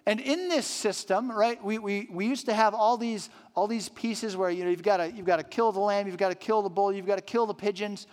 And 0.09 0.21
in 0.21 0.49
this 0.49 0.67
system, 0.67 1.33
right, 1.33 1.63
we, 1.63 1.79
we, 1.79 2.09
we 2.11 2.27
used 2.27 2.47
to 2.47 2.55
have 2.55 2.75
all 2.75 2.97
these, 2.97 3.29
all 3.57 3.67
these 3.67 3.89
pieces 3.89 4.37
where 4.37 4.51
you 4.51 4.65
know, 4.65 4.71
you've 4.71 4.83
got 4.83 4.99
to 4.99 5.11
you've 5.11 5.27
got 5.27 5.39
to 5.39 5.43
kill 5.43 5.73
the 5.73 5.81
lamb, 5.81 6.07
you've 6.07 6.17
got 6.17 6.29
to 6.29 6.37
kill 6.37 6.63
the 6.63 6.71
bull, 6.71 6.93
you've 6.93 7.07
got 7.07 7.17
to 7.17 7.23
kill 7.23 7.45
the 7.45 7.55
pigeons. 7.55 8.07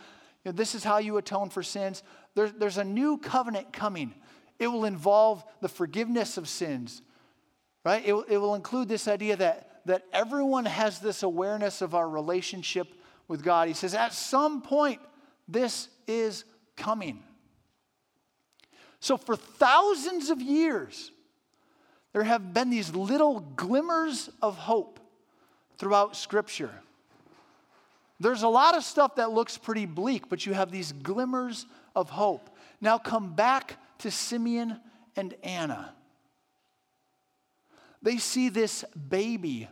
You 0.44 0.52
know, 0.52 0.58
this 0.58 0.74
is 0.74 0.84
how 0.84 0.98
you 0.98 1.18
atone 1.18 1.52
for 1.52 1.62
sins. 1.62 2.02
There, 2.34 2.50
there's 2.50 2.80
a 2.80 2.84
new 2.84 3.18
covenant 3.18 3.72
coming. 3.72 4.16
It 4.58 4.68
will 4.68 4.86
involve 4.86 5.44
the 5.62 5.70
forgiveness 5.70 6.38
of 6.38 6.50
sins, 6.50 7.02
right? 7.84 8.06
It, 8.06 8.14
it 8.30 8.38
will 8.38 8.56
include 8.56 8.88
this 8.88 9.08
idea 9.08 9.36
that, 9.38 9.82
that 9.86 10.04
everyone 10.14 10.66
has 10.66 11.00
this 11.00 11.24
awareness 11.24 11.82
of 11.82 11.96
our 11.96 12.10
relationship 12.10 12.88
with 13.28 13.44
God. 13.44 13.68
He 13.68 13.74
says, 13.74 13.94
at 13.94 14.14
some 14.14 14.62
point, 14.62 15.00
this 15.48 15.90
is 16.08 16.46
coming. 16.76 17.24
So, 19.00 19.18
for 19.18 19.36
thousands 19.36 20.30
of 20.30 20.42
years, 20.42 21.12
there 22.14 22.24
have 22.24 22.54
been 22.54 22.70
these 22.70 22.96
little 22.96 23.42
glimmers 23.42 24.30
of 24.42 24.56
hope 24.58 25.00
throughout 25.78 26.16
Scripture. 26.16 26.72
There's 28.20 28.44
a 28.44 28.48
lot 28.48 28.78
of 28.78 28.84
stuff 28.84 29.16
that 29.16 29.32
looks 29.32 29.58
pretty 29.58 29.86
bleak, 29.86 30.30
but 30.30 30.46
you 30.46 30.54
have 30.54 30.72
these 30.72 30.94
glimmers 30.94 31.66
of 31.96 32.10
hope. 32.10 32.50
Now 32.80 32.98
come 32.98 33.34
back 33.34 33.78
to 34.00 34.12
Simeon 34.12 34.80
and 35.16 35.34
Anna. 35.44 35.94
They 38.04 38.18
see 38.18 38.50
this 38.50 38.86
baby 39.10 39.68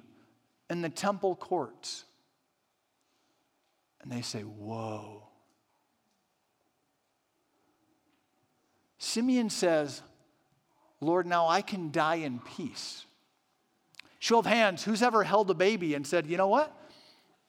in 0.70 0.82
the 0.82 0.90
temple 0.90 1.36
courts. 1.36 2.06
And 4.02 4.12
they 4.12 4.22
say, 4.22 4.42
Whoa. 4.42 5.28
Simeon 8.98 9.50
says, 9.50 10.02
Lord, 11.02 11.26
now 11.26 11.48
I 11.48 11.62
can 11.62 11.92
die 11.92 12.16
in 12.16 12.40
peace. 12.40 13.06
Show 14.20 14.38
of 14.38 14.46
hands, 14.46 14.84
who's 14.84 15.02
ever 15.02 15.24
held 15.24 15.50
a 15.50 15.56
baby 15.56 15.96
and 15.96 16.06
said, 16.06 16.28
you 16.28 16.38
know 16.38 16.48
what? 16.48 16.72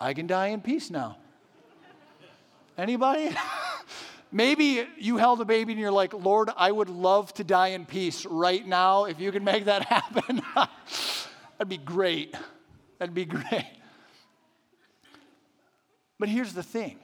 I 0.01 0.15
can 0.15 0.27
die 0.27 0.49
in 0.49 0.63
peace 0.63 0.91
now. 0.91 1.19
Anybody? 2.79 3.31
Maybe 4.35 4.87
you 4.99 5.19
held 5.19 5.43
a 5.43 5.45
baby 5.45 5.73
and 5.73 5.81
you're 5.81 5.93
like, 5.93 6.15
Lord, 6.15 6.51
I 6.57 6.73
would 6.73 6.89
love 6.89 7.35
to 7.35 7.45
die 7.45 7.69
in 7.69 7.85
peace 7.85 8.25
right 8.25 8.67
now. 8.67 9.05
If 9.05 9.21
you 9.21 9.31
can 9.31 9.45
make 9.45 9.67
that 9.67 9.83
happen, 9.89 10.41
that'd 10.55 11.69
be 11.69 11.77
great. 11.77 12.35
That'd 12.99 13.15
be 13.15 13.27
great. 13.27 13.71
But 16.19 16.31
here's 16.31 16.55
the 16.55 16.63
thing 16.63 16.99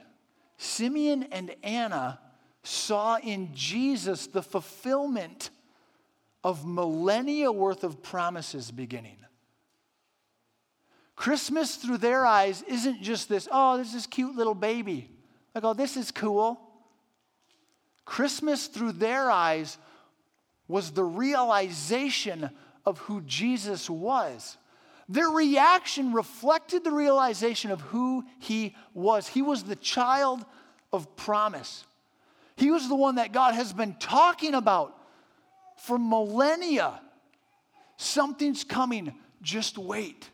Simeon 0.57 1.23
and 1.31 1.55
Anna 1.61 2.19
saw 2.63 3.17
in 3.17 3.53
Jesus 3.53 4.27
the 4.27 4.41
fulfillment 4.41 5.51
of 6.43 6.65
millennia 6.65 7.51
worth 7.51 7.83
of 7.83 8.01
promises 8.01 8.71
beginning. 8.71 9.17
Christmas 11.15 11.75
through 11.75 11.97
their 11.97 12.25
eyes 12.25 12.63
isn't 12.63 13.01
just 13.01 13.27
this, 13.27 13.47
oh, 13.51 13.75
there's 13.75 13.91
this 13.91 14.07
cute 14.07 14.35
little 14.35 14.55
baby. 14.55 15.11
Like, 15.53 15.65
oh, 15.65 15.73
this 15.73 15.97
is 15.97 16.11
cool. 16.11 16.68
Christmas 18.09 18.65
through 18.65 18.93
their 18.93 19.29
eyes 19.29 19.77
was 20.67 20.89
the 20.89 21.03
realization 21.03 22.49
of 22.83 22.97
who 22.97 23.21
Jesus 23.21 23.87
was. 23.87 24.57
Their 25.07 25.29
reaction 25.29 26.11
reflected 26.11 26.83
the 26.83 26.91
realization 26.91 27.69
of 27.69 27.81
who 27.81 28.23
he 28.39 28.75
was. 28.95 29.27
He 29.27 29.43
was 29.43 29.61
the 29.61 29.75
child 29.75 30.43
of 30.91 31.15
promise. 31.17 31.85
He 32.55 32.71
was 32.71 32.89
the 32.89 32.95
one 32.95 33.15
that 33.15 33.31
God 33.31 33.53
has 33.53 33.73
been 33.73 33.93
talking 33.99 34.55
about 34.55 34.97
for 35.77 35.99
millennia. 35.99 36.99
Something's 37.97 38.63
coming, 38.63 39.13
just 39.43 39.77
wait. 39.77 40.27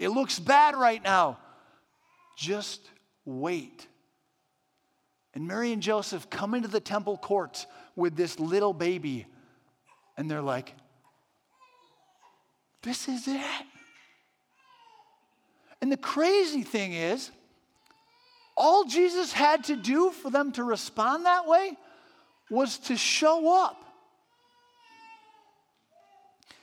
It 0.00 0.08
looks 0.08 0.40
bad 0.40 0.74
right 0.74 1.02
now, 1.02 1.38
just 2.36 2.80
wait. 3.24 3.86
And 5.34 5.48
Mary 5.48 5.72
and 5.72 5.82
Joseph 5.82 6.30
come 6.30 6.54
into 6.54 6.68
the 6.68 6.80
temple 6.80 7.16
courts 7.16 7.66
with 7.96 8.16
this 8.16 8.38
little 8.38 8.72
baby, 8.72 9.26
and 10.16 10.30
they're 10.30 10.42
like, 10.42 10.74
This 12.82 13.08
is 13.08 13.26
it. 13.26 13.66
And 15.82 15.90
the 15.90 15.96
crazy 15.96 16.62
thing 16.62 16.92
is, 16.92 17.30
all 18.56 18.84
Jesus 18.84 19.32
had 19.32 19.64
to 19.64 19.76
do 19.76 20.10
for 20.10 20.30
them 20.30 20.52
to 20.52 20.62
respond 20.62 21.26
that 21.26 21.48
way 21.48 21.76
was 22.48 22.78
to 22.78 22.96
show 22.96 23.64
up. 23.64 23.84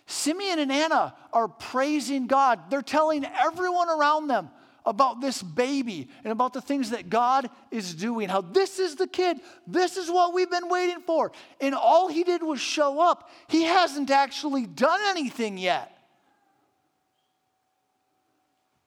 Simeon 0.05 0.59
and 0.59 0.71
Anna 0.71 1.13
are 1.33 1.47
praising 1.47 2.27
God. 2.27 2.69
They're 2.69 2.81
telling 2.81 3.25
everyone 3.25 3.89
around 3.89 4.27
them 4.27 4.49
about 4.85 5.21
this 5.21 5.41
baby 5.43 6.09
and 6.23 6.31
about 6.31 6.53
the 6.53 6.61
things 6.61 6.89
that 6.89 7.09
God 7.09 7.49
is 7.69 7.93
doing. 7.93 8.29
How 8.29 8.41
this 8.41 8.79
is 8.79 8.95
the 8.95 9.07
kid. 9.07 9.37
This 9.67 9.97
is 9.97 10.09
what 10.09 10.33
we've 10.33 10.49
been 10.49 10.69
waiting 10.69 11.01
for. 11.01 11.31
And 11.59 11.75
all 11.75 12.07
he 12.07 12.23
did 12.23 12.41
was 12.41 12.59
show 12.59 12.99
up. 12.99 13.29
He 13.47 13.63
hasn't 13.63 14.09
actually 14.09 14.65
done 14.65 14.99
anything 15.09 15.57
yet. 15.57 15.97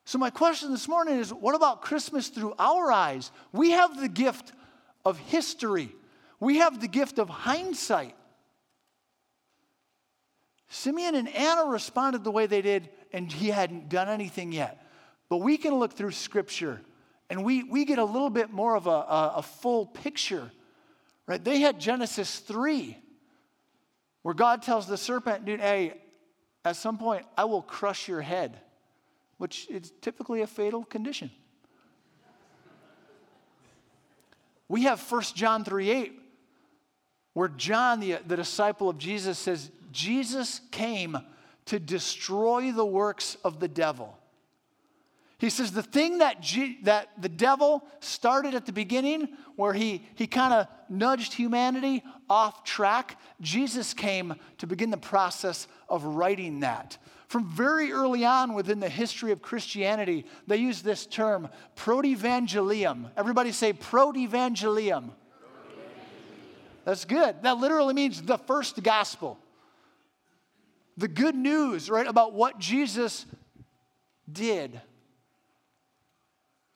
So, 0.06 0.18
my 0.18 0.30
question 0.30 0.70
this 0.70 0.86
morning 0.86 1.18
is 1.18 1.32
what 1.32 1.54
about 1.54 1.80
Christmas 1.80 2.28
through 2.28 2.54
our 2.58 2.92
eyes? 2.92 3.30
We 3.52 3.70
have 3.70 3.98
the 3.98 4.08
gift 4.08 4.52
of 5.04 5.18
history, 5.18 5.90
we 6.40 6.58
have 6.58 6.80
the 6.80 6.88
gift 6.88 7.18
of 7.18 7.28
hindsight. 7.28 8.14
Simeon 10.68 11.14
and 11.14 11.28
Anna 11.28 11.66
responded 11.66 12.24
the 12.24 12.32
way 12.32 12.46
they 12.46 12.60
did, 12.60 12.88
and 13.12 13.30
he 13.30 13.48
hadn't 13.48 13.88
done 13.88 14.08
anything 14.08 14.50
yet. 14.50 14.83
But 15.28 15.38
we 15.38 15.56
can 15.56 15.74
look 15.74 15.94
through 15.94 16.12
Scripture 16.12 16.80
and 17.30 17.44
we, 17.44 17.62
we 17.62 17.84
get 17.84 17.98
a 17.98 18.04
little 18.04 18.30
bit 18.30 18.50
more 18.50 18.76
of 18.76 18.86
a, 18.86 18.90
a, 18.90 19.32
a 19.36 19.42
full 19.42 19.86
picture. 19.86 20.50
Right? 21.26 21.42
They 21.42 21.60
had 21.60 21.80
Genesis 21.80 22.38
3, 22.38 22.96
where 24.22 24.34
God 24.34 24.62
tells 24.62 24.86
the 24.86 24.98
serpent, 24.98 25.46
dude, 25.46 25.60
hey, 25.60 25.94
at 26.64 26.76
some 26.76 26.98
point 26.98 27.24
I 27.36 27.44
will 27.44 27.62
crush 27.62 28.08
your 28.08 28.20
head 28.20 28.60
which 29.38 29.68
is 29.68 29.92
typically 30.00 30.42
a 30.42 30.46
fatal 30.46 30.84
condition. 30.84 31.30
We 34.68 34.84
have 34.84 35.00
1 35.00 35.22
John 35.34 35.64
3 35.64 35.90
8, 35.90 36.12
where 37.34 37.48
John, 37.48 38.00
the, 38.00 38.18
the 38.26 38.36
disciple 38.36 38.88
of 38.88 38.98
Jesus, 38.98 39.38
says, 39.38 39.70
Jesus 39.92 40.60
came 40.70 41.18
to 41.66 41.78
destroy 41.78 42.72
the 42.72 42.84
works 42.84 43.36
of 43.44 43.60
the 43.60 43.68
devil. 43.68 44.18
He 45.44 45.50
says 45.50 45.72
the 45.72 45.82
thing 45.82 46.18
that, 46.18 46.40
G, 46.40 46.78
that 46.84 47.10
the 47.20 47.28
devil 47.28 47.86
started 48.00 48.54
at 48.54 48.64
the 48.64 48.72
beginning, 48.72 49.28
where 49.56 49.74
he, 49.74 50.02
he 50.14 50.26
kind 50.26 50.54
of 50.54 50.68
nudged 50.88 51.34
humanity 51.34 52.02
off 52.30 52.64
track, 52.64 53.20
Jesus 53.42 53.92
came 53.92 54.36
to 54.56 54.66
begin 54.66 54.88
the 54.88 54.96
process 54.96 55.68
of 55.86 56.02
righting 56.02 56.60
that. 56.60 56.96
From 57.28 57.46
very 57.46 57.92
early 57.92 58.24
on 58.24 58.54
within 58.54 58.80
the 58.80 58.88
history 58.88 59.32
of 59.32 59.42
Christianity, 59.42 60.24
they 60.46 60.56
use 60.56 60.80
this 60.80 61.04
term, 61.04 61.50
protevangelium. 61.76 63.10
Everybody 63.14 63.52
say 63.52 63.74
protevangelium. 63.74 65.10
That's 66.86 67.04
good. 67.04 67.42
That 67.42 67.58
literally 67.58 67.92
means 67.92 68.22
the 68.22 68.38
first 68.38 68.82
gospel. 68.82 69.38
The 70.96 71.08
good 71.08 71.34
news, 71.34 71.90
right, 71.90 72.06
about 72.06 72.32
what 72.32 72.58
Jesus 72.58 73.26
did. 74.32 74.80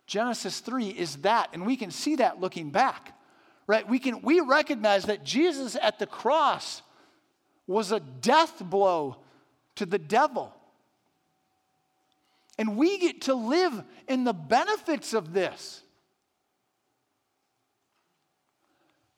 Genesis 0.09 0.61
3 0.61 0.89
is 0.89 1.17
that, 1.17 1.51
and 1.53 1.67
we 1.67 1.77
can 1.77 1.91
see 1.91 2.17
that 2.17 2.41
looking 2.41 2.71
back. 2.71 3.15
Right? 3.67 3.87
We 3.87 3.99
can 3.99 4.23
we 4.23 4.41
recognize 4.41 5.05
that 5.05 5.23
Jesus 5.23 5.77
at 5.81 5.99
the 5.99 6.07
cross 6.07 6.81
was 7.67 7.93
a 7.93 8.01
death 8.01 8.59
blow 8.65 9.19
to 9.77 9.85
the 9.85 9.99
devil. 9.99 10.55
And 12.57 12.79
we 12.79 12.99
get 12.99 13.23
to 13.23 13.35
live 13.35 13.85
in 14.09 14.25
the 14.25 14.33
benefits 14.33 15.13
of 15.13 15.35
this. 15.35 15.83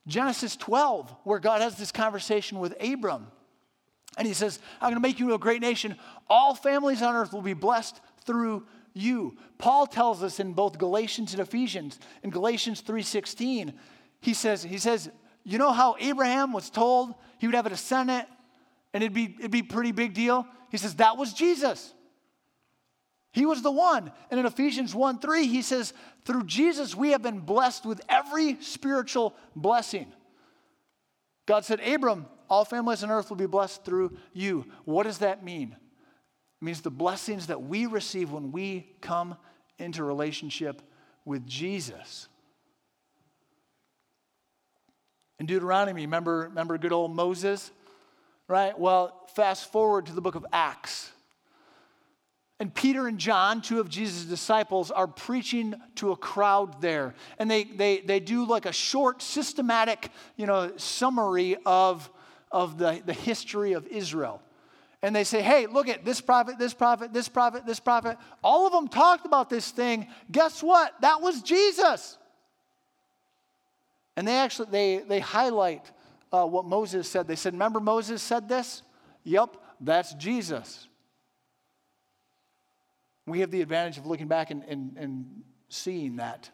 Genesis 0.09 0.57
12, 0.57 1.15
where 1.23 1.39
God 1.39 1.63
has 1.63 1.77
this 1.77 1.93
conversation 1.93 2.59
with 2.59 2.75
Abram. 2.83 3.29
And 4.19 4.27
he 4.27 4.35
says, 4.35 4.59
I'm 4.81 4.91
going 4.91 5.01
to 5.01 5.09
make 5.09 5.21
you 5.21 5.35
a 5.35 5.39
great 5.39 5.61
nation. 5.61 5.95
All 6.29 6.57
families 6.57 7.01
on 7.01 7.15
earth 7.15 7.33
will 7.33 7.43
be 7.43 7.55
blessed 7.55 8.01
through 8.25 8.67
you. 8.93 9.37
Paul 9.59 9.87
tells 9.87 10.23
us 10.23 10.41
in 10.41 10.53
both 10.53 10.79
Galatians 10.79 11.33
and 11.33 11.41
Ephesians, 11.41 11.99
in 12.23 12.31
Galatians 12.31 12.83
3:16, 12.83 13.75
he 14.21 14.35
says, 14.35 14.63
he 14.63 14.79
says, 14.79 15.11
you 15.45 15.59
know 15.59 15.73
how 15.73 15.97
Abraham 15.99 16.53
was 16.53 16.71
told 16.71 17.15
he 17.39 17.47
would 17.47 17.55
have 17.55 17.67
a 17.67 17.71
descendant 17.71 18.29
and 18.93 19.03
it'd 19.03 19.15
be, 19.15 19.35
it'd 19.39 19.51
be 19.51 19.63
pretty 19.63 19.93
big 19.93 20.15
deal. 20.15 20.47
He 20.71 20.77
says, 20.77 20.97
that 20.97 21.17
was 21.17 21.33
Jesus. 21.33 21.95
He 23.33 23.47
was 23.47 23.63
the 23.63 23.71
one. 23.71 24.11
And 24.31 24.41
in 24.41 24.47
Ephesians 24.47 24.95
1 24.95 25.21
3, 25.21 25.47
he 25.47 25.63
says, 25.63 25.93
through 26.25 26.45
Jesus, 26.45 26.95
we 26.95 27.11
have 27.11 27.23
been 27.23 27.41
blessed 27.41 27.87
with 27.87 28.01
every 28.09 28.61
spiritual 28.61 29.35
blessing. 29.55 30.13
God 31.47 31.65
said, 31.65 31.81
Abram, 31.81 32.27
all 32.49 32.65
families 32.65 33.05
on 33.05 33.11
earth 33.11 33.31
will 33.31 33.37
be 33.37 33.47
blessed 33.47 33.85
through 33.85 34.17
you. 34.33 34.67
What 34.85 35.05
does 35.05 35.19
that 35.19 35.45
mean? 35.45 35.77
It 36.61 36.65
means 36.65 36.83
the 36.83 36.91
blessings 36.91 37.47
that 37.47 37.63
we 37.63 37.87
receive 37.87 38.31
when 38.33 38.53
we 38.53 38.93
come 39.01 39.37
into 39.79 40.05
relationship 40.05 40.83
with 41.25 41.47
Jesus. 41.47 42.29
In 45.39 45.47
Deuteronomy, 45.47 46.03
remember, 46.03 46.41
remember 46.49 46.77
good 46.77 46.93
old 46.93 47.15
Moses? 47.15 47.71
right? 48.51 48.77
Well, 48.77 49.29
fast 49.37 49.71
forward 49.71 50.07
to 50.07 50.13
the 50.13 50.21
book 50.21 50.35
of 50.35 50.45
Acts. 50.53 51.13
And 52.59 52.75
Peter 52.75 53.07
and 53.07 53.17
John, 53.17 53.63
two 53.63 53.79
of 53.79 53.89
Jesus' 53.89 54.25
disciples, 54.25 54.91
are 54.91 55.07
preaching 55.07 55.75
to 55.95 56.11
a 56.11 56.17
crowd 56.17 56.83
there. 56.83 57.15
And 57.39 57.49
they, 57.49 57.63
they, 57.63 58.01
they 58.01 58.19
do 58.19 58.45
like 58.45 58.67
a 58.67 58.73
short, 58.73 59.23
systematic, 59.23 60.11
you 60.37 60.47
know, 60.47 60.73
summary 60.77 61.57
of, 61.65 62.11
of 62.51 62.77
the, 62.77 63.01
the 63.07 63.13
history 63.13 63.73
of 63.73 63.87
Israel. 63.87 64.43
And 65.03 65.17
they 65.17 65.25
say, 65.25 65.41
hey, 65.41 65.67
look 65.67 65.89
at 65.89 66.05
this 66.05 66.21
prophet, 66.21 66.59
this 66.59 66.75
prophet, 66.75 67.13
this 67.13 67.29
prophet, 67.29 67.65
this 67.65 67.81
prophet. 67.81 68.19
All 68.45 68.67
of 68.67 68.73
them 68.73 68.89
talked 68.89 69.25
about 69.25 69.49
this 69.49 69.71
thing. 69.71 70.07
Guess 70.31 70.63
what? 70.63 71.01
That 71.01 71.23
was 71.23 71.41
Jesus. 71.41 72.19
And 74.17 74.29
they 74.29 74.37
actually, 74.37 74.69
they, 74.71 74.99
they 74.99 75.21
highlight 75.21 75.91
uh, 76.33 76.45
what 76.45 76.67
Moses 76.67 77.09
said. 77.09 77.27
They 77.27 77.37
said, 77.37 77.55
Remember 77.55 77.81
Moses 77.81 78.23
said 78.23 78.49
this? 78.49 78.83
Yep, 79.25 79.57
That's 79.81 80.13
Jesus. 80.15 80.87
We 83.27 83.41
have 83.41 83.51
the 83.51 83.63
advantage 83.63 83.97
of 83.97 84.07
looking 84.07 84.29
back 84.29 84.51
and, 84.51 84.65
and, 84.65 84.97
and 84.99 85.43
seeing 85.69 86.17
that. 86.17 86.51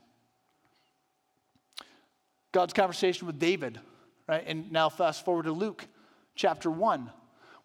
God's 2.53 2.73
conversation 2.73 3.27
with 3.27 3.39
David, 3.39 3.81
right? 4.29 4.45
And 4.47 4.71
now 4.71 4.89
fast 4.89 5.25
forward 5.25 5.45
to 5.45 5.53
Luke 5.53 5.87
chapter 6.35 6.71
1, 6.71 7.11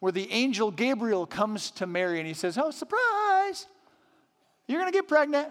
where 0.02 0.12
the 0.12 0.30
angel 0.32 0.72
Gabriel 0.72 1.28
comes 1.28 1.70
to 1.72 1.86
Mary 1.86 2.18
and 2.18 2.28
he 2.28 2.34
says, 2.34 2.58
Oh, 2.58 2.72
surprise! 2.72 3.68
You're 4.68 4.82
going 4.82 4.92
to 4.92 4.98
get 4.98 5.08
pregnant. 5.08 5.48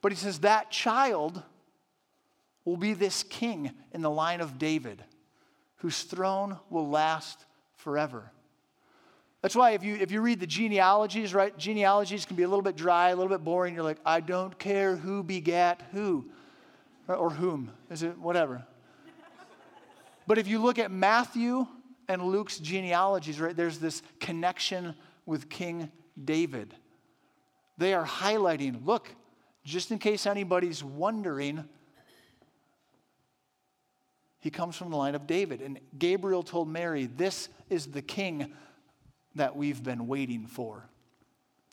But 0.00 0.12
he 0.12 0.16
says, 0.16 0.38
That 0.38 0.70
child 0.70 1.42
will 2.64 2.76
be 2.76 2.94
this 2.94 3.24
king 3.24 3.72
in 3.92 4.00
the 4.00 4.10
line 4.10 4.40
of 4.40 4.58
David, 4.58 5.02
whose 5.78 6.04
throne 6.04 6.56
will 6.70 6.88
last 6.88 7.44
forever. 7.74 8.30
That's 9.40 9.56
why 9.56 9.72
if 9.72 9.82
you, 9.82 9.96
if 9.96 10.12
you 10.12 10.20
read 10.20 10.38
the 10.38 10.46
genealogies, 10.46 11.34
right, 11.34 11.56
genealogies 11.58 12.24
can 12.24 12.36
be 12.36 12.44
a 12.44 12.48
little 12.48 12.62
bit 12.62 12.76
dry, 12.76 13.08
a 13.08 13.16
little 13.16 13.28
bit 13.28 13.42
boring. 13.42 13.74
You're 13.74 13.82
like, 13.82 13.98
I 14.06 14.20
don't 14.20 14.56
care 14.56 14.94
who 14.94 15.24
begat 15.24 15.82
who 15.90 16.26
or 17.08 17.30
whom. 17.30 17.72
Is 17.90 18.04
it 18.04 18.16
whatever? 18.18 18.64
but 20.28 20.38
if 20.38 20.46
you 20.46 20.62
look 20.62 20.78
at 20.78 20.92
Matthew 20.92 21.66
and 22.12 22.22
Luke's 22.22 22.58
genealogies, 22.58 23.40
right, 23.40 23.56
there's 23.56 23.78
this 23.78 24.02
connection 24.20 24.94
with 25.26 25.48
King 25.48 25.90
David. 26.22 26.74
They 27.78 27.94
are 27.94 28.06
highlighting, 28.06 28.84
look, 28.84 29.08
just 29.64 29.90
in 29.90 29.98
case 29.98 30.26
anybody's 30.26 30.82
wondering, 30.82 31.64
he 34.40 34.50
comes 34.50 34.76
from 34.76 34.90
the 34.90 34.96
line 34.96 35.14
of 35.14 35.26
David. 35.26 35.62
And 35.62 35.78
Gabriel 35.98 36.42
told 36.42 36.68
Mary, 36.68 37.06
This 37.06 37.48
is 37.70 37.86
the 37.86 38.02
king 38.02 38.52
that 39.36 39.56
we've 39.56 39.82
been 39.82 40.06
waiting 40.06 40.46
for. 40.46 40.84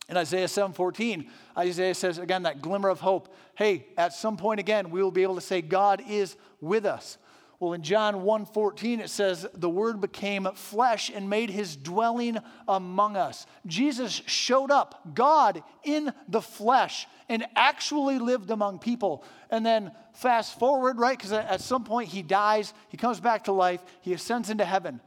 In 0.07 0.17
Isaiah 0.17 0.47
7:14, 0.47 1.29
Isaiah 1.57 1.93
says 1.93 2.17
again 2.17 2.43
that 2.43 2.61
glimmer 2.61 2.89
of 2.89 2.99
hope. 2.99 3.33
Hey, 3.55 3.87
at 3.97 4.13
some 4.13 4.37
point 4.37 4.59
again, 4.59 4.89
we 4.89 5.03
will 5.03 5.11
be 5.11 5.23
able 5.23 5.35
to 5.35 5.41
say 5.41 5.61
God 5.61 6.01
is 6.07 6.35
with 6.61 6.85
us. 6.85 7.17
Well, 7.59 7.73
in 7.73 7.83
John 7.83 8.23
1:14 8.23 9.01
it 9.01 9.09
says 9.09 9.45
the 9.53 9.69
word 9.69 9.99
became 9.99 10.47
flesh 10.53 11.11
and 11.13 11.29
made 11.29 11.49
his 11.49 11.75
dwelling 11.75 12.37
among 12.69 13.17
us. 13.17 13.45
Jesus 13.65 14.21
showed 14.27 14.71
up, 14.71 15.13
God 15.13 15.61
in 15.83 16.13
the 16.29 16.41
flesh 16.41 17.05
and 17.27 17.45
actually 17.57 18.17
lived 18.17 18.49
among 18.49 18.79
people. 18.79 19.25
And 19.49 19.65
then 19.65 19.91
fast 20.13 20.57
forward, 20.57 20.99
right? 20.99 21.19
Cuz 21.19 21.33
at 21.33 21.59
some 21.59 21.83
point 21.83 22.09
he 22.09 22.21
dies, 22.21 22.73
he 22.87 22.95
comes 22.95 23.19
back 23.19 23.43
to 23.43 23.51
life, 23.51 23.83
he 24.01 24.13
ascends 24.13 24.49
into 24.49 24.63
heaven. 24.63 25.01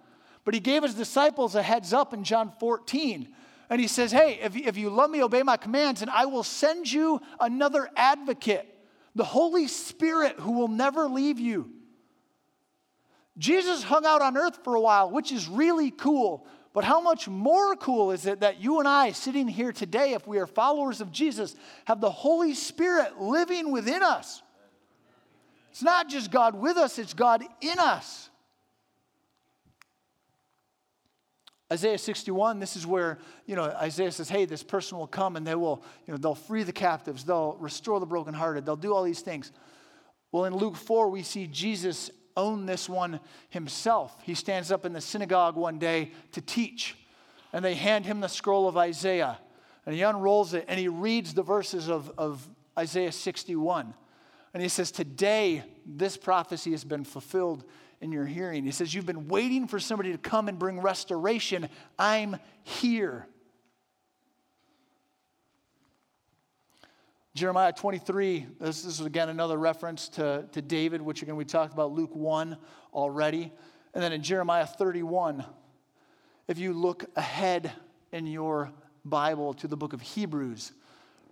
But 0.45 0.53
he 0.53 0.61
gave 0.61 0.83
his 0.83 0.95
disciples 0.95 1.55
a 1.55 1.63
heads 1.63 1.95
up 1.95 2.13
in 2.13 2.23
John 2.23 2.53
14. 2.61 3.35
And 3.71 3.81
he 3.81 3.87
says, 3.87 4.13
Hey, 4.13 4.39
if, 4.43 4.55
if 4.55 4.77
you 4.77 4.91
love 4.91 5.09
me, 5.09 5.23
obey 5.23 5.43
my 5.43 5.57
commands, 5.57 6.03
and 6.03 6.11
I 6.11 6.27
will 6.27 6.43
send 6.43 6.93
you 6.93 7.23
another 7.41 7.89
advocate, 7.97 8.69
the 9.15 9.25
Holy 9.25 9.69
Spirit, 9.69 10.39
who 10.41 10.53
will 10.53 10.69
never 10.69 11.09
leave 11.09 11.39
you. 11.39 11.71
Jesus 13.39 13.83
hung 13.83 14.05
out 14.05 14.23
on 14.23 14.37
earth 14.37 14.59
for 14.63 14.75
a 14.75 14.81
while, 14.81 15.11
which 15.11 15.33
is 15.33 15.49
really 15.49 15.91
cool. 15.91 16.47
But 16.75 16.85
how 16.85 17.01
much 17.01 17.29
more 17.29 17.77
cool 17.77 18.13
is 18.13 18.27
it 18.27 18.41
that 18.41 18.61
you 18.61 18.79
and 18.79 18.89
I, 18.89 19.13
sitting 19.13 19.47
here 19.47 19.73
today, 19.73 20.13
if 20.13 20.27
we 20.27 20.39
are 20.39 20.47
followers 20.47 21.01
of 21.01 21.13
Jesus, 21.13 21.55
have 21.85 22.01
the 22.01 22.11
Holy 22.11 22.55
Spirit 22.55 23.21
living 23.21 23.71
within 23.71 24.03
us? 24.03 24.43
It's 25.71 25.83
not 25.83 26.09
just 26.09 26.31
God 26.31 26.55
with 26.55 26.77
us, 26.77 26.99
it's 26.99 27.15
God 27.15 27.43
in 27.61 27.79
us. 27.79 28.31
Isaiah 31.73 31.97
61, 31.97 32.61
this 32.61 32.77
is 32.77 32.87
where, 32.87 33.19
you 33.47 33.57
know, 33.57 33.65
Isaiah 33.65 34.13
says, 34.13 34.29
hey, 34.29 34.45
this 34.45 34.63
person 34.63 34.99
will 34.99 35.07
come 35.07 35.37
and 35.37 35.47
they 35.47 35.55
will, 35.55 35.83
you 36.07 36.13
know, 36.13 36.19
they'll 36.19 36.35
free 36.35 36.65
the 36.65 36.73
captives, 36.73 37.25
they'll 37.25 37.57
restore 37.59 37.99
the 37.99 38.05
brokenhearted, 38.05 38.67
they'll 38.67 38.77
do 38.77 38.95
all 38.95 39.03
these 39.03 39.23
things. 39.23 39.53
Well, 40.33 40.45
in 40.45 40.55
Luke 40.55 40.77
4, 40.77 41.09
we 41.09 41.23
see 41.23 41.47
Jesus 41.47 42.11
own 42.37 42.67
this 42.67 42.89
one 42.89 43.21
himself. 43.49 44.17
He 44.23 44.35
stands 44.35 44.71
up 44.71 44.85
in 44.85 44.93
the 44.93 45.01
synagogue 45.01 45.57
one 45.57 45.79
day 45.79 46.13
to 46.33 46.41
teach, 46.41 46.97
and 47.53 47.65
they 47.65 47.75
hand 47.75 48.07
him 48.07 48.21
the 48.21 48.29
scroll 48.29 48.69
of 48.69 48.77
Isaiah. 48.77 49.39
And 49.85 49.95
he 49.95 50.03
unrolls 50.03 50.55
it 50.55 50.65
and 50.69 50.79
he 50.79 50.89
reads 50.89 51.35
the 51.35 51.43
verses 51.43 51.89
of, 51.89 52.13
of 52.17 52.49
Isaiah 52.79 53.13
61. 53.13 53.95
And 54.55 54.63
he 54.63 54.69
says, 54.69 54.91
Today, 54.91 55.65
this 55.85 56.17
prophecy 56.17 56.71
has 56.73 56.85
been 56.85 57.05
fulfilled 57.05 57.65
in 58.01 58.13
your 58.13 58.27
hearing. 58.27 58.65
He 58.65 58.71
says, 58.71 58.95
You've 58.95 59.07
been 59.07 59.29
waiting 59.29 59.67
for 59.67 59.81
somebody 59.81 60.13
to 60.13 60.19
come 60.19 60.49
and 60.49 60.59
bring 60.59 60.81
restoration. 60.81 61.69
I'm 61.99 62.37
here. 62.63 63.27
Jeremiah 67.35 67.73
23, 67.73 68.47
this 68.61 68.85
is 68.85 69.01
again 69.01 69.31
another 69.31 69.57
reference 69.57 70.11
to, 70.11 70.47
to 70.53 70.61
David, 70.61 71.01
which 71.01 71.23
again 71.23 71.35
we 71.35 71.47
talked 71.47 71.73
about 71.73 71.91
Luke 71.91 72.15
1 72.15 72.59
already. 72.93 73.51
And 73.95 74.05
then 74.05 74.13
in 74.13 74.23
Jeremiah 74.23 74.67
31, 74.67 75.43
if 76.47 76.59
you 76.59 76.75
look 76.75 77.07
ahead 77.17 77.73
in 78.13 78.27
your 78.27 78.71
Bible 79.07 79.55
to 79.55 79.67
the 79.67 79.79
book 79.79 79.95
of 79.95 80.03
Hebrews, 80.03 80.73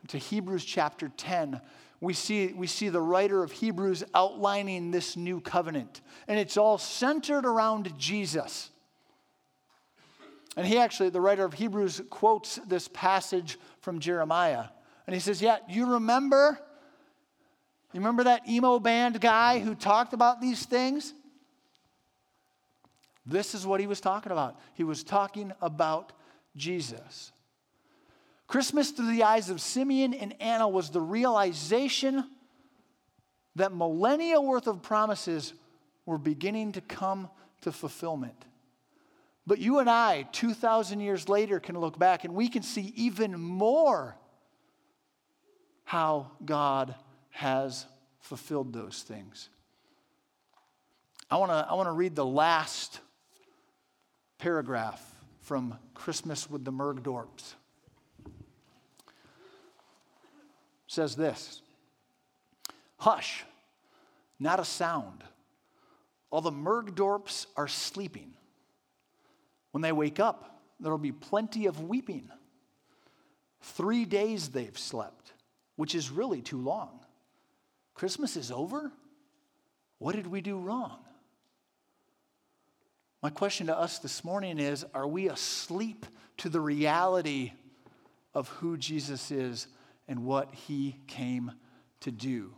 to 0.09 0.17
Hebrews 0.17 0.65
chapter 0.65 1.11
10, 1.15 1.61
we 2.01 2.15
see, 2.15 2.55
we 2.55 2.67
see 2.67 2.89
the 2.89 3.03
writer 3.03 3.43
of 3.43 3.53
Hebrews 3.53 4.03
outlining 4.15 4.93
this 4.93 5.19
new 5.19 5.39
covenant. 5.39 6.01
And 6.27 6.39
it's 6.39 6.57
all 6.57 6.79
centered 6.79 7.45
around 7.45 7.99
Jesus. 7.99 8.71
And 10.57 10.67
he 10.67 10.79
actually, 10.79 11.11
the 11.11 11.21
writer 11.21 11.45
of 11.45 11.53
Hebrews, 11.53 12.01
quotes 12.09 12.57
this 12.67 12.89
passage 12.89 13.59
from 13.83 13.99
Jeremiah. 13.99 14.65
And 15.07 15.15
he 15.15 15.21
says, 15.21 15.41
Yeah, 15.43 15.59
you 15.69 15.93
remember? 15.95 16.59
You 17.93 18.01
remember 18.01 18.25
that 18.25 18.49
emo 18.49 18.79
band 18.79 19.21
guy 19.21 19.59
who 19.59 19.75
talked 19.75 20.13
about 20.13 20.41
these 20.41 20.65
things? 20.65 21.13
This 23.27 23.55
is 23.55 23.67
what 23.67 23.81
he 23.81 23.87
was 23.87 24.01
talking 24.01 24.33
about. 24.33 24.59
He 24.75 24.85
was 24.85 25.03
talking 25.03 25.53
about 25.61 26.13
Jesus. 26.57 27.33
Christmas 28.47 28.91
through 28.91 29.13
the 29.13 29.23
eyes 29.23 29.51
of 29.51 29.61
Simeon 29.61 30.15
and 30.15 30.35
Anna 30.41 30.69
was 30.69 30.91
the 30.91 31.01
realization 31.01 32.25
that 33.57 33.73
millennia 33.73 34.41
worth 34.41 34.67
of 34.67 34.83
promises 34.83 35.53
were 36.07 36.19
beginning 36.19 36.73
to 36.73 36.81
come 36.81 37.29
to 37.61 37.73
fulfillment. 37.73 38.45
But 39.47 39.59
you 39.59 39.79
and 39.79 39.91
I, 39.91 40.27
2,000 40.33 41.01
years 41.01 41.29
later, 41.29 41.61
can 41.61 41.79
look 41.79 41.99
back 41.99 42.25
and 42.25 42.35
we 42.35 42.49
can 42.49 42.63
see 42.63 42.93
even 42.97 43.39
more 43.41 44.17
how 45.90 46.31
God 46.44 46.94
has 47.31 47.85
fulfilled 48.20 48.72
those 48.72 49.03
things. 49.03 49.48
I 51.29 51.37
want 51.37 51.50
to 51.50 51.66
I 51.68 51.74
wanna 51.74 51.92
read 51.92 52.14
the 52.14 52.24
last 52.24 53.00
paragraph 54.38 55.05
from 55.40 55.76
Christmas 55.94 56.48
with 56.48 56.64
the 56.64 56.70
Mergdorps. 56.70 57.55
Says 60.87 61.16
this 61.16 61.61
Hush, 62.98 63.44
not 64.38 64.61
a 64.61 64.64
sound. 64.64 65.24
All 66.31 66.40
the 66.40 66.53
Mergdorps 66.53 67.46
are 67.57 67.66
sleeping. 67.66 68.35
When 69.72 69.83
they 69.83 69.90
wake 69.90 70.20
up, 70.20 70.62
there 70.79 70.92
will 70.92 70.98
be 70.98 71.11
plenty 71.11 71.66
of 71.66 71.83
weeping. 71.88 72.31
Three 73.61 74.05
days 74.05 74.50
they've 74.50 74.79
slept 74.79 75.20
which 75.81 75.95
is 75.95 76.11
really 76.11 76.43
too 76.43 76.61
long. 76.61 77.01
Christmas 77.95 78.37
is 78.37 78.51
over? 78.51 78.93
What 79.97 80.14
did 80.14 80.27
we 80.27 80.43
do 80.43 80.59
wrong? 80.59 80.99
My 83.23 83.31
question 83.31 83.69
to 83.69 83.79
us 83.79 83.99
this 83.99 84.23
morning 84.23 84.59
is 84.59 84.85
Are 84.93 85.09
we 85.09 85.31
asleep 85.31 86.05
to 86.37 86.51
the 86.51 86.61
reality 86.61 87.53
of 88.35 88.49
who 88.49 88.76
Jesus 88.76 89.31
is 89.31 89.68
and 90.07 90.26
what 90.26 90.55
he 90.55 90.97
came 91.07 91.51
to 92.01 92.11
do? 92.11 92.53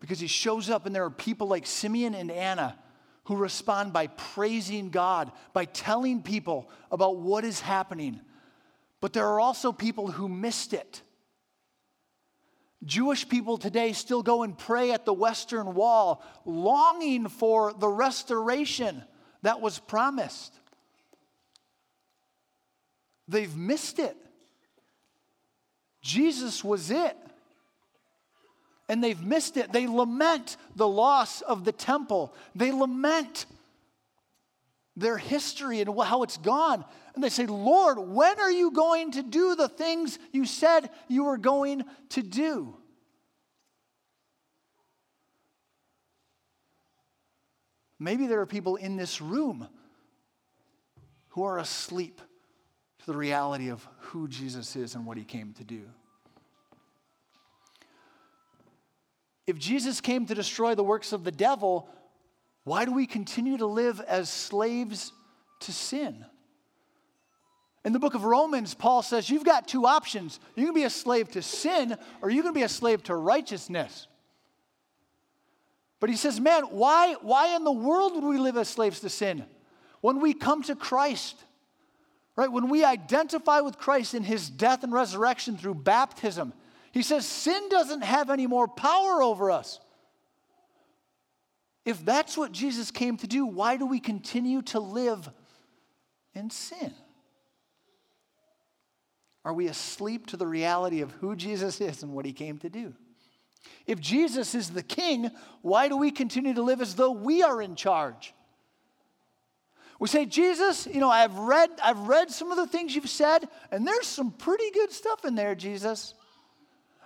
Because 0.00 0.20
he 0.20 0.28
shows 0.28 0.70
up, 0.70 0.86
and 0.86 0.94
there 0.94 1.04
are 1.04 1.10
people 1.10 1.46
like 1.46 1.66
Simeon 1.66 2.14
and 2.14 2.30
Anna 2.30 2.78
who 3.24 3.36
respond 3.36 3.92
by 3.92 4.06
praising 4.06 4.88
God, 4.88 5.30
by 5.52 5.66
telling 5.66 6.22
people 6.22 6.70
about 6.90 7.18
what 7.18 7.44
is 7.44 7.60
happening. 7.60 8.18
But 9.02 9.12
there 9.12 9.26
are 9.26 9.40
also 9.40 9.72
people 9.72 10.06
who 10.10 10.26
missed 10.26 10.72
it 10.72 11.02
Jewish 12.84 13.28
people 13.28 13.58
today 13.58 13.92
still 13.92 14.22
go 14.22 14.42
and 14.42 14.56
pray 14.56 14.92
at 14.92 15.04
the 15.04 15.12
Western 15.12 15.74
Wall, 15.74 16.22
longing 16.44 17.28
for 17.28 17.72
the 17.72 17.88
restoration 17.88 19.02
that 19.42 19.60
was 19.60 19.78
promised. 19.78 20.54
They've 23.26 23.54
missed 23.56 23.98
it. 23.98 24.16
Jesus 26.00 26.64
was 26.64 26.90
it. 26.90 27.16
And 28.88 29.04
they've 29.04 29.22
missed 29.22 29.56
it. 29.56 29.72
They 29.72 29.86
lament 29.86 30.56
the 30.76 30.88
loss 30.88 31.42
of 31.42 31.64
the 31.64 31.72
temple, 31.72 32.32
they 32.54 32.72
lament 32.72 33.46
their 35.00 35.18
history 35.18 35.80
and 35.80 36.00
how 36.00 36.22
it's 36.22 36.36
gone. 36.36 36.84
And 37.14 37.22
they 37.22 37.28
say, 37.28 37.46
Lord, 37.46 37.98
when 37.98 38.38
are 38.38 38.50
you 38.50 38.70
going 38.70 39.12
to 39.12 39.22
do 39.22 39.54
the 39.54 39.68
things 39.68 40.18
you 40.32 40.44
said 40.44 40.90
you 41.08 41.24
were 41.24 41.38
going 41.38 41.84
to 42.10 42.22
do? 42.22 42.76
Maybe 47.98 48.26
there 48.26 48.40
are 48.40 48.46
people 48.46 48.76
in 48.76 48.96
this 48.96 49.20
room 49.20 49.68
who 51.30 51.42
are 51.44 51.58
asleep 51.58 52.20
to 53.00 53.06
the 53.06 53.16
reality 53.16 53.70
of 53.70 53.86
who 53.98 54.28
Jesus 54.28 54.76
is 54.76 54.94
and 54.94 55.04
what 55.04 55.16
he 55.16 55.24
came 55.24 55.52
to 55.54 55.64
do. 55.64 55.82
If 59.46 59.58
Jesus 59.58 60.00
came 60.00 60.26
to 60.26 60.34
destroy 60.34 60.74
the 60.74 60.84
works 60.84 61.12
of 61.12 61.24
the 61.24 61.32
devil, 61.32 61.88
why 62.68 62.84
do 62.84 62.92
we 62.92 63.06
continue 63.06 63.56
to 63.56 63.66
live 63.66 64.00
as 64.00 64.28
slaves 64.28 65.12
to 65.60 65.72
sin? 65.72 66.24
In 67.84 67.92
the 67.92 67.98
book 67.98 68.14
of 68.14 68.24
Romans, 68.24 68.74
Paul 68.74 69.02
says 69.02 69.30
you've 69.30 69.44
got 69.44 69.66
two 69.66 69.86
options. 69.86 70.38
You 70.54 70.66
can 70.66 70.74
be 70.74 70.84
a 70.84 70.90
slave 70.90 71.30
to 71.30 71.42
sin, 71.42 71.96
or 72.20 72.28
you 72.28 72.42
can 72.42 72.52
be 72.52 72.62
a 72.62 72.68
slave 72.68 73.02
to 73.04 73.14
righteousness. 73.14 74.06
But 76.00 76.10
he 76.10 76.16
says, 76.16 76.38
man, 76.38 76.64
why, 76.64 77.14
why 77.22 77.56
in 77.56 77.64
the 77.64 77.72
world 77.72 78.14
would 78.14 78.24
we 78.24 78.38
live 78.38 78.56
as 78.56 78.68
slaves 78.68 79.00
to 79.00 79.08
sin? 79.08 79.44
When 80.00 80.20
we 80.20 80.34
come 80.34 80.62
to 80.64 80.76
Christ, 80.76 81.42
right? 82.36 82.52
When 82.52 82.68
we 82.68 82.84
identify 82.84 83.60
with 83.60 83.78
Christ 83.78 84.14
in 84.14 84.22
his 84.22 84.48
death 84.48 84.84
and 84.84 84.92
resurrection 84.92 85.56
through 85.56 85.74
baptism, 85.74 86.52
he 86.92 87.02
says 87.02 87.26
sin 87.26 87.68
doesn't 87.68 88.02
have 88.02 88.30
any 88.30 88.46
more 88.46 88.68
power 88.68 89.22
over 89.22 89.50
us. 89.50 89.80
If 91.84 92.04
that's 92.04 92.36
what 92.36 92.52
Jesus 92.52 92.90
came 92.90 93.16
to 93.18 93.26
do, 93.26 93.46
why 93.46 93.76
do 93.76 93.86
we 93.86 94.00
continue 94.00 94.62
to 94.62 94.80
live 94.80 95.30
in 96.34 96.50
sin? 96.50 96.92
Are 99.44 99.54
we 99.54 99.68
asleep 99.68 100.26
to 100.26 100.36
the 100.36 100.46
reality 100.46 101.00
of 101.00 101.12
who 101.12 101.34
Jesus 101.34 101.80
is 101.80 102.02
and 102.02 102.12
what 102.12 102.26
he 102.26 102.32
came 102.32 102.58
to 102.58 102.68
do? 102.68 102.94
If 103.86 104.00
Jesus 104.00 104.54
is 104.54 104.70
the 104.70 104.82
king, 104.82 105.30
why 105.62 105.88
do 105.88 105.96
we 105.96 106.10
continue 106.10 106.54
to 106.54 106.62
live 106.62 106.80
as 106.80 106.94
though 106.94 107.12
we 107.12 107.42
are 107.42 107.62
in 107.62 107.74
charge? 107.74 108.34
We 109.98 110.06
say, 110.06 110.26
Jesus, 110.26 110.86
you 110.86 111.00
know, 111.00 111.10
I've 111.10 111.36
read, 111.36 111.70
I've 111.82 112.00
read 112.00 112.30
some 112.30 112.52
of 112.52 112.56
the 112.56 112.66
things 112.66 112.94
you've 112.94 113.08
said, 113.08 113.48
and 113.72 113.86
there's 113.86 114.06
some 114.06 114.30
pretty 114.30 114.70
good 114.70 114.92
stuff 114.92 115.24
in 115.24 115.34
there, 115.34 115.54
Jesus. 115.54 116.14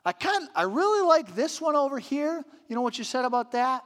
I 0.05 0.13
kind 0.13 0.49
I 0.55 0.65
really 0.65 1.07
like 1.07 1.35
this 1.35 1.61
one 1.61 1.77
over 1.77 1.99
here. 1.99 2.45
You 2.69 2.77
know 2.77 2.83
what 2.83 2.99
you 2.99 3.05
said 3.05 3.25
about 3.25 3.53
that? 3.53 3.85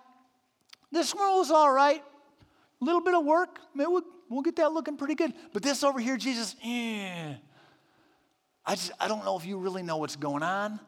This 0.93 1.14
one 1.14 1.37
was 1.37 1.51
all 1.51 1.72
right. 1.72 2.03
A 2.80 2.84
little 2.84 3.01
bit 3.01 3.14
of 3.14 3.24
work, 3.24 3.59
maybe 3.74 3.89
we'll, 3.89 4.03
we'll 4.28 4.43
get 4.43 4.57
that 4.57 4.72
looking 4.72 4.97
pretty 4.97 5.14
good. 5.14 5.32
But 5.53 5.62
this 5.62 5.82
over 5.82 5.99
here, 5.99 6.16
Jesus, 6.16 6.55
eh. 6.62 7.34
I, 8.64 8.74
just, 8.74 8.93
I 9.01 9.09
don't 9.09 9.24
know 9.24 9.39
if 9.39 9.47
you 9.47 9.59
really 9.59 9.82
know 9.82 9.97
what's 9.97 10.16
going 10.16 10.43
on. 10.43 10.80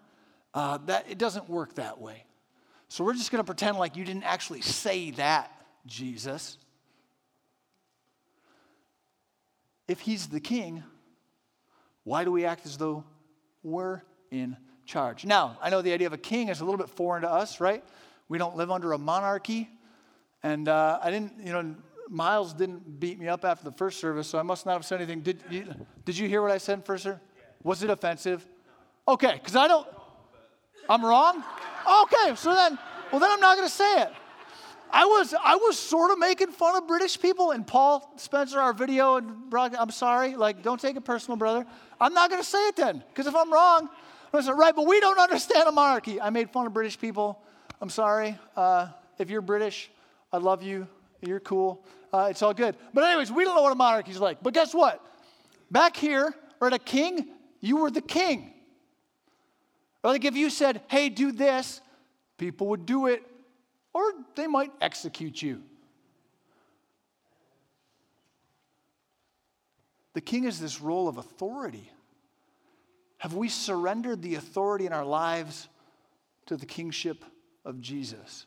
Uh, 0.52 0.78
that, 0.86 1.06
it 1.08 1.18
doesn't 1.18 1.48
work 1.48 1.74
that 1.76 2.00
way. 2.00 2.24
So 2.88 3.04
we're 3.04 3.14
just 3.14 3.30
going 3.30 3.40
to 3.40 3.46
pretend 3.46 3.78
like 3.78 3.96
you 3.96 4.04
didn't 4.04 4.24
actually 4.24 4.62
say 4.62 5.12
that, 5.12 5.52
Jesus. 5.86 6.58
If 9.86 10.00
he's 10.00 10.26
the 10.26 10.40
king, 10.40 10.82
why 12.04 12.24
do 12.24 12.32
we 12.32 12.44
act 12.44 12.66
as 12.66 12.76
though 12.76 13.04
we're 13.62 14.02
in 14.30 14.56
charge? 14.84 15.24
Now, 15.24 15.58
I 15.62 15.70
know 15.70 15.82
the 15.82 15.92
idea 15.92 16.06
of 16.06 16.12
a 16.12 16.18
king 16.18 16.48
is 16.48 16.60
a 16.60 16.64
little 16.64 16.78
bit 16.78 16.88
foreign 16.88 17.22
to 17.22 17.30
us, 17.30 17.60
right? 17.60 17.84
We 18.28 18.38
don't 18.38 18.56
live 18.56 18.70
under 18.70 18.92
a 18.92 18.98
monarchy. 18.98 19.68
And 20.42 20.68
uh, 20.68 20.98
I 21.02 21.10
didn't, 21.10 21.32
you 21.44 21.52
know, 21.52 21.74
Miles 22.08 22.54
didn't 22.54 23.00
beat 23.00 23.18
me 23.18 23.28
up 23.28 23.44
after 23.44 23.64
the 23.64 23.72
first 23.72 24.00
service, 24.00 24.28
so 24.28 24.38
I 24.38 24.42
must 24.42 24.64
not 24.64 24.72
have 24.72 24.84
said 24.84 25.00
anything. 25.00 25.20
Did 25.20 25.42
you, 25.50 25.74
did 26.04 26.16
you 26.16 26.28
hear 26.28 26.40
what 26.40 26.50
I 26.50 26.58
said 26.58 26.84
first, 26.84 27.04
sir? 27.04 27.20
Was 27.62 27.82
it 27.82 27.90
offensive? 27.90 28.46
Okay, 29.06 29.34
because 29.34 29.56
I 29.56 29.68
don't. 29.68 29.86
I'm 30.88 31.04
wrong? 31.04 31.42
Okay, 32.04 32.34
so 32.36 32.54
then, 32.54 32.78
well, 33.10 33.20
then 33.20 33.30
I'm 33.30 33.40
not 33.40 33.56
going 33.56 33.68
to 33.68 33.74
say 33.74 34.02
it. 34.02 34.08
I 34.90 35.04
was, 35.04 35.34
I 35.34 35.56
was 35.56 35.78
sort 35.78 36.12
of 36.12 36.18
making 36.18 36.48
fun 36.48 36.76
of 36.76 36.88
British 36.88 37.20
people, 37.20 37.50
and 37.50 37.66
Paul 37.66 38.10
Spencer, 38.16 38.58
our 38.58 38.72
video, 38.72 39.16
and 39.16 39.52
I'm 39.54 39.90
sorry, 39.90 40.34
like, 40.34 40.62
don't 40.62 40.80
take 40.80 40.96
it 40.96 41.04
personal, 41.04 41.36
brother. 41.36 41.66
I'm 42.00 42.14
not 42.14 42.30
going 42.30 42.40
to 42.40 42.48
say 42.48 42.68
it 42.68 42.76
then, 42.76 43.04
because 43.08 43.26
if 43.26 43.36
I'm 43.36 43.52
wrong, 43.52 43.90
I 44.32 44.40
said, 44.40 44.52
right, 44.52 44.74
but 44.74 44.86
we 44.86 44.98
don't 45.00 45.18
understand 45.18 45.68
a 45.68 45.72
monarchy. 45.72 46.20
I 46.20 46.30
made 46.30 46.50
fun 46.50 46.66
of 46.66 46.72
British 46.72 46.98
people. 46.98 47.42
I'm 47.82 47.90
sorry. 47.90 48.38
Uh, 48.56 48.88
if 49.18 49.28
you're 49.28 49.42
British, 49.42 49.90
I 50.32 50.38
love 50.38 50.62
you. 50.62 50.86
You're 51.20 51.40
cool. 51.40 51.84
Uh, 52.12 52.28
it's 52.30 52.42
all 52.42 52.54
good. 52.54 52.76
But, 52.94 53.04
anyways, 53.04 53.32
we 53.32 53.44
don't 53.44 53.56
know 53.56 53.62
what 53.62 53.72
a 53.72 53.76
monarchy's 53.76 54.18
like. 54.18 54.42
But 54.42 54.54
guess 54.54 54.74
what? 54.74 55.04
Back 55.70 55.96
here, 55.96 56.34
right, 56.60 56.72
a 56.72 56.78
king, 56.78 57.28
you 57.60 57.78
were 57.78 57.90
the 57.90 58.00
king. 58.00 58.52
Or 60.02 60.12
like 60.12 60.24
if 60.24 60.36
you 60.36 60.48
said, 60.50 60.82
hey, 60.88 61.08
do 61.08 61.32
this, 61.32 61.80
people 62.36 62.68
would 62.68 62.86
do 62.86 63.06
it, 63.06 63.22
or 63.92 64.12
they 64.36 64.46
might 64.46 64.72
execute 64.80 65.42
you. 65.42 65.62
The 70.14 70.20
king 70.20 70.44
is 70.44 70.60
this 70.60 70.80
role 70.80 71.08
of 71.08 71.18
authority. 71.18 71.90
Have 73.18 73.34
we 73.34 73.48
surrendered 73.48 74.22
the 74.22 74.36
authority 74.36 74.86
in 74.86 74.92
our 74.92 75.04
lives 75.04 75.68
to 76.46 76.56
the 76.56 76.66
kingship 76.66 77.24
of 77.64 77.80
Jesus? 77.80 78.46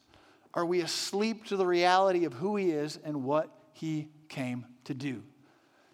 Are 0.54 0.66
we 0.66 0.82
asleep 0.82 1.46
to 1.46 1.56
the 1.56 1.66
reality 1.66 2.26
of 2.26 2.34
who 2.34 2.56
he 2.56 2.72
is 2.72 3.00
and 3.04 3.24
what 3.24 3.50
he 3.74 4.10
came 4.28 4.66
to 4.86 4.94
do? 4.94 5.24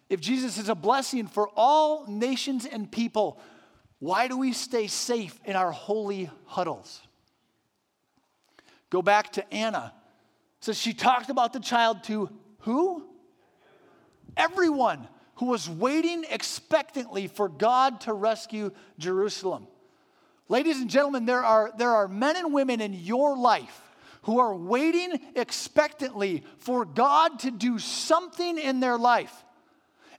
If 0.08 0.20
Jesus 0.20 0.58
is 0.58 0.68
a 0.68 0.74
blessing 0.74 1.26
for 1.26 1.48
all 1.54 2.06
nations 2.06 2.66
and 2.66 2.90
people, 2.90 3.40
why 3.98 4.26
do 4.26 4.36
we 4.36 4.52
stay 4.52 4.86
safe 4.86 5.38
in 5.44 5.54
our 5.54 5.70
holy 5.70 6.30
huddles? 6.46 7.00
Go 8.90 9.02
back 9.02 9.32
to 9.32 9.54
Anna. 9.54 9.92
So 10.60 10.72
she 10.72 10.92
talked 10.92 11.30
about 11.30 11.52
the 11.52 11.60
child 11.60 12.04
to 12.04 12.30
who? 12.60 13.04
Everyone 14.36 15.06
who 15.36 15.46
was 15.46 15.68
waiting 15.68 16.24
expectantly 16.28 17.28
for 17.28 17.48
God 17.48 18.00
to 18.02 18.12
rescue 18.12 18.72
Jerusalem. 18.98 19.68
Ladies 20.48 20.78
and 20.78 20.88
gentlemen, 20.88 21.26
there 21.26 21.44
are, 21.44 21.70
there 21.76 21.90
are 21.90 22.08
men 22.08 22.36
and 22.36 22.52
women 22.52 22.80
in 22.80 22.92
your 22.92 23.36
life 23.36 23.82
who 24.28 24.40
are 24.40 24.54
waiting 24.54 25.18
expectantly 25.36 26.44
for 26.58 26.84
God 26.84 27.38
to 27.38 27.50
do 27.50 27.78
something 27.78 28.58
in 28.58 28.78
their 28.78 28.98
life. 28.98 29.32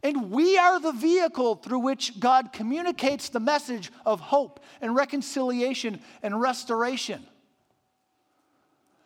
And 0.02 0.32
we 0.32 0.58
are 0.58 0.80
the 0.80 0.94
vehicle 0.94 1.54
through 1.54 1.82
which 1.82 2.20
God 2.20 2.52
communicates 2.52 3.30
the 3.30 3.40
message 3.40 3.92
of 4.08 4.20
hope 4.20 4.62
and 4.82 4.96
reconciliation 4.96 6.00
and 6.24 6.42
restoration. 6.42 7.24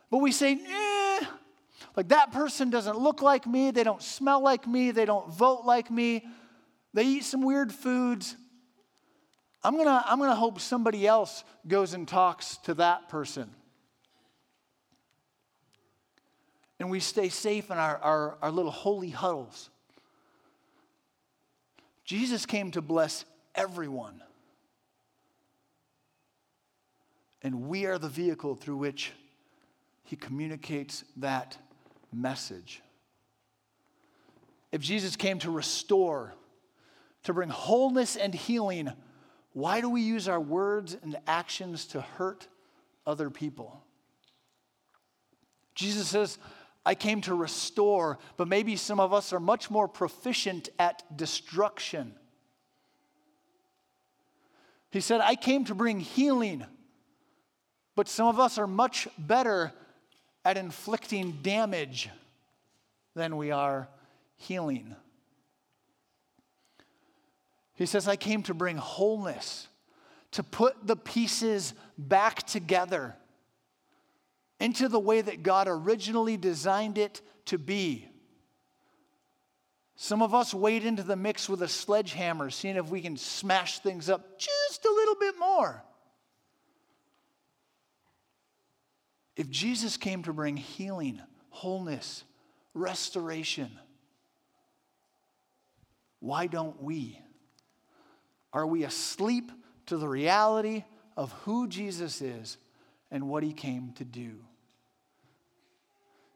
But 0.10 0.20
we 0.20 0.32
say, 0.32 0.54
eh, 0.54 1.26
like 1.98 2.08
that 2.08 2.32
person 2.32 2.70
doesn't 2.70 2.98
look 2.98 3.22
like 3.22 3.46
me, 3.46 3.72
they 3.72 3.84
don't 3.84 4.02
smell 4.02 4.42
like 4.42 4.66
me, 4.66 4.92
they 4.92 5.04
don't 5.04 5.30
vote 5.34 5.66
like 5.66 5.92
me, 5.92 6.26
they 6.94 7.04
eat 7.04 7.26
some 7.26 7.42
weird 7.42 7.74
foods. 7.74 8.38
I'm 9.66 9.76
gonna, 9.76 10.02
I'm 10.08 10.18
gonna 10.18 10.34
hope 10.34 10.62
somebody 10.62 11.06
else 11.06 11.44
goes 11.68 11.94
and 11.94 12.08
talks 12.08 12.56
to 12.60 12.76
that 12.76 13.10
person. 13.10 13.54
And 16.84 16.92
we 16.92 17.00
stay 17.00 17.30
safe 17.30 17.72
in 17.72 17.78
our, 17.78 17.98
our, 18.00 18.38
our 18.42 18.52
little 18.52 18.70
holy 18.70 19.10
huddles. 19.10 19.70
Jesus 22.04 22.46
came 22.46 22.72
to 22.72 22.82
bless 22.82 23.24
everyone. 23.56 24.22
And 27.42 27.70
we 27.70 27.86
are 27.86 27.98
the 27.98 28.10
vehicle 28.10 28.56
through 28.56 28.76
which 28.76 29.14
he 30.04 30.18
communicates 30.18 31.06
that 31.16 31.58
message. 32.12 32.82
If 34.74 34.82
Jesus 34.82 35.16
came 35.16 35.40
to 35.40 35.52
restore, 35.52 36.34
to 37.24 37.34
bring 37.34 37.48
wholeness 37.48 38.18
and 38.18 38.34
healing, 38.34 38.92
why 39.54 39.80
do 39.80 39.90
we 39.90 40.02
use 40.02 40.28
our 40.28 40.42
words 40.42 40.98
and 41.02 41.16
actions 41.28 41.86
to 41.86 42.02
hurt 42.02 42.46
other 43.08 43.30
people? 43.30 43.82
Jesus 45.76 46.10
says, 46.10 46.38
I 46.86 46.96
came 46.96 47.22
to 47.22 47.34
restore, 47.34 48.18
but 48.36 48.48
maybe 48.48 48.76
some 48.76 49.00
of 49.00 49.14
us 49.14 49.32
are 49.32 49.40
much 49.40 49.72
more 49.72 49.88
proficient 49.88 50.70
at 50.78 51.04
destruction. 51.16 52.14
He 54.92 55.00
said, 55.00 55.22
I 55.22 55.36
came 55.36 55.64
to 55.66 55.76
bring 55.76 56.00
healing, 56.00 56.66
but 57.96 58.08
some 58.10 58.28
of 58.28 58.40
us 58.40 58.58
are 58.58 58.68
much 58.68 59.08
better 59.18 59.72
at 60.44 60.58
inflicting 60.58 61.40
damage 61.42 62.10
than 63.16 63.38
we 63.38 63.52
are 63.52 63.88
healing. 64.36 64.96
He 67.76 67.86
says, 67.86 68.08
I 68.08 68.18
came 68.18 68.44
to 68.44 68.54
bring 68.54 68.78
wholeness, 68.78 69.68
to 70.32 70.44
put 70.44 70.86
the 70.86 70.96
pieces 70.96 71.74
back 71.98 72.44
together 72.44 73.16
into 74.64 74.88
the 74.88 74.98
way 74.98 75.20
that 75.20 75.44
God 75.44 75.68
originally 75.70 76.38
designed 76.38 76.98
it 76.98 77.20
to 77.48 77.58
be. 77.58 78.08
Some 79.98 80.22
of 80.22 80.34
us 80.34 80.54
wade 80.54 80.86
into 80.86 81.04
the 81.04 81.18
mix 81.18 81.50
with 81.50 81.62
a 81.62 81.68
sledgehammer, 81.68 82.50
seeing 82.50 82.78
if 82.78 82.90
we 82.90 83.02
can 83.02 83.18
smash 83.18 83.80
things 83.80 84.10
up 84.10 84.40
just 84.40 84.86
a 84.86 84.90
little 84.90 85.16
bit 85.16 85.36
more. 85.38 85.84
If 89.36 89.50
Jesus 89.50 89.98
came 89.98 90.24
to 90.24 90.32
bring 90.32 90.56
healing, 90.56 91.22
wholeness, 91.50 92.24
restoration, 92.74 93.70
why 96.22 96.48
don't 96.48 96.82
we? 96.82 97.20
Are 98.54 98.66
we 98.66 98.86
asleep 98.86 99.52
to 99.88 99.98
the 99.98 100.08
reality 100.08 100.86
of 101.18 101.34
who 101.44 101.68
Jesus 101.68 102.22
is 102.22 102.58
and 103.12 103.28
what 103.28 103.44
he 103.44 103.52
came 103.52 103.92
to 103.98 104.06
do? 104.06 104.38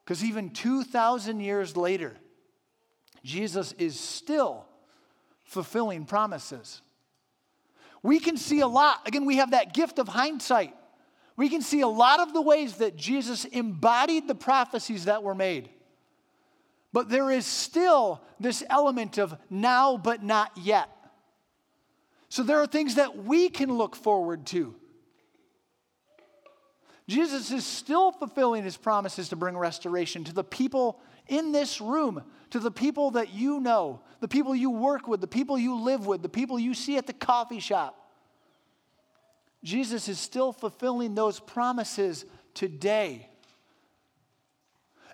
Because 0.08 0.24
even 0.24 0.52
2,000 0.52 1.42
years 1.42 1.76
later, 1.76 2.16
Jesus 3.26 3.74
is 3.74 4.00
still 4.00 4.66
fulfilling 5.44 6.06
promises. 6.06 6.82
We 8.02 8.22
can 8.22 8.38
see 8.38 8.62
a 8.62 8.68
lot. 8.68 9.06
Again, 9.06 9.26
we 9.26 9.36
have 9.36 9.52
that 9.52 9.74
gift 9.74 10.00
of 10.00 10.08
hindsight. 10.08 10.74
We 11.36 11.50
can 11.50 11.62
see 11.62 11.82
a 11.82 11.90
lot 11.90 12.22
of 12.22 12.32
the 12.32 12.42
ways 12.42 12.76
that 12.76 12.96
Jesus 12.96 13.44
embodied 13.44 14.30
the 14.30 14.36
prophecies 14.36 15.04
that 15.06 15.24
were 15.24 15.36
made. 15.36 15.68
But 16.94 17.10
there 17.10 17.30
is 17.30 17.46
still 17.46 18.22
this 18.40 18.64
element 18.70 19.18
of 19.18 19.38
now 19.50 19.98
but 19.98 20.24
not 20.24 20.54
yet. 20.56 20.88
So 22.30 22.44
there 22.44 22.62
are 22.62 22.68
things 22.68 22.96
that 22.96 23.26
we 23.26 23.50
can 23.50 23.78
look 23.78 23.94
forward 23.94 24.46
to. 24.48 24.74
Jesus 27.08 27.52
is 27.52 27.66
still 27.66 28.12
fulfilling 28.12 28.64
his 28.64 28.76
promises 28.76 29.30
to 29.30 29.36
bring 29.36 29.58
restoration 29.58 30.26
to 30.26 30.34
the 30.34 30.44
people 30.44 31.00
in 31.28 31.52
this 31.52 31.80
room, 31.80 32.22
to 32.50 32.60
the 32.60 32.72
people 32.72 33.12
that 33.12 33.34
you 33.34 33.60
know, 33.60 34.02
the 34.20 34.28
people 34.28 34.56
you 34.56 34.70
work 34.70 35.08
with, 35.08 35.22
the 35.22 35.28
people 35.28 35.58
you 35.58 35.80
live 35.80 36.06
with, 36.06 36.22
the 36.22 36.30
people 36.30 36.60
you 36.60 36.74
see 36.74 36.98
at 36.98 37.08
the 37.08 37.14
coffee 37.14 37.60
shop. 37.60 37.96
Jesus 39.64 40.08
is 40.08 40.20
still 40.20 40.52
fulfilling 40.52 41.16
those 41.16 41.40
promises 41.40 42.26
today. 42.54 43.30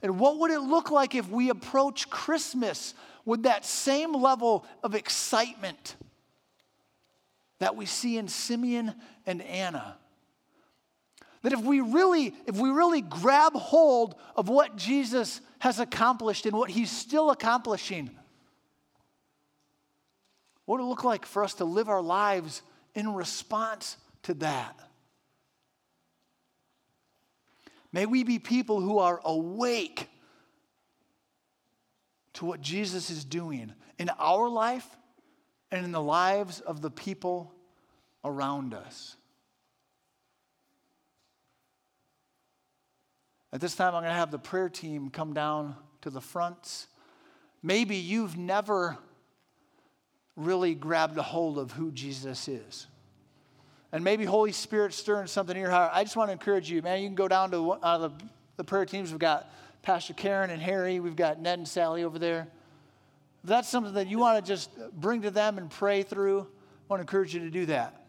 And 0.01 0.19
what 0.19 0.39
would 0.39 0.51
it 0.51 0.59
look 0.59 0.91
like 0.91 1.15
if 1.15 1.29
we 1.29 1.49
approach 1.49 2.09
Christmas 2.09 2.93
with 3.23 3.43
that 3.43 3.65
same 3.65 4.13
level 4.13 4.65
of 4.83 4.95
excitement 4.95 5.95
that 7.59 7.75
we 7.75 7.85
see 7.85 8.17
in 8.17 8.27
Simeon 8.27 8.93
and 9.25 9.41
Anna? 9.43 9.97
That 11.43 11.53
if 11.53 11.61
we 11.61 11.81
really, 11.81 12.33
if 12.47 12.57
we 12.57 12.69
really 12.69 13.01
grab 13.01 13.53
hold 13.53 14.15
of 14.35 14.49
what 14.49 14.75
Jesus 14.75 15.41
has 15.59 15.79
accomplished 15.79 16.45
and 16.45 16.57
what 16.57 16.69
he's 16.69 16.91
still 16.91 17.29
accomplishing, 17.29 18.09
what 20.65 20.79
would 20.79 20.85
it 20.85 20.87
look 20.87 21.03
like 21.03 21.25
for 21.25 21.43
us 21.43 21.55
to 21.55 21.65
live 21.65 21.89
our 21.89 22.01
lives 22.01 22.61
in 22.95 23.13
response 23.13 23.97
to 24.23 24.33
that? 24.35 24.79
May 27.91 28.05
we 28.05 28.23
be 28.23 28.39
people 28.39 28.81
who 28.81 28.97
are 28.97 29.21
awake 29.23 30.09
to 32.33 32.45
what 32.45 32.61
Jesus 32.61 33.09
is 33.09 33.23
doing 33.23 33.73
in 33.99 34.09
our 34.17 34.49
life 34.49 34.87
and 35.71 35.85
in 35.85 35.91
the 35.91 36.01
lives 36.01 36.59
of 36.59 36.81
the 36.81 36.89
people 36.89 37.53
around 38.23 38.73
us. 38.73 39.15
At 43.53 43.61
this 43.61 43.75
time, 43.75 43.95
I'm 43.95 44.01
going 44.01 44.11
to 44.11 44.17
have 44.19 44.31
the 44.31 44.39
prayer 44.39 44.67
team 44.67 45.09
come 45.09 45.33
down 45.33 45.77
to 46.01 46.09
the 46.09 46.19
fronts. 46.19 46.87
Maybe 47.61 47.95
you've 47.95 48.35
never 48.35 48.97
really 50.35 50.75
grabbed 50.75 51.17
a 51.17 51.23
hold 51.23 51.57
of 51.57 51.71
who 51.71 51.91
Jesus 51.91 52.49
is 52.49 52.87
and 53.93 54.03
maybe 54.03 54.25
Holy 54.25 54.51
Spirit 54.51 54.91
stirring 54.91 55.27
something 55.27 55.55
in 55.55 55.61
your 55.61 55.69
heart, 55.69 55.91
I 55.93 56.03
just 56.03 56.17
want 56.17 56.29
to 56.29 56.31
encourage 56.33 56.69
you, 56.69 56.81
man. 56.81 56.99
You 56.99 57.07
can 57.07 57.15
go 57.15 57.27
down 57.27 57.51
to 57.51 57.73
uh, 57.73 57.97
the, 57.99 58.11
the 58.57 58.63
prayer 58.63 58.87
teams. 58.87 59.11
We've 59.11 59.19
got 59.19 59.53
Pastor 59.83 60.15
Karen 60.15 60.49
and 60.49 60.59
Harry. 60.59 60.99
We've 60.99 61.15
got 61.15 61.39
Ned 61.39 61.59
and 61.59 61.67
Sally 61.67 62.03
over 62.03 62.17
there. 62.17 62.47
If 63.43 63.49
that's 63.49 63.69
something 63.69 63.93
that 63.93 64.07
you 64.07 64.17
want 64.17 64.43
to 64.43 64.51
just 64.51 64.71
bring 64.93 65.21
to 65.21 65.31
them 65.31 65.59
and 65.59 65.69
pray 65.69 66.01
through, 66.01 66.39
I 66.39 66.45
want 66.87 66.99
to 66.99 67.01
encourage 67.01 67.35
you 67.35 67.41
to 67.41 67.51
do 67.51 67.67
that. 67.67 68.03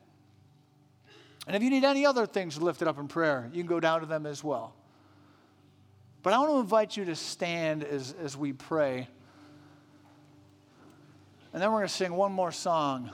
And 1.47 1.55
if 1.55 1.63
you 1.63 1.69
need 1.69 1.85
any 1.85 2.07
other 2.07 2.25
things 2.25 2.57
lifted 2.57 2.89
up 2.89 2.99
in 2.99 3.07
prayer, 3.07 3.51
you 3.53 3.63
can 3.63 3.69
go 3.69 3.79
down 3.79 4.01
to 4.01 4.07
them 4.07 4.25
as 4.25 4.43
well. 4.43 4.75
But 6.25 6.33
I 6.33 6.39
want 6.39 6.53
to 6.53 6.59
invite 6.59 6.97
you 6.97 7.05
to 7.05 7.15
stand 7.15 7.85
as, 7.85 8.15
as 8.19 8.35
we 8.35 8.55
pray. 8.55 9.07
And 11.53 11.63
then 11.63 11.71
we're 11.71 11.81
going 11.81 11.89
to 11.89 11.95
sing 11.95 12.15
one 12.15 12.33
more 12.33 12.51
song 12.51 13.11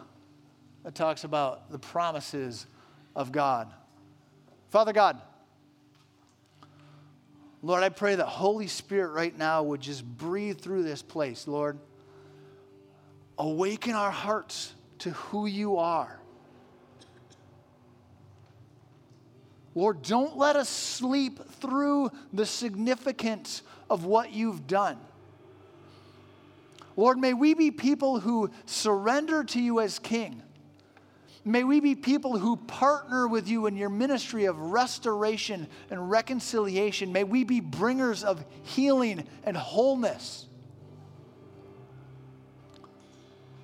that 0.84 0.94
talks 0.94 1.24
about 1.24 1.72
the 1.72 1.78
promises 1.78 2.68
of 3.16 3.32
God. 3.32 3.68
Father 4.68 4.92
God, 4.92 5.20
Lord, 7.62 7.82
I 7.82 7.88
pray 7.88 8.14
that 8.14 8.26
Holy 8.26 8.68
Spirit 8.68 9.10
right 9.10 9.36
now 9.36 9.64
would 9.64 9.80
just 9.80 10.06
breathe 10.06 10.60
through 10.60 10.84
this 10.84 11.02
place, 11.02 11.48
Lord. 11.48 11.80
Awaken 13.38 13.94
our 13.96 14.12
hearts 14.12 14.72
to 15.00 15.10
who 15.10 15.46
you 15.46 15.78
are. 15.78 16.19
Lord, 19.74 20.02
don't 20.02 20.36
let 20.36 20.56
us 20.56 20.68
sleep 20.68 21.40
through 21.60 22.10
the 22.32 22.46
significance 22.46 23.62
of 23.88 24.04
what 24.04 24.32
you've 24.32 24.66
done. 24.66 24.98
Lord, 26.96 27.18
may 27.18 27.34
we 27.34 27.54
be 27.54 27.70
people 27.70 28.20
who 28.20 28.50
surrender 28.66 29.44
to 29.44 29.60
you 29.60 29.80
as 29.80 29.98
King 29.98 30.42
May 31.44 31.64
we 31.64 31.80
be 31.80 31.94
people 31.94 32.38
who 32.38 32.56
partner 32.56 33.26
with 33.26 33.48
you 33.48 33.66
in 33.66 33.76
your 33.76 33.88
ministry 33.88 34.44
of 34.44 34.58
restoration 34.58 35.68
and 35.90 36.10
reconciliation. 36.10 37.12
May 37.12 37.24
we 37.24 37.44
be 37.44 37.60
bringers 37.60 38.24
of 38.24 38.44
healing 38.62 39.26
and 39.44 39.56
wholeness. 39.56 40.46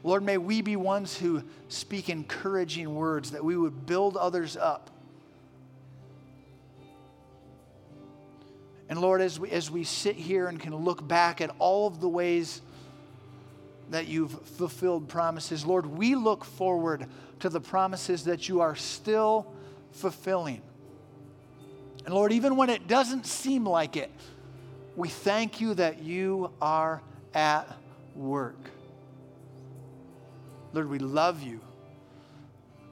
Lord, 0.02 0.22
may 0.22 0.38
we 0.38 0.62
be 0.62 0.76
ones 0.76 1.16
who 1.16 1.42
speak 1.68 2.08
encouraging 2.08 2.94
words 2.94 3.32
that 3.32 3.44
we 3.44 3.56
would 3.56 3.84
build 3.84 4.16
others 4.16 4.56
up. 4.56 4.90
And 8.88 9.00
Lord, 9.00 9.20
as 9.20 9.40
we, 9.40 9.50
as 9.50 9.70
we 9.70 9.84
sit 9.84 10.16
here 10.16 10.46
and 10.46 10.60
can 10.60 10.74
look 10.74 11.06
back 11.06 11.40
at 11.40 11.50
all 11.58 11.86
of 11.86 12.00
the 12.00 12.08
ways 12.08 12.60
that 13.90 14.06
you've 14.06 14.32
fulfilled 14.42 15.08
promises, 15.08 15.66
Lord, 15.66 15.86
we 15.86 16.14
look 16.14 16.44
forward 16.44 17.06
to 17.40 17.48
the 17.48 17.60
promises 17.60 18.24
that 18.24 18.48
you 18.48 18.60
are 18.60 18.76
still 18.76 19.52
fulfilling. 19.92 20.62
And 22.04 22.14
Lord, 22.14 22.32
even 22.32 22.56
when 22.56 22.70
it 22.70 22.86
doesn't 22.86 23.26
seem 23.26 23.66
like 23.66 23.96
it, 23.96 24.10
we 24.94 25.08
thank 25.08 25.60
you 25.60 25.74
that 25.74 26.02
you 26.02 26.52
are 26.60 27.02
at 27.34 27.66
work. 28.14 28.70
Lord, 30.72 30.88
we 30.88 30.98
love 30.98 31.42
you. 31.42 31.60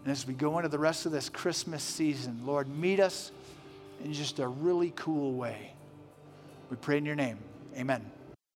And 0.02 0.10
as 0.10 0.26
we 0.26 0.34
go 0.34 0.58
into 0.58 0.68
the 0.68 0.78
rest 0.78 1.06
of 1.06 1.12
this 1.12 1.28
Christmas 1.28 1.82
season, 1.82 2.42
Lord, 2.44 2.68
meet 2.68 2.98
us 2.98 3.30
in 4.02 4.12
just 4.12 4.38
a 4.38 4.48
really 4.48 4.92
cool 4.96 5.32
way. 5.32 5.73
We 6.74 6.78
pray 6.78 6.98
in 6.98 7.04
your 7.04 7.14
name. 7.14 7.38
Amen. 7.76 8.13